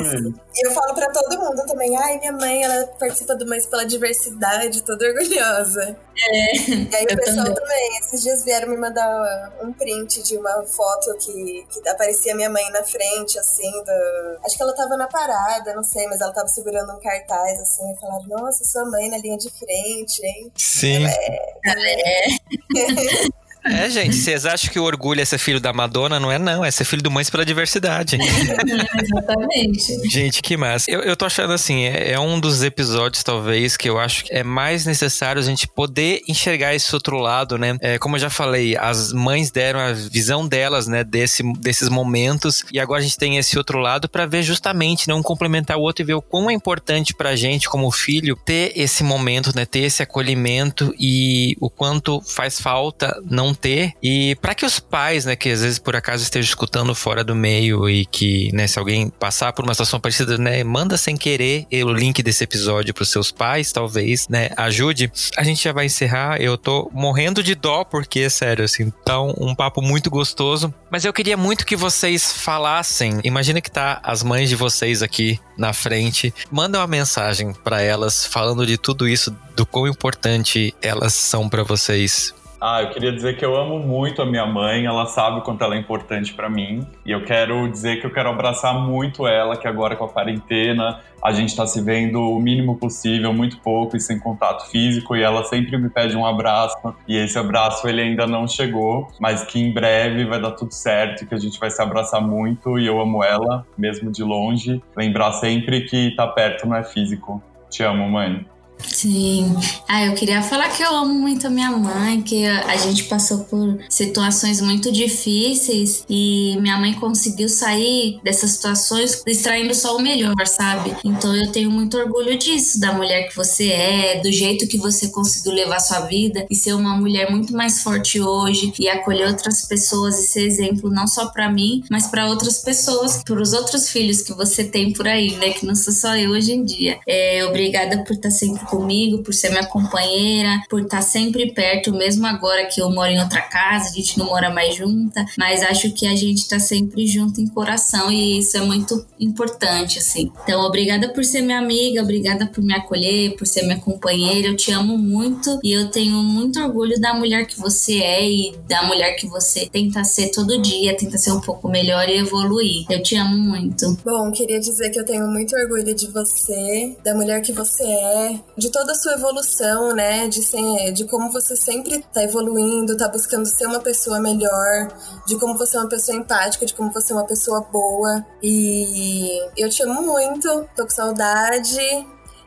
Sim, 0.06 0.34
E 0.62 0.68
eu 0.68 0.72
falo 0.72 0.94
pra 0.94 1.10
todo 1.12 1.40
mundo 1.40 1.66
também, 1.66 1.96
ai, 1.96 2.20
minha 2.20 2.34
mãe, 2.34 2.64
ela 2.64 2.86
participa 3.00 3.34
do 3.36 3.48
Mães 3.48 3.66
pela 3.66 3.86
Diversidade, 3.86 4.84
toda 4.84 5.06
orgulhosa. 5.08 5.96
É. 6.18 6.56
E 6.70 6.96
aí 6.96 7.06
o 7.06 7.16
pessoal 7.16 7.46
também. 7.46 7.56
também. 7.56 7.98
esses 8.02 8.22
dias 8.22 8.44
vieram 8.44 8.68
me 8.68 8.78
mandar 8.78 9.54
um 9.64 9.72
print 9.72 10.22
de 10.22 10.38
uma 10.38 10.64
foto 10.64 11.16
que, 11.18 11.66
que 11.70 11.88
aparecia 11.88 12.36
minha 12.36 12.50
mãe 12.50 12.70
na 12.72 12.84
frente, 12.84 13.40
assim, 13.40 13.72
do... 13.72 14.40
acho 14.46 14.58
que 14.58 14.64
ela 14.64 14.76
tava 14.76 14.98
na 14.98 15.08
parada, 15.08 15.74
não 15.74 15.84
sei, 15.84 16.06
mas 16.08 16.20
ela 16.20 16.34
tava 16.34 16.48
segurando 16.50 16.92
um 16.92 17.00
cartaz, 17.00 17.60
assim, 17.62 17.92
e 17.94 17.98
falaram, 17.98 18.28
nossa, 18.28 18.64
sua 18.66 18.86
mãe 18.86 19.10
na 19.10 19.18
linha 19.18 19.38
de 19.38 19.50
frente, 19.50 20.26
hein? 20.26 20.52
Sim. 20.58 21.06
É. 21.06 21.60
é. 21.66 23.40
É, 23.64 23.90
gente, 23.90 24.16
vocês 24.16 24.46
acham 24.46 24.72
que 24.72 24.80
o 24.80 24.84
orgulho 24.84 25.22
é 25.22 25.26
ser 25.26 25.38
filho 25.38 25.60
da 25.60 25.74
Madonna? 25.74 26.20
Não 26.20 26.32
é, 26.32 26.40
não. 26.40 26.64
É 26.64 26.72
ser 26.72 26.86
filho 26.86 27.02
do 27.02 27.12
Mães 27.12 27.30
pela 27.30 27.46
Diversidade. 27.46 28.18
É, 28.20 29.04
exatamente. 29.04 30.10
Gente, 30.10 30.42
que 30.42 30.56
massa. 30.56 30.90
Eu, 30.90 31.02
eu 31.02 31.16
tô 31.16 31.26
achando 31.26 31.54
assim, 31.54 31.84
é, 31.84 32.12
é, 32.12 32.20
um 32.20 32.40
dos 32.40 32.64
episódios, 32.64 33.24
talvez, 33.24 33.76
que 33.76 33.90
eu 33.90 34.00
acho 34.00 34.26
que 34.26 34.34
é 34.34 34.44
mais 34.44 34.86
necessário 34.86 35.42
a 35.42 35.46
gente 35.46 35.68
poder 35.68 36.22
enxergar 36.28 36.74
esse 36.74 36.94
outro 36.94 37.18
lado, 37.18 37.58
né? 37.58 37.78
É, 37.82 37.98
como 37.98 38.16
eu 38.16 38.20
já 38.20 38.30
falei, 38.30 38.78
as 38.78 39.12
mães 39.12 39.52
deram 39.52 39.80
a 39.80 39.92
visão 39.92 40.48
delas, 40.48 40.88
né, 40.88 41.04
desse, 41.04 41.44
desses 41.54 41.90
momentos, 41.90 42.64
e 42.72 42.80
agora 42.80 43.00
a 43.00 43.04
gente 43.04 43.18
tem 43.18 43.38
esse 43.38 43.58
outro 43.58 43.80
lado 43.80 44.08
para 44.08 44.26
ver 44.26 44.44
justamente, 44.44 45.08
né, 45.08 45.14
um 45.14 45.22
complementar 45.22 45.78
o 45.78 45.82
outro 45.82 46.04
e 46.04 46.06
ver 46.06 46.14
o 46.14 46.22
quão 46.22 46.50
é 46.50 46.54
importante 46.54 47.14
pra 47.14 47.36
gente, 47.36 47.70
como 47.70 47.92
filho, 47.92 48.38
ter 48.46 48.72
esse 48.76 49.04
momento, 49.04 49.56
né, 49.56 49.66
ter 49.66 49.80
esse 49.80 50.02
acolhimento 50.02 50.94
e 51.00 51.56
o 51.60 51.70
quanto 51.70 52.22
faz 52.22 52.60
falta 52.60 53.16
não 53.30 53.49
ter. 53.54 53.94
E 54.02 54.36
para 54.42 54.56
que 54.56 54.66
os 54.66 54.80
pais, 54.80 55.26
né, 55.26 55.36
que 55.36 55.50
às 55.50 55.62
vezes 55.62 55.80
por 55.80 55.96
acaso 55.96 56.24
estejam 56.24 56.48
escutando 56.48 56.94
fora 56.96 57.24
do 57.24 57.36
meio 57.36 57.90
e 57.90 58.06
que, 58.06 58.52
né, 58.54 58.68
se 58.68 58.80
alguém 58.80 59.10
passar 59.10 59.54
por 59.54 59.64
uma 59.64 59.74
situação 59.74 60.00
parecida, 60.00 60.38
né, 60.38 60.64
manda 60.64 60.98
sem 60.98 61.16
querer 61.16 61.66
o 61.72 61.92
link 61.92 62.22
desse 62.22 62.44
episódio 62.44 62.94
para 62.94 63.04
os 63.04 63.10
seus 63.10 63.32
pais, 63.32 63.72
talvez, 63.72 64.28
né, 64.28 64.50
ajude. 64.58 65.12
A 65.38 65.44
gente 65.44 65.64
já 65.64 65.72
vai 65.72 65.86
encerrar. 65.86 66.42
Eu 66.42 66.58
tô 66.58 66.90
morrendo 66.94 67.44
de 67.44 67.56
dó 67.56 67.84
porque, 67.84 68.30
sério, 68.30 68.66
assim, 68.66 68.92
tá 69.04 69.22
um, 69.22 69.34
um 69.40 69.56
papo 69.56 69.82
muito 69.82 70.10
gostoso. 70.10 70.74
Mas 70.92 71.06
eu 71.06 71.14
queria 71.14 71.38
muito 71.38 71.66
que 71.66 71.76
vocês 71.76 72.32
falassem. 72.34 73.20
Imagina 73.24 73.62
que 73.62 73.72
tá 73.72 74.00
as 74.04 74.24
mães 74.24 74.50
de 74.50 74.56
vocês 74.56 75.02
aqui 75.02 75.40
na 75.58 75.74
frente. 75.74 76.34
Manda 76.52 76.80
uma 76.80 76.88
mensagem 76.88 77.54
para 77.54 77.82
elas 77.82 78.26
falando 78.26 78.66
de 78.66 78.78
tudo 78.78 79.08
isso, 79.08 79.36
do 79.56 79.66
quão 79.66 79.88
importante 79.88 80.74
elas 80.82 81.14
são 81.14 81.50
para 81.50 81.64
vocês. 81.64 82.34
Ah, 82.62 82.82
eu 82.82 82.90
queria 82.90 83.14
dizer 83.14 83.38
que 83.38 83.46
eu 83.46 83.56
amo 83.56 83.80
muito 83.80 84.22
a 84.22 84.26
minha 84.26 84.46
mãe, 84.46 84.86
ela 84.86 85.06
sabe 85.06 85.40
o 85.40 85.42
quanto 85.42 85.64
ela 85.64 85.76
é 85.76 85.78
importante 85.78 86.34
para 86.34 86.50
mim. 86.50 86.86
E 87.06 87.12
eu 87.12 87.24
quero 87.24 87.70
dizer 87.70 88.02
que 88.02 88.06
eu 88.06 88.12
quero 88.12 88.28
abraçar 88.30 88.74
muito 88.74 89.26
ela, 89.26 89.56
que 89.56 89.66
agora 89.66 89.96
com 89.96 90.04
a 90.04 90.10
quarentena 90.10 91.00
a 91.24 91.32
gente 91.32 91.56
tá 91.56 91.66
se 91.66 91.82
vendo 91.82 92.20
o 92.20 92.38
mínimo 92.38 92.78
possível, 92.78 93.32
muito 93.32 93.60
pouco 93.60 93.96
e 93.96 94.00
sem 94.02 94.20
contato 94.20 94.70
físico, 94.70 95.16
e 95.16 95.24
ela 95.24 95.46
sempre 95.46 95.78
me 95.78 95.90
pede 95.90 96.18
um 96.18 96.26
abraço. 96.26 96.76
E 97.08 97.16
esse 97.16 97.40
abraço 97.40 97.88
ele 97.88 98.02
ainda 98.02 98.28
não 98.28 98.46
chegou, 98.46 99.08
mas 99.22 99.42
que 99.44 99.58
em 99.58 99.74
breve 99.74 100.26
vai 100.26 100.42
dar 100.42 100.52
tudo 100.52 100.74
certo, 100.74 101.26
que 101.26 101.34
a 101.34 101.40
gente 101.40 101.58
vai 101.58 101.70
se 101.70 101.82
abraçar 101.82 102.22
muito 102.22 102.78
e 102.78 102.86
eu 102.86 103.00
amo 103.00 103.24
ela, 103.24 103.66
mesmo 103.78 104.12
de 104.12 104.22
longe. 104.22 104.84
Lembrar 104.98 105.32
sempre 105.34 105.86
que 105.86 106.14
tá 106.14 106.28
perto 106.28 106.68
não 106.68 106.76
é 106.76 106.84
físico. 106.84 107.42
Te 107.70 107.84
amo, 107.84 108.10
mãe. 108.10 108.46
Sim. 108.88 109.56
Ah, 109.88 110.06
eu 110.06 110.14
queria 110.14 110.42
falar 110.42 110.70
que 110.70 110.84
eu 110.84 110.96
amo 110.96 111.14
muito 111.14 111.48
a 111.48 111.50
minha 111.50 111.72
mãe, 111.72 112.22
que 112.22 112.46
a 112.46 112.76
gente 112.78 113.06
passou 113.06 113.40
por 113.46 113.78
situações 113.90 114.62
muito 114.62 114.92
difíceis 114.92 116.04
e 116.10 116.58
minha 116.60 116.78
mãe 116.78 116.94
conseguiu 116.94 117.50
sair 117.50 118.20
dessas 118.24 118.52
situações 118.52 119.22
extraindo 119.26 119.74
só 119.74 119.98
o 119.98 120.02
melhor, 120.02 120.36
sabe? 120.46 120.96
Então 121.04 121.36
eu 121.36 121.52
tenho 121.52 121.70
muito 121.72 121.98
orgulho 121.98 122.38
disso, 122.38 122.80
da 122.80 122.94
mulher 122.94 123.28
que 123.28 123.36
você 123.36 123.70
é, 123.70 124.20
do 124.22 124.32
jeito 124.32 124.68
que 124.68 124.78
você 124.78 125.10
conseguiu 125.10 125.52
levar 125.52 125.80
sua 125.80 126.02
vida 126.02 126.46
e 126.50 126.56
ser 126.56 126.74
uma 126.74 126.96
mulher 126.96 127.30
muito 127.32 127.54
mais 127.54 127.82
forte 127.82 128.20
hoje 128.22 128.74
e 128.80 128.88
acolher 128.88 129.28
outras 129.28 129.66
pessoas 129.66 130.18
e 130.20 130.28
ser 130.28 130.46
exemplo 130.46 130.90
não 130.90 131.08
só 131.08 131.28
para 131.28 131.50
mim, 131.50 131.84
mas 131.90 132.08
para 132.08 132.28
outras 132.28 132.60
pessoas, 132.60 133.24
para 133.24 133.42
os 133.42 133.54
outros 133.54 133.90
filhos 133.90 134.22
que 134.22 134.34
você 134.34 134.64
tem 134.64 134.94
por 134.94 135.08
aí, 135.08 135.36
né? 135.38 135.52
Que 135.52 135.66
não 135.66 135.76
sou 135.76 135.94
só 135.94 136.16
eu 136.16 136.32
hoje 136.32 136.54
em 136.54 136.64
dia. 136.64 137.00
É, 137.08 137.46
obrigada 137.46 138.04
por 138.04 138.14
estar 138.14 138.32
sempre 138.32 138.69
comigo, 138.70 139.24
por 139.24 139.34
ser 139.34 139.50
minha 139.50 139.66
companheira, 139.66 140.62
por 140.70 140.82
estar 140.82 141.02
sempre 141.02 141.52
perto, 141.54 141.92
mesmo 141.92 142.26
agora 142.26 142.66
que 142.66 142.82
eu 142.82 142.90
moro 142.90 143.12
em 143.12 143.20
outra 143.20 143.42
casa, 143.42 143.90
a 143.90 143.92
gente 143.94 144.18
não 144.18 144.28
mora 144.28 144.50
mais 144.50 144.76
junta, 144.76 145.26
mas 145.38 145.62
acho 145.64 145.92
que 145.92 146.08
a 146.08 146.16
gente 146.16 146.48
tá 146.48 146.60
sempre 146.60 147.08
junto 147.08 147.42
em 147.42 147.48
coração 147.48 148.12
e 148.12 148.40
isso 148.40 148.58
é 148.58 148.62
muito 148.62 149.06
importante, 149.20 150.00
assim. 150.00 150.32
Então, 150.44 150.62
obrigada 150.62 151.10
por 151.10 151.24
ser 151.24 151.42
minha 151.42 151.58
amiga, 151.58 152.02
obrigada 152.02 152.48
por 152.48 152.64
me 152.64 152.74
acolher, 152.74 153.36
por 153.36 153.46
ser 153.46 153.64
minha 153.64 153.80
companheira. 153.80 154.48
Eu 154.48 154.56
te 154.56 154.72
amo 154.72 154.98
muito 154.98 155.60
e 155.64 155.72
eu 155.72 155.90
tenho 155.90 156.18
muito 156.18 156.60
orgulho 156.60 157.00
da 157.00 157.14
mulher 157.14 157.46
que 157.46 157.60
você 157.60 158.00
é 158.00 158.30
e 158.30 158.56
da 158.68 158.84
mulher 158.84 159.16
que 159.16 159.28
você 159.28 159.68
tenta 159.68 160.04
ser 160.04 160.30
todo 160.30 160.62
dia, 160.62 160.96
tenta 160.96 161.18
ser 161.18 161.32
um 161.32 161.42
pouco 161.42 161.68
melhor 161.70 162.08
e 162.08 162.18
evoluir. 162.18 162.86
Eu 162.90 163.02
te 163.02 163.16
amo 163.16 163.38
muito. 163.38 163.98
Bom, 164.06 164.32
queria 164.32 164.60
dizer 164.60 164.90
que 164.90 165.00
eu 165.00 165.06
tenho 165.06 165.28
muito 165.28 165.56
orgulho 165.56 165.94
de 165.94 166.08
você, 166.08 166.96
da 167.04 167.16
mulher 167.16 167.42
que 167.42 167.52
você 167.52 167.84
é, 167.84 168.40
de 168.60 168.70
toda 168.70 168.92
a 168.92 168.96
sua 168.96 169.14
evolução, 169.14 169.96
né? 169.96 170.28
De, 170.28 170.44
ser, 170.44 170.92
de 170.92 171.06
como 171.06 171.32
você 171.32 171.56
sempre 171.56 172.04
tá 172.14 172.22
evoluindo, 172.22 172.98
tá 172.98 173.08
buscando 173.08 173.46
ser 173.46 173.66
uma 173.66 173.80
pessoa 173.80 174.20
melhor, 174.20 174.90
de 175.26 175.40
como 175.40 175.58
você 175.58 175.78
é 175.78 175.80
uma 175.80 175.90
pessoa 175.90 176.18
empática, 176.18 176.66
de 176.66 176.74
como 176.74 176.92
você 176.92 177.14
é 177.14 177.16
uma 177.16 177.26
pessoa 177.26 177.62
boa. 177.62 178.24
E 178.44 179.40
eu 179.58 179.70
te 179.70 179.82
amo 179.82 180.02
muito, 180.02 180.68
tô 180.76 180.84
com 180.84 180.90
saudade. 180.90 181.80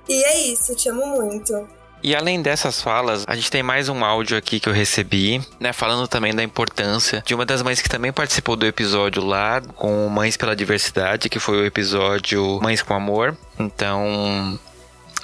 E 0.08 0.24
é 0.24 0.46
isso, 0.52 0.74
te 0.76 0.88
amo 0.90 1.06
muito. 1.06 1.66
E 2.02 2.16
além 2.16 2.42
dessas 2.42 2.82
falas, 2.82 3.24
a 3.28 3.34
gente 3.36 3.48
tem 3.48 3.62
mais 3.62 3.88
um 3.88 4.04
áudio 4.04 4.36
aqui 4.36 4.58
que 4.58 4.68
eu 4.68 4.72
recebi, 4.72 5.40
né, 5.60 5.72
falando 5.72 6.08
também 6.08 6.34
da 6.34 6.42
importância 6.42 7.22
de 7.24 7.32
uma 7.32 7.46
das 7.46 7.62
mães 7.62 7.80
que 7.80 7.88
também 7.88 8.12
participou 8.12 8.56
do 8.56 8.66
episódio 8.66 9.24
lá 9.24 9.60
com 9.60 10.08
Mães 10.08 10.36
pela 10.36 10.56
Diversidade, 10.56 11.28
que 11.28 11.38
foi 11.38 11.62
o 11.62 11.64
episódio 11.64 12.58
Mães 12.60 12.82
com 12.82 12.92
Amor. 12.92 13.36
Então, 13.56 14.58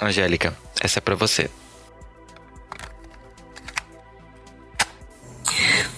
Angélica, 0.01 0.55
essa 0.81 0.99
é 0.99 1.01
para 1.01 1.15
você. 1.15 1.49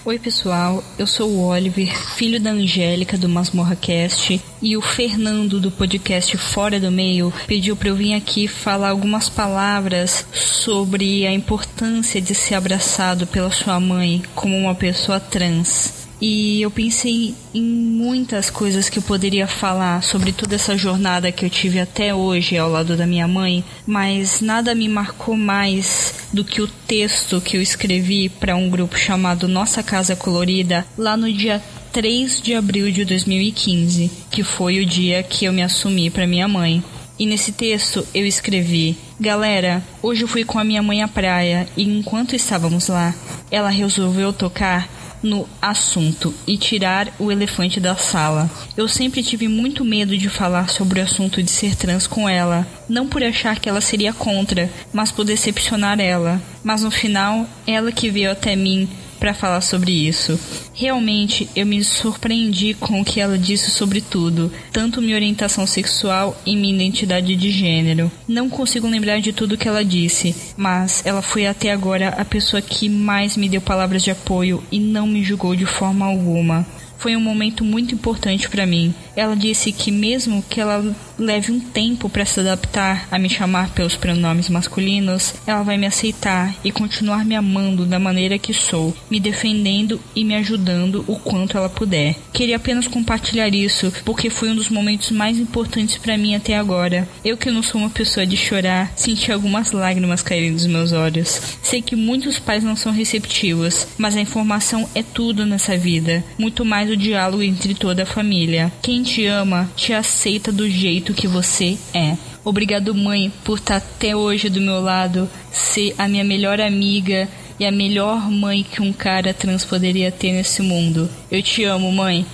Oi 0.03 0.17
pessoal, 0.17 0.83
eu 0.97 1.05
sou 1.05 1.29
o 1.29 1.45
Oliver, 1.45 1.95
filho 2.15 2.39
da 2.39 2.49
Angélica 2.49 3.19
do 3.19 3.29
Masmorra 3.29 3.75
Cast, 3.75 4.41
e 4.59 4.75
o 4.75 4.81
Fernando 4.81 5.59
do 5.59 5.69
podcast 5.69 6.35
Fora 6.37 6.79
do 6.79 6.91
Meio 6.91 7.31
pediu 7.45 7.75
para 7.75 7.89
eu 7.89 7.95
vir 7.95 8.15
aqui 8.15 8.47
falar 8.47 8.89
algumas 8.89 9.29
palavras 9.29 10.25
sobre 10.33 11.27
a 11.27 11.31
importância 11.31 12.19
de 12.19 12.33
ser 12.33 12.55
abraçado 12.55 13.27
pela 13.27 13.51
sua 13.51 13.79
mãe 13.79 14.23
como 14.33 14.57
uma 14.57 14.73
pessoa 14.73 15.19
trans. 15.19 16.09
E 16.21 16.61
eu 16.61 16.69
pensei 16.69 17.33
em 17.51 17.63
muitas 17.63 18.51
coisas 18.51 18.87
que 18.89 18.99
eu 18.99 19.01
poderia 19.01 19.47
falar 19.47 20.03
sobre 20.03 20.31
toda 20.31 20.53
essa 20.53 20.77
jornada 20.77 21.31
que 21.31 21.43
eu 21.43 21.49
tive 21.49 21.79
até 21.79 22.13
hoje 22.13 22.55
ao 22.55 22.69
lado 22.69 22.95
da 22.95 23.07
minha 23.07 23.27
mãe, 23.27 23.63
mas 23.87 24.39
nada 24.39 24.75
me 24.75 24.87
marcou 24.87 25.35
mais 25.35 26.13
do 26.31 26.45
que 26.45 26.61
o 26.61 26.67
texto 26.67 27.41
que 27.41 27.57
eu 27.57 27.61
escrevi 27.61 28.29
para 28.29 28.55
um 28.55 28.69
grupo 28.69 28.95
chamado 28.99 29.47
Nossa 29.47 29.81
Casa 29.81 30.15
Colorida 30.15 30.85
lá 30.95 31.17
no 31.17 31.31
dia 31.33 31.59
3 31.91 32.39
de 32.39 32.53
abril 32.53 32.91
de 32.91 33.03
2015, 33.03 34.11
que 34.29 34.43
foi 34.43 34.79
o 34.79 34.85
dia 34.85 35.23
que 35.23 35.45
eu 35.45 35.51
me 35.51 35.63
assumi 35.63 36.11
para 36.11 36.27
minha 36.27 36.47
mãe. 36.47 36.83
E 37.17 37.25
nesse 37.25 37.51
texto 37.51 38.05
eu 38.13 38.27
escrevi: 38.27 38.95
Galera, 39.19 39.83
hoje 40.03 40.21
eu 40.21 40.27
fui 40.27 40.43
com 40.45 40.59
a 40.59 40.63
minha 40.63 40.83
mãe 40.83 41.01
à 41.01 41.07
praia 41.07 41.67
e 41.75 41.83
enquanto 41.83 42.35
estávamos 42.35 42.87
lá, 42.87 43.13
ela 43.49 43.69
resolveu 43.69 44.31
tocar 44.31 45.00
no 45.21 45.47
assunto 45.61 46.33
e 46.47 46.57
tirar 46.57 47.13
o 47.19 47.31
elefante 47.31 47.79
da 47.79 47.95
sala. 47.95 48.49
Eu 48.75 48.87
sempre 48.87 49.23
tive 49.23 49.47
muito 49.47 49.85
medo 49.85 50.17
de 50.17 50.29
falar 50.29 50.69
sobre 50.69 50.99
o 50.99 51.03
assunto 51.03 51.41
de 51.41 51.51
ser 51.51 51.75
trans 51.75 52.07
com 52.07 52.27
ela, 52.27 52.67
não 52.89 53.07
por 53.07 53.23
achar 53.23 53.59
que 53.59 53.69
ela 53.69 53.81
seria 53.81 54.13
contra, 54.13 54.69
mas 54.91 55.11
por 55.11 55.25
decepcionar 55.25 55.99
ela. 55.99 56.41
Mas 56.63 56.81
no 56.81 56.91
final, 56.91 57.47
ela 57.65 57.91
que 57.91 58.09
veio 58.09 58.31
até 58.31 58.55
mim 58.55 58.89
para 59.21 59.35
falar 59.35 59.61
sobre 59.61 59.91
isso. 59.91 60.37
Realmente 60.73 61.47
eu 61.55 61.63
me 61.63 61.83
surpreendi 61.83 62.73
com 62.73 62.99
o 62.99 63.05
que 63.05 63.21
ela 63.21 63.37
disse 63.37 63.69
sobre 63.69 64.01
tudo, 64.01 64.51
tanto 64.73 64.99
minha 64.99 65.15
orientação 65.15 65.67
sexual 65.67 66.35
e 66.43 66.55
minha 66.55 66.73
identidade 66.73 67.35
de 67.35 67.51
gênero. 67.51 68.11
Não 68.27 68.49
consigo 68.49 68.87
lembrar 68.87 69.21
de 69.21 69.31
tudo 69.31 69.57
que 69.57 69.67
ela 69.67 69.85
disse, 69.85 70.35
mas 70.57 71.03
ela 71.05 71.21
foi 71.21 71.45
até 71.45 71.71
agora 71.71 72.09
a 72.09 72.25
pessoa 72.25 72.63
que 72.63 72.89
mais 72.89 73.37
me 73.37 73.47
deu 73.47 73.61
palavras 73.61 74.01
de 74.01 74.09
apoio 74.09 74.63
e 74.71 74.79
não 74.79 75.05
me 75.05 75.23
julgou 75.23 75.55
de 75.55 75.67
forma 75.67 76.03
alguma. 76.03 76.65
Foi 77.01 77.15
um 77.15 77.19
momento 77.19 77.65
muito 77.65 77.95
importante 77.95 78.47
para 78.47 78.65
mim. 78.65 78.93
Ela 79.15 79.35
disse 79.35 79.71
que 79.71 79.91
mesmo 79.91 80.43
que 80.47 80.61
ela 80.61 80.95
leve 81.17 81.51
um 81.51 81.59
tempo 81.59 82.07
para 82.07 82.25
se 82.25 82.39
adaptar 82.39 83.07
a 83.11 83.17
me 83.17 83.27
chamar 83.27 83.69
pelos 83.71 83.95
pronomes 83.95 84.49
masculinos, 84.49 85.33
ela 85.45 85.63
vai 85.63 85.77
me 85.77 85.87
aceitar 85.87 86.55
e 86.63 86.71
continuar 86.71 87.25
me 87.25 87.35
amando 87.35 87.85
da 87.85 87.99
maneira 87.99 88.37
que 88.37 88.53
sou, 88.53 88.95
me 89.09 89.19
defendendo 89.19 89.99
e 90.15 90.23
me 90.23 90.35
ajudando 90.35 91.03
o 91.07 91.15
quanto 91.15 91.57
ela 91.57 91.69
puder. 91.69 92.15
Queria 92.31 92.57
apenas 92.57 92.87
compartilhar 92.87 93.49
isso 93.49 93.91
porque 94.05 94.29
foi 94.29 94.51
um 94.51 94.55
dos 94.55 94.69
momentos 94.69 95.09
mais 95.09 95.39
importantes 95.39 95.97
para 95.97 96.17
mim 96.17 96.35
até 96.35 96.55
agora. 96.55 97.07
Eu 97.25 97.35
que 97.35 97.49
não 97.49 97.63
sou 97.63 97.81
uma 97.81 97.89
pessoa 97.89 98.27
de 98.27 98.37
chorar, 98.37 98.93
senti 98.95 99.31
algumas 99.31 99.71
lágrimas 99.71 100.21
caírem 100.21 100.53
dos 100.53 100.67
meus 100.67 100.91
olhos. 100.91 101.41
Sei 101.63 101.81
que 101.81 101.95
muitos 101.95 102.37
pais 102.37 102.63
não 102.63 102.75
são 102.75 102.91
receptivos, 102.91 103.87
mas 103.97 104.15
a 104.15 104.21
informação 104.21 104.87
é 104.93 105.01
tudo 105.01 105.47
nessa 105.47 105.75
vida, 105.75 106.23
muito 106.37 106.63
mais 106.63 106.90
o 106.93 106.97
diálogo 106.97 107.43
entre 107.43 107.73
toda 107.73 108.03
a 108.03 108.05
família. 108.05 108.71
Quem 108.81 109.03
te 109.03 109.25
ama 109.25 109.69
te 109.75 109.93
aceita 109.93 110.51
do 110.51 110.69
jeito 110.69 111.13
que 111.13 111.27
você 111.27 111.77
é. 111.93 112.17
Obrigado, 112.43 112.95
mãe, 112.95 113.31
por 113.43 113.59
estar 113.59 113.77
até 113.77 114.15
hoje 114.15 114.49
do 114.49 114.59
meu 114.59 114.81
lado, 114.81 115.29
ser 115.51 115.93
a 115.97 116.07
minha 116.07 116.23
melhor 116.23 116.59
amiga 116.59 117.27
e 117.59 117.65
a 117.65 117.71
melhor 117.71 118.29
mãe 118.31 118.63
que 118.63 118.81
um 118.81 118.91
cara 118.91 119.33
trans 119.33 119.63
poderia 119.63 120.11
ter 120.11 120.31
nesse 120.31 120.61
mundo. 120.61 121.09
Eu 121.29 121.43
te 121.43 121.63
amo, 121.63 121.91
mãe. 121.91 122.25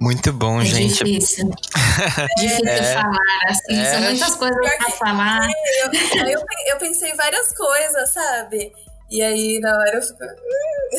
Muito 0.00 0.32
bom, 0.32 0.60
é 0.60 0.64
gente. 0.64 1.04
Difícil. 1.04 1.50
difícil 2.38 2.68
é, 2.68 2.94
falar, 2.94 3.40
assim. 3.48 3.78
É. 3.78 3.84
São 3.84 4.00
muitas 4.00 4.34
coisas 4.34 4.76
pra 4.78 4.90
falar. 4.92 5.48
Eu, 5.82 6.26
eu, 6.28 6.40
eu 6.72 6.76
pensei 6.78 7.14
várias 7.14 7.54
coisas, 7.54 8.10
sabe? 8.12 8.72
E 9.10 9.22
aí, 9.22 9.60
na 9.60 9.70
hora 9.70 9.96
eu 9.96 10.02
fico. 10.02 10.24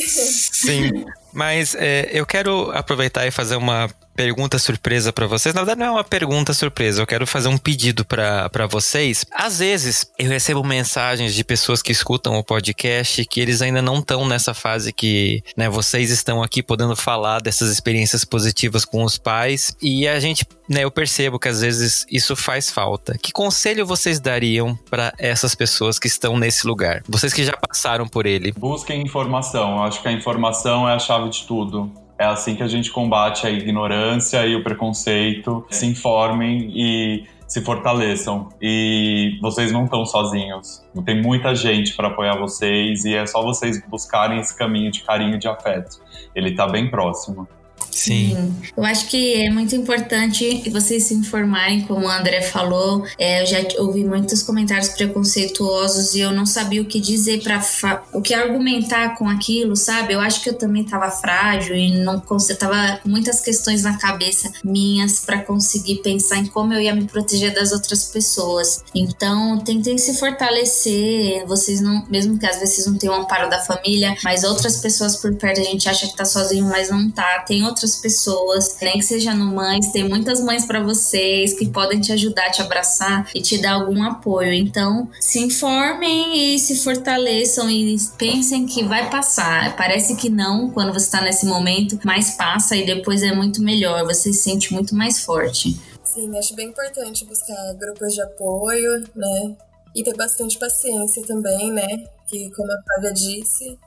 Sim. 0.07 1.05
Mas 1.33 1.75
é, 1.75 2.09
eu 2.11 2.25
quero 2.25 2.71
aproveitar 2.71 3.25
e 3.25 3.31
fazer 3.31 3.55
uma 3.55 3.89
pergunta 4.15 4.59
surpresa 4.59 5.11
para 5.11 5.27
vocês. 5.27 5.55
Na 5.55 5.61
verdade, 5.61 5.79
não 5.79 5.87
é 5.87 5.91
uma 5.91 6.03
pergunta 6.03 6.53
surpresa, 6.53 7.01
eu 7.01 7.07
quero 7.07 7.25
fazer 7.25 7.47
um 7.47 7.57
pedido 7.57 8.05
para 8.05 8.67
vocês. 8.69 9.25
Às 9.31 9.59
vezes, 9.59 10.11
eu 10.17 10.29
recebo 10.29 10.63
mensagens 10.63 11.33
de 11.33 11.43
pessoas 11.43 11.81
que 11.81 11.91
escutam 11.91 12.35
o 12.35 12.43
podcast 12.43 13.25
que 13.25 13.39
eles 13.39 13.61
ainda 13.61 13.81
não 13.81 13.99
estão 13.99 14.27
nessa 14.27 14.53
fase 14.53 14.93
que 14.93 15.43
né, 15.55 15.69
vocês 15.69 16.11
estão 16.11 16.43
aqui 16.43 16.61
podendo 16.61 16.95
falar 16.95 17.41
dessas 17.41 17.71
experiências 17.71 18.25
positivas 18.25 18.85
com 18.85 19.03
os 19.03 19.17
pais. 19.17 19.75
E 19.81 20.07
a 20.07 20.19
gente, 20.19 20.45
né, 20.69 20.83
eu 20.83 20.91
percebo 20.91 21.39
que 21.39 21.47
às 21.47 21.61
vezes 21.61 22.05
isso 22.11 22.35
faz 22.35 22.69
falta. 22.69 23.17
Que 23.17 23.31
conselho 23.31 23.85
vocês 23.85 24.19
dariam 24.19 24.77
para 24.89 25.13
essas 25.17 25.55
pessoas 25.55 25.97
que 25.97 26.07
estão 26.07 26.37
nesse 26.37 26.67
lugar? 26.67 27.01
Vocês 27.07 27.33
que 27.33 27.43
já 27.43 27.53
passaram 27.53 28.07
por 28.07 28.25
ele. 28.25 28.51
Busquem 28.51 29.01
informação. 29.01 29.77
Eu 29.77 29.83
acho 29.83 30.01
que 30.01 30.07
a 30.07 30.11
informação 30.11 30.87
é 30.87 30.93
a 30.93 30.99
chave 30.99 31.20
de 31.29 31.45
tudo. 31.45 31.91
É 32.17 32.25
assim 32.25 32.55
que 32.55 32.61
a 32.61 32.67
gente 32.67 32.91
combate 32.91 33.47
a 33.47 33.49
ignorância 33.49 34.45
e 34.45 34.55
o 34.55 34.63
preconceito. 34.63 35.65
Se 35.69 35.85
informem 35.85 36.71
e 36.75 37.25
se 37.47 37.61
fortaleçam. 37.61 38.49
E 38.61 39.37
vocês 39.41 39.71
não 39.71 39.85
estão 39.85 40.05
sozinhos. 40.05 40.83
Tem 41.03 41.21
muita 41.21 41.53
gente 41.55 41.95
para 41.95 42.07
apoiar 42.07 42.37
vocês 42.37 43.03
e 43.05 43.15
é 43.15 43.25
só 43.25 43.41
vocês 43.41 43.81
buscarem 43.87 44.39
esse 44.39 44.55
caminho 44.55 44.91
de 44.91 45.01
carinho 45.01 45.35
e 45.35 45.37
de 45.39 45.47
afeto. 45.47 45.99
Ele 46.35 46.51
está 46.51 46.67
bem 46.67 46.89
próximo. 46.89 47.47
Sim. 47.89 48.53
Eu 48.75 48.83
acho 48.85 49.07
que 49.07 49.43
é 49.43 49.49
muito 49.49 49.75
importante 49.75 50.69
vocês 50.69 51.03
se 51.03 51.13
informarem, 51.13 51.81
como 51.81 52.05
o 52.05 52.09
André 52.09 52.41
falou. 52.41 53.05
É, 53.17 53.41
eu 53.41 53.45
já 53.45 53.57
ouvi 53.79 54.03
muitos 54.03 54.43
comentários 54.43 54.89
preconceituosos 54.89 56.15
e 56.15 56.19
eu 56.19 56.31
não 56.31 56.45
sabia 56.45 56.81
o 56.81 56.85
que 56.85 56.99
dizer 56.99 57.41
para 57.43 58.03
o 58.13 58.21
que 58.21 58.33
argumentar 58.33 59.17
com 59.17 59.27
aquilo, 59.27 59.75
sabe? 59.75 60.13
Eu 60.13 60.19
acho 60.19 60.41
que 60.41 60.49
eu 60.49 60.53
também 60.53 60.83
tava 60.83 61.09
frágil 61.11 61.75
e 61.75 61.97
não 62.03 62.19
tava 62.19 62.99
com 63.03 63.09
muitas 63.09 63.41
questões 63.41 63.83
na 63.83 63.97
cabeça 63.97 64.51
minhas 64.63 65.19
para 65.19 65.41
conseguir 65.41 65.97
pensar 65.97 66.37
em 66.37 66.45
como 66.45 66.73
eu 66.73 66.81
ia 66.81 66.95
me 66.95 67.05
proteger 67.05 67.53
das 67.53 67.71
outras 67.71 68.05
pessoas. 68.05 68.83
Então, 68.93 69.59
tentem 69.59 69.97
se 69.97 70.17
fortalecer. 70.17 71.45
Vocês 71.45 71.81
não, 71.81 72.05
mesmo 72.09 72.37
que 72.37 72.45
às 72.45 72.59
vezes 72.59 72.85
não 72.85 72.97
tenham 72.97 73.15
amparo 73.15 73.49
da 73.49 73.59
família, 73.59 74.15
mas 74.23 74.43
outras 74.43 74.77
pessoas 74.77 75.15
por 75.15 75.33
perto 75.35 75.61
a 75.61 75.63
gente 75.63 75.87
acha 75.87 76.07
que 76.07 76.15
tá 76.15 76.25
sozinho, 76.25 76.65
mas 76.65 76.89
não 76.89 77.09
tá. 77.09 77.43
Tem 77.47 77.63
outras 77.71 77.95
pessoas, 77.95 78.77
nem 78.81 78.99
que 78.99 79.03
seja 79.03 79.33
no 79.33 79.51
Mães, 79.51 79.91
tem 79.91 80.07
muitas 80.07 80.39
mães 80.41 80.65
para 80.65 80.81
vocês 80.81 81.53
que 81.53 81.67
podem 81.67 81.99
te 81.99 82.11
ajudar, 82.11 82.51
te 82.51 82.61
abraçar 82.61 83.29
e 83.33 83.41
te 83.41 83.57
dar 83.57 83.73
algum 83.73 84.03
apoio. 84.03 84.53
Então, 84.53 85.09
se 85.19 85.39
informem 85.39 86.55
e 86.55 86.59
se 86.59 86.77
fortaleçam 86.77 87.69
e 87.69 87.97
pensem 88.17 88.65
que 88.65 88.83
vai 88.83 89.09
passar. 89.09 89.75
Parece 89.75 90.15
que 90.15 90.29
não 90.29 90.69
quando 90.69 90.93
você 90.93 91.05
está 91.05 91.21
nesse 91.21 91.45
momento, 91.45 91.99
mas 92.03 92.31
passa 92.31 92.75
e 92.75 92.85
depois 92.85 93.23
é 93.23 93.33
muito 93.33 93.61
melhor, 93.61 94.03
você 94.05 94.31
se 94.31 94.41
sente 94.41 94.73
muito 94.73 94.95
mais 94.95 95.23
forte. 95.23 95.79
Sim, 96.03 96.37
acho 96.37 96.55
bem 96.55 96.67
importante 96.67 97.25
buscar 97.25 97.73
grupos 97.79 98.13
de 98.13 98.21
apoio, 98.21 99.03
né? 99.15 99.55
E 99.95 100.03
ter 100.03 100.15
bastante 100.15 100.57
paciência 100.57 101.23
também, 101.23 101.71
né? 101.71 101.87
Que, 102.27 102.49
como 102.51 102.71
a 102.71 102.81
Flávia 102.83 103.13
disse, 103.13 103.77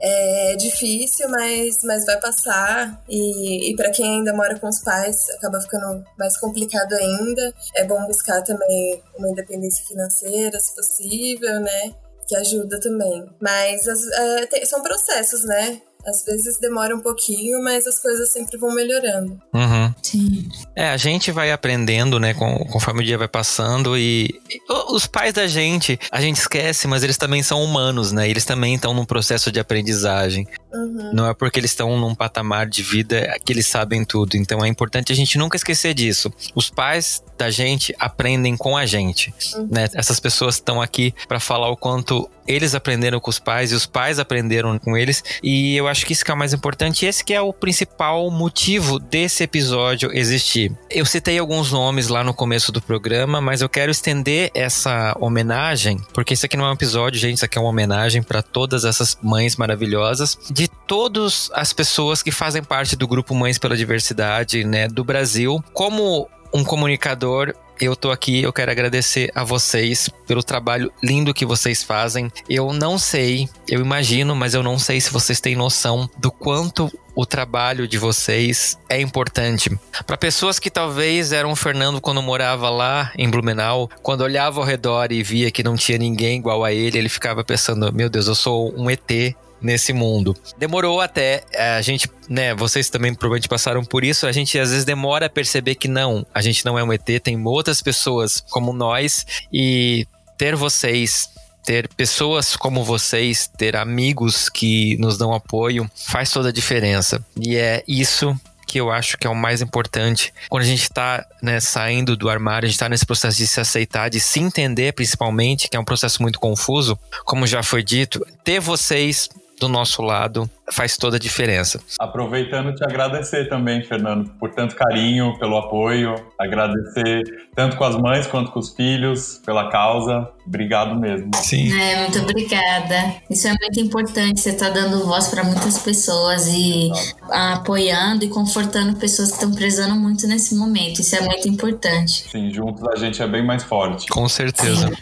é 0.00 0.56
difícil, 0.56 1.28
mas, 1.28 1.78
mas 1.84 2.06
vai 2.06 2.18
passar. 2.18 3.02
E, 3.08 3.70
e 3.70 3.76
para 3.76 3.90
quem 3.90 4.18
ainda 4.18 4.32
mora 4.32 4.58
com 4.58 4.68
os 4.68 4.80
pais, 4.80 5.28
acaba 5.30 5.60
ficando 5.60 6.04
mais 6.18 6.38
complicado 6.38 6.92
ainda. 6.94 7.54
É 7.76 7.84
bom 7.84 8.04
buscar 8.06 8.42
também 8.42 9.02
uma 9.16 9.28
independência 9.28 9.84
financeira, 9.86 10.58
se 10.58 10.74
possível, 10.74 11.60
né? 11.60 11.94
Que 12.26 12.36
ajuda 12.36 12.80
também. 12.80 13.28
Mas 13.40 13.86
as, 13.86 14.06
é, 14.06 14.46
tem, 14.46 14.64
são 14.64 14.82
processos, 14.82 15.44
né? 15.44 15.82
Às 16.06 16.24
vezes 16.24 16.58
demora 16.58 16.94
um 16.94 17.00
pouquinho, 17.00 17.62
mas 17.62 17.86
as 17.86 18.00
coisas 18.00 18.32
sempre 18.32 18.58
vão 18.58 18.74
melhorando. 18.74 19.40
Uhum. 19.52 19.94
Sim. 20.02 20.48
É, 20.74 20.88
a 20.88 20.96
gente 20.96 21.30
vai 21.30 21.52
aprendendo, 21.52 22.18
né, 22.18 22.34
com, 22.34 22.64
conforme 22.66 23.02
o 23.02 23.04
dia 23.04 23.18
vai 23.18 23.28
passando 23.28 23.96
e, 23.96 24.40
e 24.48 24.60
os 24.90 25.06
pais 25.06 25.32
da 25.32 25.46
gente, 25.46 25.98
a 26.10 26.20
gente 26.20 26.36
esquece, 26.36 26.86
mas 26.86 27.02
eles 27.02 27.16
também 27.16 27.42
são 27.42 27.62
humanos, 27.62 28.12
né? 28.12 28.28
Eles 28.28 28.44
também 28.44 28.74
estão 28.74 28.94
num 28.94 29.04
processo 29.04 29.50
de 29.52 29.60
aprendizagem. 29.60 30.46
Uhum. 30.72 31.10
Não 31.12 31.28
é 31.28 31.34
porque 31.34 31.58
eles 31.58 31.70
estão 31.70 31.98
num 31.98 32.14
patamar 32.14 32.66
de 32.68 32.82
vida 32.82 33.36
que 33.44 33.52
eles 33.52 33.66
sabem 33.66 34.04
tudo. 34.04 34.36
Então 34.36 34.64
é 34.64 34.68
importante 34.68 35.12
a 35.12 35.16
gente 35.16 35.36
nunca 35.36 35.56
esquecer 35.56 35.94
disso. 35.94 36.32
Os 36.54 36.70
pais 36.70 37.22
da 37.36 37.50
gente 37.50 37.94
aprendem 37.98 38.56
com 38.56 38.76
a 38.76 38.86
gente, 38.86 39.32
uhum. 39.54 39.68
né? 39.70 39.88
Essas 39.94 40.20
pessoas 40.20 40.56
estão 40.56 40.80
aqui 40.80 41.14
para 41.26 41.40
falar 41.40 41.68
o 41.70 41.76
quanto 41.76 42.28
eles 42.46 42.74
aprenderam 42.74 43.20
com 43.20 43.30
os 43.30 43.38
pais 43.38 43.72
e 43.72 43.74
os 43.74 43.86
pais 43.86 44.18
aprenderam 44.18 44.78
com 44.78 44.96
eles. 44.96 45.22
E 45.42 45.76
eu 45.76 45.88
acho 45.90 46.06
que 46.06 46.12
isso 46.12 46.24
que 46.24 46.30
é 46.30 46.34
o 46.34 46.36
mais 46.36 46.52
importante. 46.52 47.04
Esse 47.04 47.24
que 47.24 47.34
é 47.34 47.40
o 47.40 47.52
principal 47.52 48.30
motivo 48.30 48.98
desse 48.98 49.42
episódio 49.42 50.10
existir. 50.12 50.72
Eu 50.88 51.04
citei 51.04 51.38
alguns 51.38 51.72
nomes 51.72 52.08
lá 52.08 52.24
no 52.24 52.32
começo 52.32 52.72
do 52.72 52.80
programa, 52.80 53.40
mas 53.40 53.60
eu 53.60 53.68
quero 53.68 53.90
estender 53.90 54.50
essa 54.54 55.16
homenagem, 55.20 56.00
porque 56.12 56.34
isso 56.34 56.46
aqui 56.46 56.56
não 56.56 56.66
é 56.66 56.70
um 56.70 56.74
episódio, 56.74 57.18
gente, 57.18 57.36
isso 57.36 57.44
aqui 57.44 57.58
é 57.58 57.60
uma 57.60 57.70
homenagem 57.70 58.22
para 58.22 58.42
todas 58.42 58.84
essas 58.84 59.16
mães 59.22 59.56
maravilhosas 59.56 60.38
de 60.50 60.68
todas 60.68 61.50
as 61.54 61.72
pessoas 61.72 62.22
que 62.22 62.30
fazem 62.30 62.62
parte 62.62 62.96
do 62.96 63.06
grupo 63.06 63.34
Mães 63.34 63.58
pela 63.58 63.76
Diversidade, 63.76 64.64
né, 64.64 64.88
do 64.88 65.04
Brasil. 65.04 65.62
Como 65.72 66.28
um 66.52 66.64
comunicador, 66.64 67.54
eu 67.80 67.96
tô 67.96 68.10
aqui, 68.10 68.42
eu 68.42 68.52
quero 68.52 68.70
agradecer 68.70 69.30
a 69.34 69.42
vocês 69.42 70.10
pelo 70.26 70.42
trabalho 70.42 70.92
lindo 71.02 71.32
que 71.32 71.46
vocês 71.46 71.82
fazem. 71.82 72.30
Eu 72.48 72.72
não 72.72 72.98
sei, 72.98 73.48
eu 73.66 73.80
imagino, 73.80 74.36
mas 74.36 74.52
eu 74.52 74.62
não 74.62 74.78
sei 74.78 75.00
se 75.00 75.10
vocês 75.10 75.40
têm 75.40 75.56
noção 75.56 76.08
do 76.18 76.30
quanto 76.30 76.92
o 77.14 77.24
trabalho 77.24 77.88
de 77.88 77.98
vocês 77.98 78.78
é 78.88 79.00
importante. 79.00 79.70
Para 80.06 80.16
pessoas 80.16 80.58
que 80.58 80.70
talvez 80.70 81.32
eram 81.32 81.52
o 81.52 81.56
Fernando 81.56 82.00
quando 82.00 82.22
morava 82.22 82.68
lá 82.68 83.12
em 83.16 83.28
Blumenau, 83.28 83.88
quando 84.02 84.22
olhava 84.22 84.60
ao 84.60 84.66
redor 84.66 85.10
e 85.10 85.22
via 85.22 85.50
que 85.50 85.62
não 85.62 85.76
tinha 85.76 85.98
ninguém 85.98 86.38
igual 86.38 86.62
a 86.62 86.72
ele, 86.72 86.98
ele 86.98 87.08
ficava 87.08 87.42
pensando: 87.42 87.92
meu 87.92 88.10
Deus, 88.10 88.26
eu 88.26 88.34
sou 88.34 88.74
um 88.76 88.90
ET 88.90 89.34
nesse 89.60 89.92
mundo. 89.92 90.36
Demorou 90.58 91.00
até 91.00 91.42
é, 91.52 91.74
a 91.74 91.82
gente, 91.82 92.08
né, 92.28 92.54
vocês 92.54 92.88
também 92.88 93.14
provavelmente 93.14 93.48
passaram 93.48 93.84
por 93.84 94.04
isso, 94.04 94.26
a 94.26 94.32
gente 94.32 94.58
às 94.58 94.70
vezes 94.70 94.84
demora 94.84 95.26
a 95.26 95.30
perceber 95.30 95.74
que 95.74 95.88
não, 95.88 96.26
a 96.34 96.40
gente 96.40 96.64
não 96.64 96.78
é 96.78 96.84
um 96.84 96.92
ET, 96.92 97.04
tem 97.22 97.44
outras 97.46 97.82
pessoas 97.82 98.40
como 98.50 98.72
nós 98.72 99.26
e 99.52 100.06
ter 100.38 100.56
vocês 100.56 101.28
ter 101.64 101.88
pessoas 101.88 102.56
como 102.56 102.82
vocês, 102.82 103.46
ter 103.46 103.76
amigos 103.76 104.48
que 104.48 104.96
nos 104.96 105.18
dão 105.18 105.34
apoio, 105.34 105.88
faz 105.94 106.30
toda 106.30 106.48
a 106.48 106.52
diferença. 106.52 107.24
E 107.38 107.54
é 107.54 107.84
isso 107.86 108.34
que 108.70 108.80
eu 108.80 108.88
acho 108.88 109.18
que 109.18 109.26
é 109.26 109.30
o 109.30 109.34
mais 109.34 109.60
importante. 109.60 110.32
Quando 110.48 110.62
a 110.62 110.66
gente 110.66 110.82
está 110.82 111.26
né, 111.42 111.58
saindo 111.58 112.16
do 112.16 112.30
armário, 112.30 112.66
a 112.66 112.68
gente 112.68 112.76
está 112.76 112.88
nesse 112.88 113.04
processo 113.04 113.36
de 113.36 113.46
se 113.48 113.60
aceitar, 113.60 114.08
de 114.08 114.20
se 114.20 114.38
entender 114.38 114.92
principalmente, 114.92 115.68
que 115.68 115.76
é 115.76 115.80
um 115.80 115.84
processo 115.84 116.22
muito 116.22 116.38
confuso, 116.38 116.96
como 117.24 117.48
já 117.48 117.64
foi 117.64 117.82
dito, 117.82 118.24
ter 118.44 118.60
vocês 118.60 119.28
do 119.60 119.68
nosso 119.68 120.00
lado 120.00 120.50
faz 120.72 120.96
toda 120.96 121.16
a 121.16 121.20
diferença. 121.20 121.80
Aproveitando 121.98 122.74
te 122.74 122.84
agradecer 122.84 123.48
também, 123.48 123.82
Fernando, 123.82 124.30
por 124.38 124.50
tanto 124.50 124.74
carinho, 124.74 125.38
pelo 125.38 125.56
apoio, 125.56 126.14
agradecer 126.38 127.22
tanto 127.54 127.76
com 127.76 127.84
as 127.84 127.96
mães 127.96 128.26
quanto 128.26 128.50
com 128.50 128.58
os 128.58 128.74
filhos 128.74 129.40
pela 129.44 129.70
causa. 129.70 130.28
Obrigado 130.46 130.98
mesmo. 130.98 131.30
Sim. 131.36 131.72
É, 131.78 132.00
muito 132.02 132.18
obrigada. 132.18 133.14
Isso 133.28 133.46
é 133.46 133.50
muito 133.50 133.80
importante. 133.80 134.40
Você 134.40 134.50
está 134.50 134.68
dando 134.68 135.04
voz 135.04 135.28
para 135.28 135.44
muitas 135.44 135.78
pessoas 135.78 136.46
e 136.48 136.90
apoiando 137.30 138.24
e 138.24 138.28
confortando 138.28 138.96
pessoas 138.96 139.28
que 139.28 139.34
estão 139.34 139.52
prezando 139.52 139.94
muito 139.94 140.26
nesse 140.26 140.54
momento. 140.54 141.00
Isso 141.00 141.14
é 141.14 141.20
muito 141.20 141.48
importante. 141.48 142.28
Sim, 142.30 142.50
juntos 142.50 142.82
a 142.88 142.96
gente 142.96 143.22
é 143.22 143.26
bem 143.26 143.44
mais 143.44 143.62
forte. 143.62 144.08
Com 144.08 144.28
certeza. 144.28 144.88
Sim. 144.88 144.94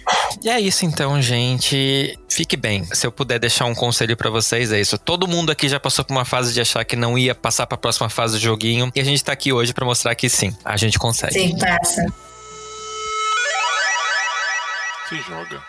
E 0.43 0.49
é 0.49 0.61
isso 0.61 0.85
então, 0.85 1.21
gente. 1.21 2.19
Fique 2.29 2.57
bem. 2.57 2.85
Se 2.93 3.07
eu 3.07 3.11
puder 3.11 3.39
deixar 3.39 3.65
um 3.65 3.75
conselho 3.75 4.17
para 4.17 4.31
vocês, 4.31 4.71
é 4.71 4.81
isso. 4.81 4.99
Todo 4.99 5.27
mundo 5.27 5.51
aqui 5.51 5.58
já 5.67 5.81
passou 5.81 6.05
por 6.05 6.13
uma 6.13 6.27
fase 6.27 6.53
de 6.53 6.61
achar 6.61 6.85
que 6.85 6.95
não 6.95 7.17
ia 7.17 7.35
passar 7.35 7.67
para 7.67 7.77
a 7.77 7.79
próxima 7.79 8.11
fase 8.11 8.35
do 8.35 8.41
joguinho. 8.41 8.93
E 8.95 9.01
a 9.01 9.05
gente 9.05 9.25
tá 9.25 9.33
aqui 9.33 9.51
hoje 9.51 9.73
para 9.73 9.87
mostrar 9.87 10.15
que 10.15 10.29
sim, 10.29 10.55
a 10.63 10.77
gente 10.77 10.99
consegue. 10.99 11.33
Sim, 11.33 11.57
passa. 11.59 12.05
Se 15.09 15.17
joga. 15.23 15.63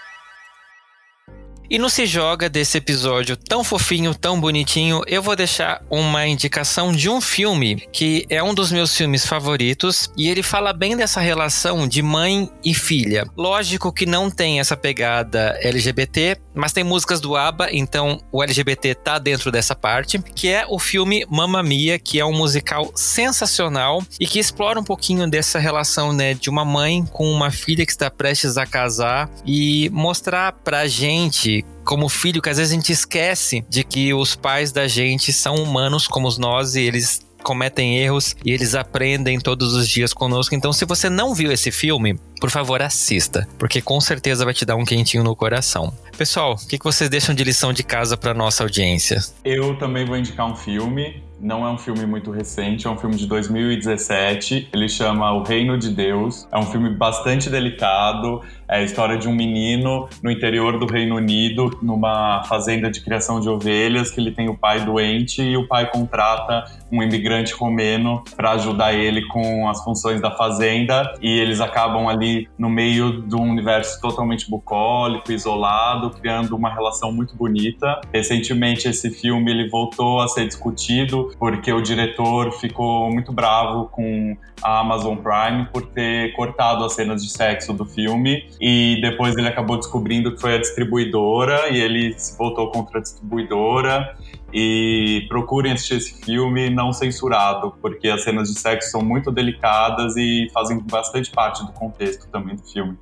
E 1.72 1.78
no 1.78 1.88
Se 1.88 2.08
Joga 2.08 2.50
desse 2.50 2.80
episódio 2.80 3.38
tão 3.38 3.64
fofinho, 3.64 4.16
tão 4.16 4.42
bonitinho, 4.42 5.04
eu 5.06 5.22
vou 5.22 5.36
deixar 5.36 5.84
uma 5.88 6.26
indicação 6.26 6.92
de 6.92 7.08
um 7.08 7.22
filme 7.22 7.88
que 7.94 8.26
é 8.28 8.42
um 8.42 8.56
dos 8.56 8.72
meus 8.72 8.98
filmes 8.98 9.24
favoritos 9.24 10.10
e 10.18 10.30
ele 10.30 10.42
fala 10.42 10.74
bem 10.74 10.98
dessa 10.98 11.20
relação 11.22 11.88
de 11.88 12.02
mãe 12.02 12.50
e 12.66 12.74
filha. 12.74 13.24
Lógico 13.38 13.94
que 13.94 14.08
não 14.08 14.32
tem 14.32 14.60
essa 14.60 14.76
pegada 14.76 15.60
LGBT, 15.62 16.38
mas 16.56 16.74
tem 16.74 16.84
músicas 16.84 17.22
do 17.22 17.36
ABBA, 17.38 17.70
então 17.72 18.20
o 18.32 18.42
LGBT 18.42 18.96
tá 18.96 19.20
dentro 19.20 19.52
dessa 19.52 19.76
parte, 19.76 20.18
que 20.18 20.50
é 20.50 20.66
o 20.68 20.80
filme 20.80 21.24
Mamma 21.30 21.62
Mia, 21.62 22.00
que 22.00 22.20
é 22.20 22.26
um 22.26 22.34
musical 22.34 22.92
sensacional 22.96 24.02
e 24.20 24.26
que 24.26 24.40
explora 24.40 24.80
um 24.80 24.84
pouquinho 24.84 25.30
dessa 25.30 25.60
relação, 25.60 26.12
né, 26.14 26.34
de 26.34 26.50
uma 26.50 26.66
mãe 26.66 27.06
com 27.12 27.32
uma 27.32 27.52
filha 27.52 27.86
que 27.86 27.92
está 27.92 28.10
prestes 28.10 28.58
a 28.58 28.66
casar 28.66 29.30
e 29.46 29.88
mostrar 29.94 30.52
pra 30.52 30.88
gente 30.88 31.59
como 31.84 32.10
filho 32.10 32.42
que 32.42 32.50
às 32.50 32.58
vezes 32.58 32.72
a 32.72 32.76
gente 32.76 32.92
esquece 32.92 33.64
de 33.70 33.84
que 33.84 34.14
os 34.14 34.36
pais 34.36 34.72
da 34.72 34.88
gente 34.88 35.32
são 35.34 35.56
humanos 35.56 36.08
como 36.08 36.30
nós 36.38 36.76
e 36.76 36.82
eles 36.82 37.28
cometem 37.44 37.98
erros 37.98 38.36
e 38.44 38.52
eles 38.52 38.76
aprendem 38.76 39.40
todos 39.40 39.74
os 39.74 39.88
dias 39.88 40.14
conosco. 40.14 40.54
Então, 40.56 40.74
se 40.74 40.86
você 40.86 41.10
não 41.10 41.34
viu 41.34 41.52
esse 41.52 41.72
filme, 41.72 42.20
por 42.40 42.50
favor, 42.50 42.82
assista, 42.82 43.48
porque 43.58 43.82
com 43.82 44.00
certeza 44.00 44.46
vai 44.46 44.54
te 44.54 44.66
dar 44.66 44.76
um 44.76 44.86
quentinho 44.86 45.24
no 45.24 45.36
coração. 45.36 45.94
Pessoal, 46.18 46.54
o 46.54 46.68
que, 46.68 46.78
que 46.78 46.84
vocês 46.84 47.10
deixam 47.10 47.34
de 47.34 47.44
lição 47.44 47.72
de 47.74 47.84
casa 47.84 48.18
para 48.18 48.34
nossa 48.34 48.64
audiência? 48.64 49.24
Eu 49.44 49.76
também 49.78 50.06
vou 50.06 50.18
indicar 50.18 50.46
um 50.46 50.56
filme. 50.56 51.24
Não 51.42 51.66
é 51.66 51.72
um 51.72 51.78
filme 51.78 52.06
muito 52.06 52.32
recente, 52.32 52.86
é 52.86 52.90
um 52.90 52.98
filme 52.98 53.16
de 53.16 53.26
2017. 53.26 54.68
Ele 54.74 54.90
chama 54.90 55.32
O 55.32 55.42
Reino 55.42 55.78
de 55.78 55.90
Deus. 55.90 56.46
É 56.52 56.58
um 56.58 56.66
filme 56.66 56.90
bastante 56.90 57.50
delicado. 57.50 58.42
É 58.68 58.80
a 58.80 58.84
história 58.84 59.18
de 59.18 59.28
um 59.28 59.34
menino 59.34 60.08
no 60.22 60.30
interior 60.30 60.78
do 60.78 60.86
Reino 60.86 61.16
Unido, 61.16 61.80
numa 61.82 62.44
fazenda 62.44 62.92
de 62.92 63.02
criação 63.02 63.40
de 63.40 63.48
ovelhas, 63.48 64.12
que 64.12 64.20
ele 64.20 64.32
tem 64.32 64.50
o 64.50 64.58
pai 64.58 64.82
doente 64.82 65.42
e 65.42 65.56
o 65.56 65.66
pai 65.66 65.90
contrata 65.90 66.66
um 66.92 67.02
imigrante 67.02 67.54
romeno 67.54 68.24
para 68.36 68.52
ajudar 68.52 68.94
ele 68.94 69.26
com 69.28 69.70
as 69.70 69.84
funções 69.84 70.22
da 70.22 70.32
fazenda 70.32 71.14
e 71.22 71.40
eles 71.40 71.62
acabam 71.62 72.08
ali 72.08 72.50
no 72.58 72.70
meio 72.70 73.22
de 73.22 73.36
um 73.36 73.50
universo 73.50 74.00
totalmente 74.02 74.50
bucólico, 74.50 75.32
isolado, 75.32 76.10
criando 76.12 76.56
uma 76.56 76.74
relação 76.74 77.12
muito 77.12 77.36
bonita. 77.36 78.02
Recentemente 78.14 78.88
esse 78.88 79.10
filme 79.10 79.52
ele 79.52 79.70
voltou 79.70 80.20
a 80.22 80.28
ser 80.28 80.46
discutido 80.46 81.29
porque 81.38 81.72
o 81.72 81.82
diretor 81.82 82.52
ficou 82.54 83.12
muito 83.12 83.32
bravo 83.32 83.88
com 83.90 84.38
a 84.62 84.80
Amazon 84.80 85.18
Prime 85.18 85.68
por 85.72 85.86
ter 85.88 86.34
cortado 86.34 86.84
as 86.84 86.94
cenas 86.94 87.24
de 87.24 87.30
sexo 87.30 87.74
do 87.74 87.86
filme 87.86 88.50
e 88.60 89.00
depois 89.02 89.36
ele 89.36 89.48
acabou 89.48 89.78
descobrindo 89.78 90.34
que 90.34 90.42
foi 90.42 90.56
a 90.56 90.58
distribuidora 90.58 91.70
e 91.70 91.80
ele 91.80 92.14
se 92.18 92.38
voltou 92.38 92.72
contra 92.72 93.00
a 93.00 93.02
distribuidora 93.02 94.16
e 94.54 95.26
procurem 95.28 95.74
assistir 95.74 95.96
esse 95.96 96.26
filme 96.26 96.70
não 96.70 96.92
censurado, 96.92 97.74
porque 97.82 98.10
as 98.10 98.24
cenas 98.24 98.52
de 98.52 98.60
sexo 98.60 98.92
são 98.92 99.02
muito 99.02 99.32
delicadas 99.32 100.16
e 100.18 100.50
fazem 100.54 100.80
bastante 100.80 101.30
parte 101.32 101.66
do 101.66 101.72
contexto 101.72 102.28
também 102.30 102.56
do 102.56 102.64
filme. 102.64 102.98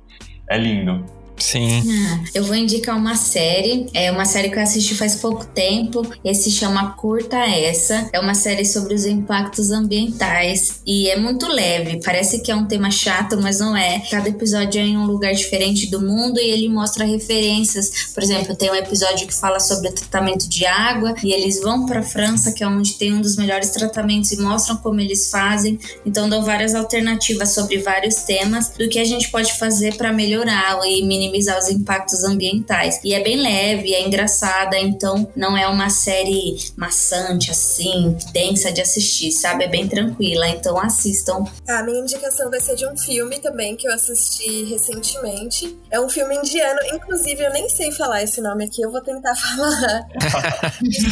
É 0.48 0.58
lindo. 0.58 1.04
Sim. 1.38 1.82
Ah, 1.88 2.24
eu 2.34 2.44
vou 2.44 2.54
indicar 2.54 2.96
uma 2.96 3.16
série, 3.16 3.86
é 3.94 4.10
uma 4.10 4.24
série 4.24 4.50
que 4.50 4.58
eu 4.58 4.62
assisti 4.62 4.94
faz 4.94 5.16
pouco 5.16 5.44
tempo, 5.46 6.06
e 6.24 6.34
se 6.34 6.50
chama 6.50 6.90
Curta 6.92 7.36
Essa. 7.36 8.08
É 8.12 8.20
uma 8.20 8.34
série 8.34 8.64
sobre 8.64 8.94
os 8.94 9.06
impactos 9.06 9.70
ambientais 9.70 10.80
e 10.86 11.08
é 11.08 11.16
muito 11.16 11.46
leve, 11.46 12.00
parece 12.04 12.40
que 12.40 12.50
é 12.50 12.54
um 12.54 12.66
tema 12.66 12.90
chato, 12.90 13.40
mas 13.40 13.60
não 13.60 13.76
é. 13.76 14.02
Cada 14.10 14.28
episódio 14.28 14.80
é 14.80 14.84
em 14.84 14.96
um 14.96 15.06
lugar 15.06 15.32
diferente 15.32 15.86
do 15.86 16.00
mundo 16.00 16.40
e 16.40 16.50
ele 16.50 16.68
mostra 16.68 17.04
referências. 17.04 18.10
Por 18.14 18.22
exemplo, 18.22 18.54
tem 18.56 18.70
um 18.70 18.74
episódio 18.74 19.26
que 19.26 19.34
fala 19.34 19.60
sobre 19.60 19.88
o 19.88 19.92
tratamento 19.92 20.48
de 20.48 20.66
água 20.66 21.14
e 21.22 21.32
eles 21.32 21.60
vão 21.60 21.86
para 21.86 22.02
França, 22.02 22.52
que 22.52 22.62
é 22.62 22.66
onde 22.66 22.94
tem 22.94 23.12
um 23.12 23.20
dos 23.20 23.36
melhores 23.36 23.70
tratamentos 23.70 24.32
e 24.32 24.40
mostram 24.40 24.76
como 24.76 25.00
eles 25.00 25.30
fazem. 25.30 25.78
Então 26.04 26.28
dão 26.28 26.42
várias 26.44 26.74
alternativas 26.74 27.54
sobre 27.54 27.78
vários 27.78 28.16
temas 28.16 28.70
do 28.70 28.88
que 28.88 28.98
a 28.98 29.04
gente 29.04 29.30
pode 29.30 29.56
fazer 29.58 29.96
para 29.96 30.12
melhorar 30.12 30.78
e 30.84 31.02
minimizar 31.02 31.27
minimizar 31.28 31.58
os 31.58 31.68
impactos 31.68 32.24
ambientais. 32.24 33.00
E 33.04 33.14
é 33.14 33.22
bem 33.22 33.36
leve, 33.36 33.94
é 33.94 34.02
engraçada, 34.02 34.78
então 34.78 35.30
não 35.36 35.56
é 35.56 35.66
uma 35.68 35.90
série 35.90 36.56
maçante 36.76 37.50
assim, 37.50 38.16
densa 38.32 38.72
de 38.72 38.80
assistir, 38.80 39.30
sabe? 39.32 39.64
É 39.64 39.68
bem 39.68 39.86
tranquila, 39.86 40.48
então 40.48 40.78
assistam. 40.78 41.44
A 41.68 41.82
minha 41.82 42.00
indicação 42.00 42.50
vai 42.50 42.60
ser 42.60 42.76
de 42.76 42.86
um 42.86 42.96
filme 42.96 43.38
também 43.38 43.76
que 43.76 43.86
eu 43.86 43.92
assisti 43.92 44.64
recentemente. 44.64 45.78
É 45.90 46.00
um 46.00 46.08
filme 46.08 46.36
indiano, 46.36 46.80
inclusive 46.94 47.44
eu 47.44 47.52
nem 47.52 47.68
sei 47.68 47.92
falar 47.92 48.22
esse 48.22 48.40
nome 48.40 48.64
aqui, 48.64 48.82
eu 48.82 48.90
vou 48.90 49.00
tentar 49.00 49.34
falar. 49.36 50.08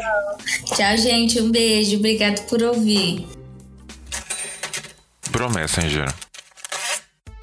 Tchau, 0.76 0.98
gente. 0.98 1.05
Um 1.42 1.52
beijo. 1.52 1.98
Obrigado 1.98 2.46
por 2.48 2.64
ouvir. 2.64 3.26
Bro 5.32 5.50
Messenger. 5.52 6.25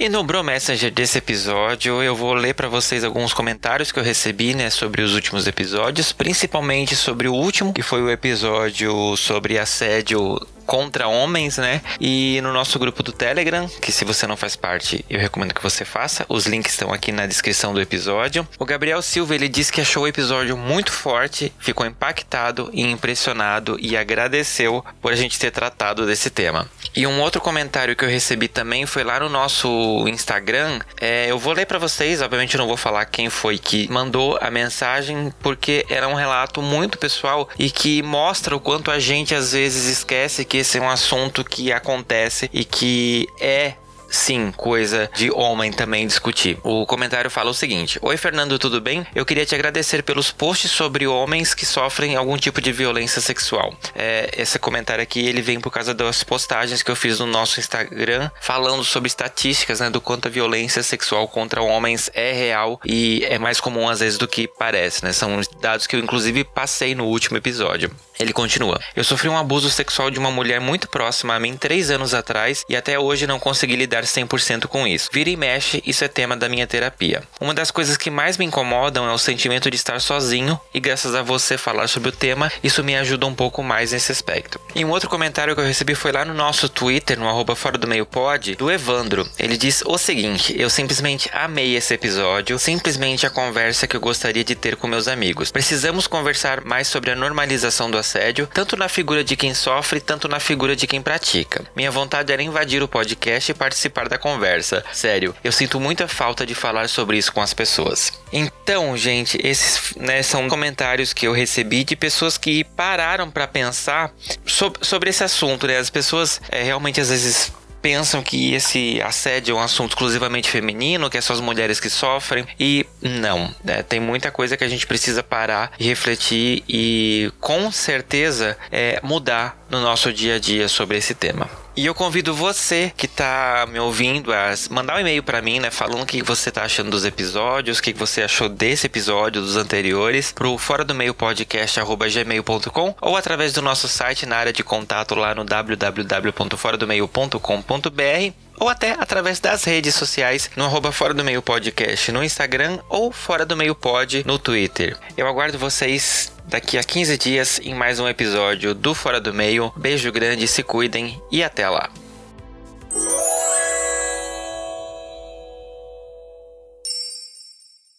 E 0.02 0.08
no 0.08 0.24
Bro 0.24 0.42
Messenger 0.42 0.90
desse 0.90 1.18
episódio, 1.18 2.02
eu 2.02 2.16
vou 2.16 2.34
ler 2.34 2.54
para 2.54 2.66
vocês 2.66 3.04
alguns 3.04 3.32
comentários 3.32 3.92
que 3.92 4.00
eu 4.00 4.02
recebi, 4.02 4.52
né, 4.52 4.68
sobre 4.68 5.00
os 5.00 5.14
últimos 5.14 5.46
episódios, 5.46 6.10
principalmente 6.10 6.96
sobre 6.96 7.28
o 7.28 7.32
último, 7.32 7.72
que 7.72 7.82
foi 7.82 8.02
o 8.02 8.10
episódio 8.10 9.16
sobre 9.16 9.60
assédio 9.60 10.44
contra 10.66 11.06
homens, 11.06 11.56
né? 11.56 11.80
E 12.00 12.40
no 12.42 12.52
nosso 12.52 12.80
grupo 12.80 13.02
do 13.02 13.12
Telegram, 13.12 13.68
que 13.80 13.92
se 13.92 14.04
você 14.04 14.26
não 14.26 14.36
faz 14.36 14.56
parte, 14.56 15.04
eu 15.08 15.20
recomendo 15.20 15.54
que 15.54 15.62
você 15.62 15.84
faça. 15.84 16.24
Os 16.28 16.46
links 16.46 16.72
estão 16.72 16.92
aqui 16.92 17.12
na 17.12 17.26
descrição 17.26 17.72
do 17.72 17.80
episódio. 17.80 18.46
O 18.58 18.64
Gabriel 18.64 19.02
Silva, 19.02 19.36
ele 19.36 19.48
disse 19.48 19.72
que 19.72 19.80
achou 19.80 20.02
o 20.02 20.08
episódio 20.08 20.56
muito 20.56 20.90
forte, 20.90 21.52
ficou 21.60 21.86
impactado 21.86 22.70
e 22.72 22.82
impressionado 22.82 23.76
e 23.80 23.96
agradeceu 23.96 24.84
por 25.00 25.12
a 25.12 25.16
gente 25.16 25.38
ter 25.38 25.52
tratado 25.52 26.06
desse 26.06 26.28
tema. 26.28 26.68
E 26.94 27.06
um 27.06 27.20
outro 27.20 27.40
comentário 27.40 27.96
que 27.96 28.04
eu 28.04 28.08
recebi 28.08 28.48
também 28.48 28.84
foi 28.84 29.02
lá 29.02 29.20
no 29.20 29.28
nosso 29.28 30.06
Instagram. 30.08 30.80
É, 31.00 31.30
eu 31.30 31.38
vou 31.38 31.52
ler 31.52 31.66
para 31.66 31.78
vocês, 31.78 32.20
obviamente 32.20 32.54
eu 32.54 32.58
não 32.58 32.68
vou 32.68 32.76
falar 32.76 33.04
quem 33.06 33.30
foi 33.30 33.58
que 33.58 33.90
mandou 33.90 34.38
a 34.40 34.50
mensagem, 34.50 35.32
porque 35.40 35.86
era 35.88 36.06
um 36.06 36.14
relato 36.14 36.60
muito 36.60 36.98
pessoal 36.98 37.48
e 37.58 37.70
que 37.70 38.02
mostra 38.02 38.54
o 38.54 38.60
quanto 38.60 38.90
a 38.90 38.98
gente 38.98 39.34
às 39.34 39.52
vezes 39.52 39.86
esquece 39.86 40.44
que 40.44 40.58
esse 40.58 40.78
é 40.78 40.80
um 40.80 40.90
assunto 40.90 41.44
que 41.44 41.72
acontece 41.72 42.50
e 42.52 42.64
que 42.64 43.28
é 43.40 43.74
sim, 44.12 44.52
coisa 44.52 45.10
de 45.14 45.30
homem 45.30 45.72
também 45.72 46.06
discutir. 46.06 46.58
O 46.62 46.86
comentário 46.86 47.30
fala 47.30 47.50
o 47.50 47.54
seguinte: 47.54 47.98
Oi, 48.02 48.16
Fernando, 48.16 48.58
tudo 48.58 48.80
bem? 48.80 49.06
Eu 49.14 49.24
queria 49.24 49.46
te 49.46 49.54
agradecer 49.54 50.02
pelos 50.02 50.30
posts 50.30 50.70
sobre 50.70 51.06
homens 51.06 51.54
que 51.54 51.66
sofrem 51.66 52.14
algum 52.14 52.36
tipo 52.36 52.60
de 52.60 52.70
violência 52.70 53.20
sexual. 53.20 53.74
É, 53.94 54.30
esse 54.36 54.58
comentário 54.58 55.02
aqui 55.02 55.26
ele 55.26 55.42
vem 55.42 55.60
por 55.60 55.70
causa 55.70 55.94
das 55.94 56.22
postagens 56.22 56.82
que 56.82 56.90
eu 56.90 56.96
fiz 56.96 57.18
no 57.18 57.26
nosso 57.26 57.58
Instagram 57.58 58.30
falando 58.40 58.84
sobre 58.84 59.08
estatísticas, 59.08 59.80
né, 59.80 59.90
do 59.90 60.00
quanto 60.00 60.28
a 60.28 60.30
violência 60.30 60.82
sexual 60.82 61.26
contra 61.26 61.62
homens 61.62 62.10
é 62.14 62.32
real 62.32 62.80
e 62.84 63.24
é 63.28 63.38
mais 63.38 63.60
comum 63.60 63.88
às 63.88 64.00
vezes 64.00 64.18
do 64.18 64.28
que 64.28 64.46
parece, 64.46 65.04
né? 65.04 65.12
São 65.12 65.40
dados 65.60 65.86
que 65.86 65.96
eu 65.96 66.00
inclusive 66.00 66.44
passei 66.44 66.94
no 66.94 67.06
último 67.06 67.36
episódio. 67.36 67.90
Ele 68.22 68.32
continua: 68.32 68.80
Eu 68.94 69.02
sofri 69.02 69.28
um 69.28 69.36
abuso 69.36 69.68
sexual 69.68 70.08
de 70.08 70.18
uma 70.18 70.30
mulher 70.30 70.60
muito 70.60 70.88
próxima 70.88 71.34
a 71.34 71.40
mim 71.40 71.56
três 71.56 71.90
anos 71.90 72.14
atrás 72.14 72.64
e 72.68 72.76
até 72.76 72.96
hoje 72.96 73.26
não 73.26 73.40
consegui 73.40 73.74
lidar 73.74 74.04
100% 74.04 74.66
com 74.66 74.86
isso. 74.86 75.10
Vira 75.12 75.28
e 75.28 75.36
mexe, 75.36 75.82
isso 75.84 76.04
é 76.04 76.08
tema 76.08 76.36
da 76.36 76.48
minha 76.48 76.66
terapia. 76.66 77.22
Uma 77.40 77.52
das 77.52 77.72
coisas 77.72 77.96
que 77.96 78.10
mais 78.10 78.38
me 78.38 78.44
incomodam 78.44 79.08
é 79.08 79.12
o 79.12 79.18
sentimento 79.18 79.68
de 79.68 79.76
estar 79.76 80.00
sozinho 80.00 80.58
e 80.72 80.78
graças 80.78 81.16
a 81.16 81.22
você 81.22 81.58
falar 81.58 81.88
sobre 81.88 82.10
o 82.10 82.12
tema, 82.12 82.50
isso 82.62 82.84
me 82.84 82.96
ajuda 82.96 83.26
um 83.26 83.34
pouco 83.34 83.60
mais 83.62 83.90
nesse 83.90 84.12
aspecto. 84.12 84.60
E 84.72 84.84
um 84.84 84.90
outro 84.90 85.08
comentário 85.08 85.54
que 85.54 85.60
eu 85.60 85.66
recebi 85.66 85.96
foi 85.96 86.12
lá 86.12 86.24
no 86.24 86.32
nosso 86.32 86.68
Twitter, 86.68 87.18
no 87.18 87.28
arroba 87.28 87.56
fora 87.56 87.76
do 87.76 87.88
meio 87.88 88.06
pod, 88.06 88.54
do 88.54 88.70
Evandro. 88.70 89.28
Ele 89.36 89.56
diz 89.56 89.82
o 89.84 89.98
seguinte: 89.98 90.54
Eu 90.56 90.70
simplesmente 90.70 91.28
amei 91.32 91.76
esse 91.76 91.92
episódio, 91.92 92.58
simplesmente 92.58 93.26
a 93.26 93.30
conversa 93.30 93.88
que 93.88 93.96
eu 93.96 94.00
gostaria 94.00 94.44
de 94.44 94.54
ter 94.54 94.76
com 94.76 94.86
meus 94.86 95.08
amigos. 95.08 95.50
Precisamos 95.50 96.06
conversar 96.06 96.64
mais 96.64 96.86
sobre 96.86 97.10
a 97.10 97.16
normalização 97.16 97.90
do 97.90 97.98
assédio, 98.12 98.46
tanto 98.52 98.76
na 98.76 98.88
figura 98.88 99.24
de 99.24 99.36
quem 99.36 99.54
sofre, 99.54 100.00
tanto 100.00 100.28
na 100.28 100.38
figura 100.38 100.76
de 100.76 100.86
quem 100.86 101.00
pratica. 101.00 101.64
Minha 101.74 101.90
vontade 101.90 102.32
era 102.32 102.42
invadir 102.42 102.82
o 102.82 102.88
podcast 102.88 103.50
e 103.50 103.54
participar 103.54 104.08
da 104.08 104.18
conversa. 104.18 104.84
Sério, 104.92 105.34
eu 105.42 105.50
sinto 105.50 105.80
muita 105.80 106.06
falta 106.06 106.44
de 106.44 106.54
falar 106.54 106.88
sobre 106.88 107.16
isso 107.16 107.32
com 107.32 107.40
as 107.40 107.54
pessoas. 107.54 108.12
Então, 108.32 108.96
gente, 108.96 109.38
esses 109.42 109.94
né, 109.96 110.22
são 110.22 110.48
comentários 110.48 111.12
que 111.12 111.26
eu 111.26 111.32
recebi 111.32 111.84
de 111.84 111.96
pessoas 111.96 112.36
que 112.36 112.64
pararam 112.64 113.30
para 113.30 113.46
pensar 113.46 114.12
sobre, 114.46 114.84
sobre 114.84 115.10
esse 115.10 115.24
assunto, 115.24 115.66
né? 115.66 115.78
As 115.78 115.90
pessoas 115.90 116.40
é, 116.50 116.62
realmente 116.62 117.00
às 117.00 117.08
vezes 117.08 117.52
pensam 117.82 118.22
que 118.22 118.54
esse 118.54 119.02
assédio 119.02 119.56
é 119.56 119.60
um 119.60 119.62
assunto 119.62 119.90
exclusivamente 119.90 120.48
feminino, 120.48 121.10
que 121.10 121.18
é 121.18 121.20
só 121.20 121.32
as 121.32 121.40
mulheres 121.40 121.80
que 121.80 121.90
sofrem. 121.90 122.46
E 122.58 122.86
não, 123.02 123.52
né? 123.64 123.82
tem 123.82 123.98
muita 123.98 124.30
coisa 124.30 124.56
que 124.56 124.64
a 124.64 124.68
gente 124.68 124.86
precisa 124.86 125.22
parar 125.22 125.72
e 125.78 125.84
refletir 125.84 126.62
e 126.68 127.30
com 127.40 127.70
certeza 127.72 128.56
é, 128.70 129.00
mudar 129.02 129.61
no 129.72 129.80
nosso 129.80 130.12
dia 130.12 130.36
a 130.36 130.38
dia 130.38 130.68
sobre 130.68 130.98
esse 130.98 131.14
tema. 131.14 131.48
E 131.74 131.86
eu 131.86 131.94
convido 131.94 132.34
você 132.34 132.92
que 132.94 133.06
está 133.06 133.66
me 133.66 133.80
ouvindo 133.80 134.30
a 134.30 134.52
mandar 134.70 134.96
um 134.96 135.00
e-mail 135.00 135.22
para 135.22 135.40
mim, 135.40 135.58
né, 135.58 135.70
falando 135.70 136.02
o 136.02 136.06
que 136.06 136.22
você 136.22 136.50
está 136.50 136.64
achando 136.64 136.90
dos 136.90 137.06
episódios, 137.06 137.78
o 137.78 137.82
que 137.82 137.94
você 137.94 138.20
achou 138.22 138.50
desse 138.50 138.84
episódio, 138.86 139.40
dos 139.40 139.56
anteriores, 139.56 140.32
pro 140.32 140.58
fora 140.58 140.84
do 140.84 140.94
meio 140.94 141.14
podcast@gmail.com 141.14 142.94
ou 143.00 143.16
através 143.16 143.54
do 143.54 143.62
nosso 143.62 143.88
site 143.88 144.26
na 144.26 144.36
área 144.36 144.52
de 144.52 144.62
contato 144.62 145.14
lá 145.14 145.34
no 145.34 145.44
www.foradomeio.com.br 145.44 148.32
ou 148.60 148.68
até 148.68 148.90
através 148.92 149.40
das 149.40 149.64
redes 149.64 149.94
sociais 149.94 150.50
no 150.54 150.66
arroba 150.66 150.92
Fora 150.92 151.14
do 151.14 151.24
Meio 151.24 151.40
Podcast 151.40 152.12
no 152.12 152.22
Instagram 152.22 152.80
ou 152.88 153.10
Fora 153.10 153.46
do 153.46 153.56
Meio 153.56 153.74
Pod 153.74 154.22
no 154.26 154.38
Twitter. 154.38 154.98
Eu 155.16 155.26
aguardo 155.26 155.58
vocês 155.58 156.30
daqui 156.48 156.78
a 156.78 156.84
15 156.84 157.16
dias 157.18 157.60
em 157.62 157.74
mais 157.74 157.98
um 157.98 158.08
episódio 158.08 158.74
do 158.74 158.94
Fora 158.94 159.20
do 159.20 159.32
Meio. 159.32 159.72
Beijo 159.76 160.10
grande, 160.12 160.46
se 160.46 160.62
cuidem 160.62 161.20
e 161.30 161.42
até 161.42 161.68
lá. 161.68 161.90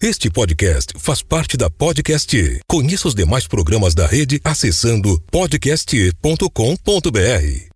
Este 0.02 0.30
podcast 0.30 0.94
faz 1.00 1.22
parte 1.22 1.56
da 1.56 1.70
Podcast. 1.70 2.60
Conheça 2.68 3.08
os 3.08 3.16
demais 3.16 3.48
programas 3.48 3.96
da 3.96 4.06
rede 4.06 4.40
acessando 4.44 5.18
podcast.com.br. 5.32 7.73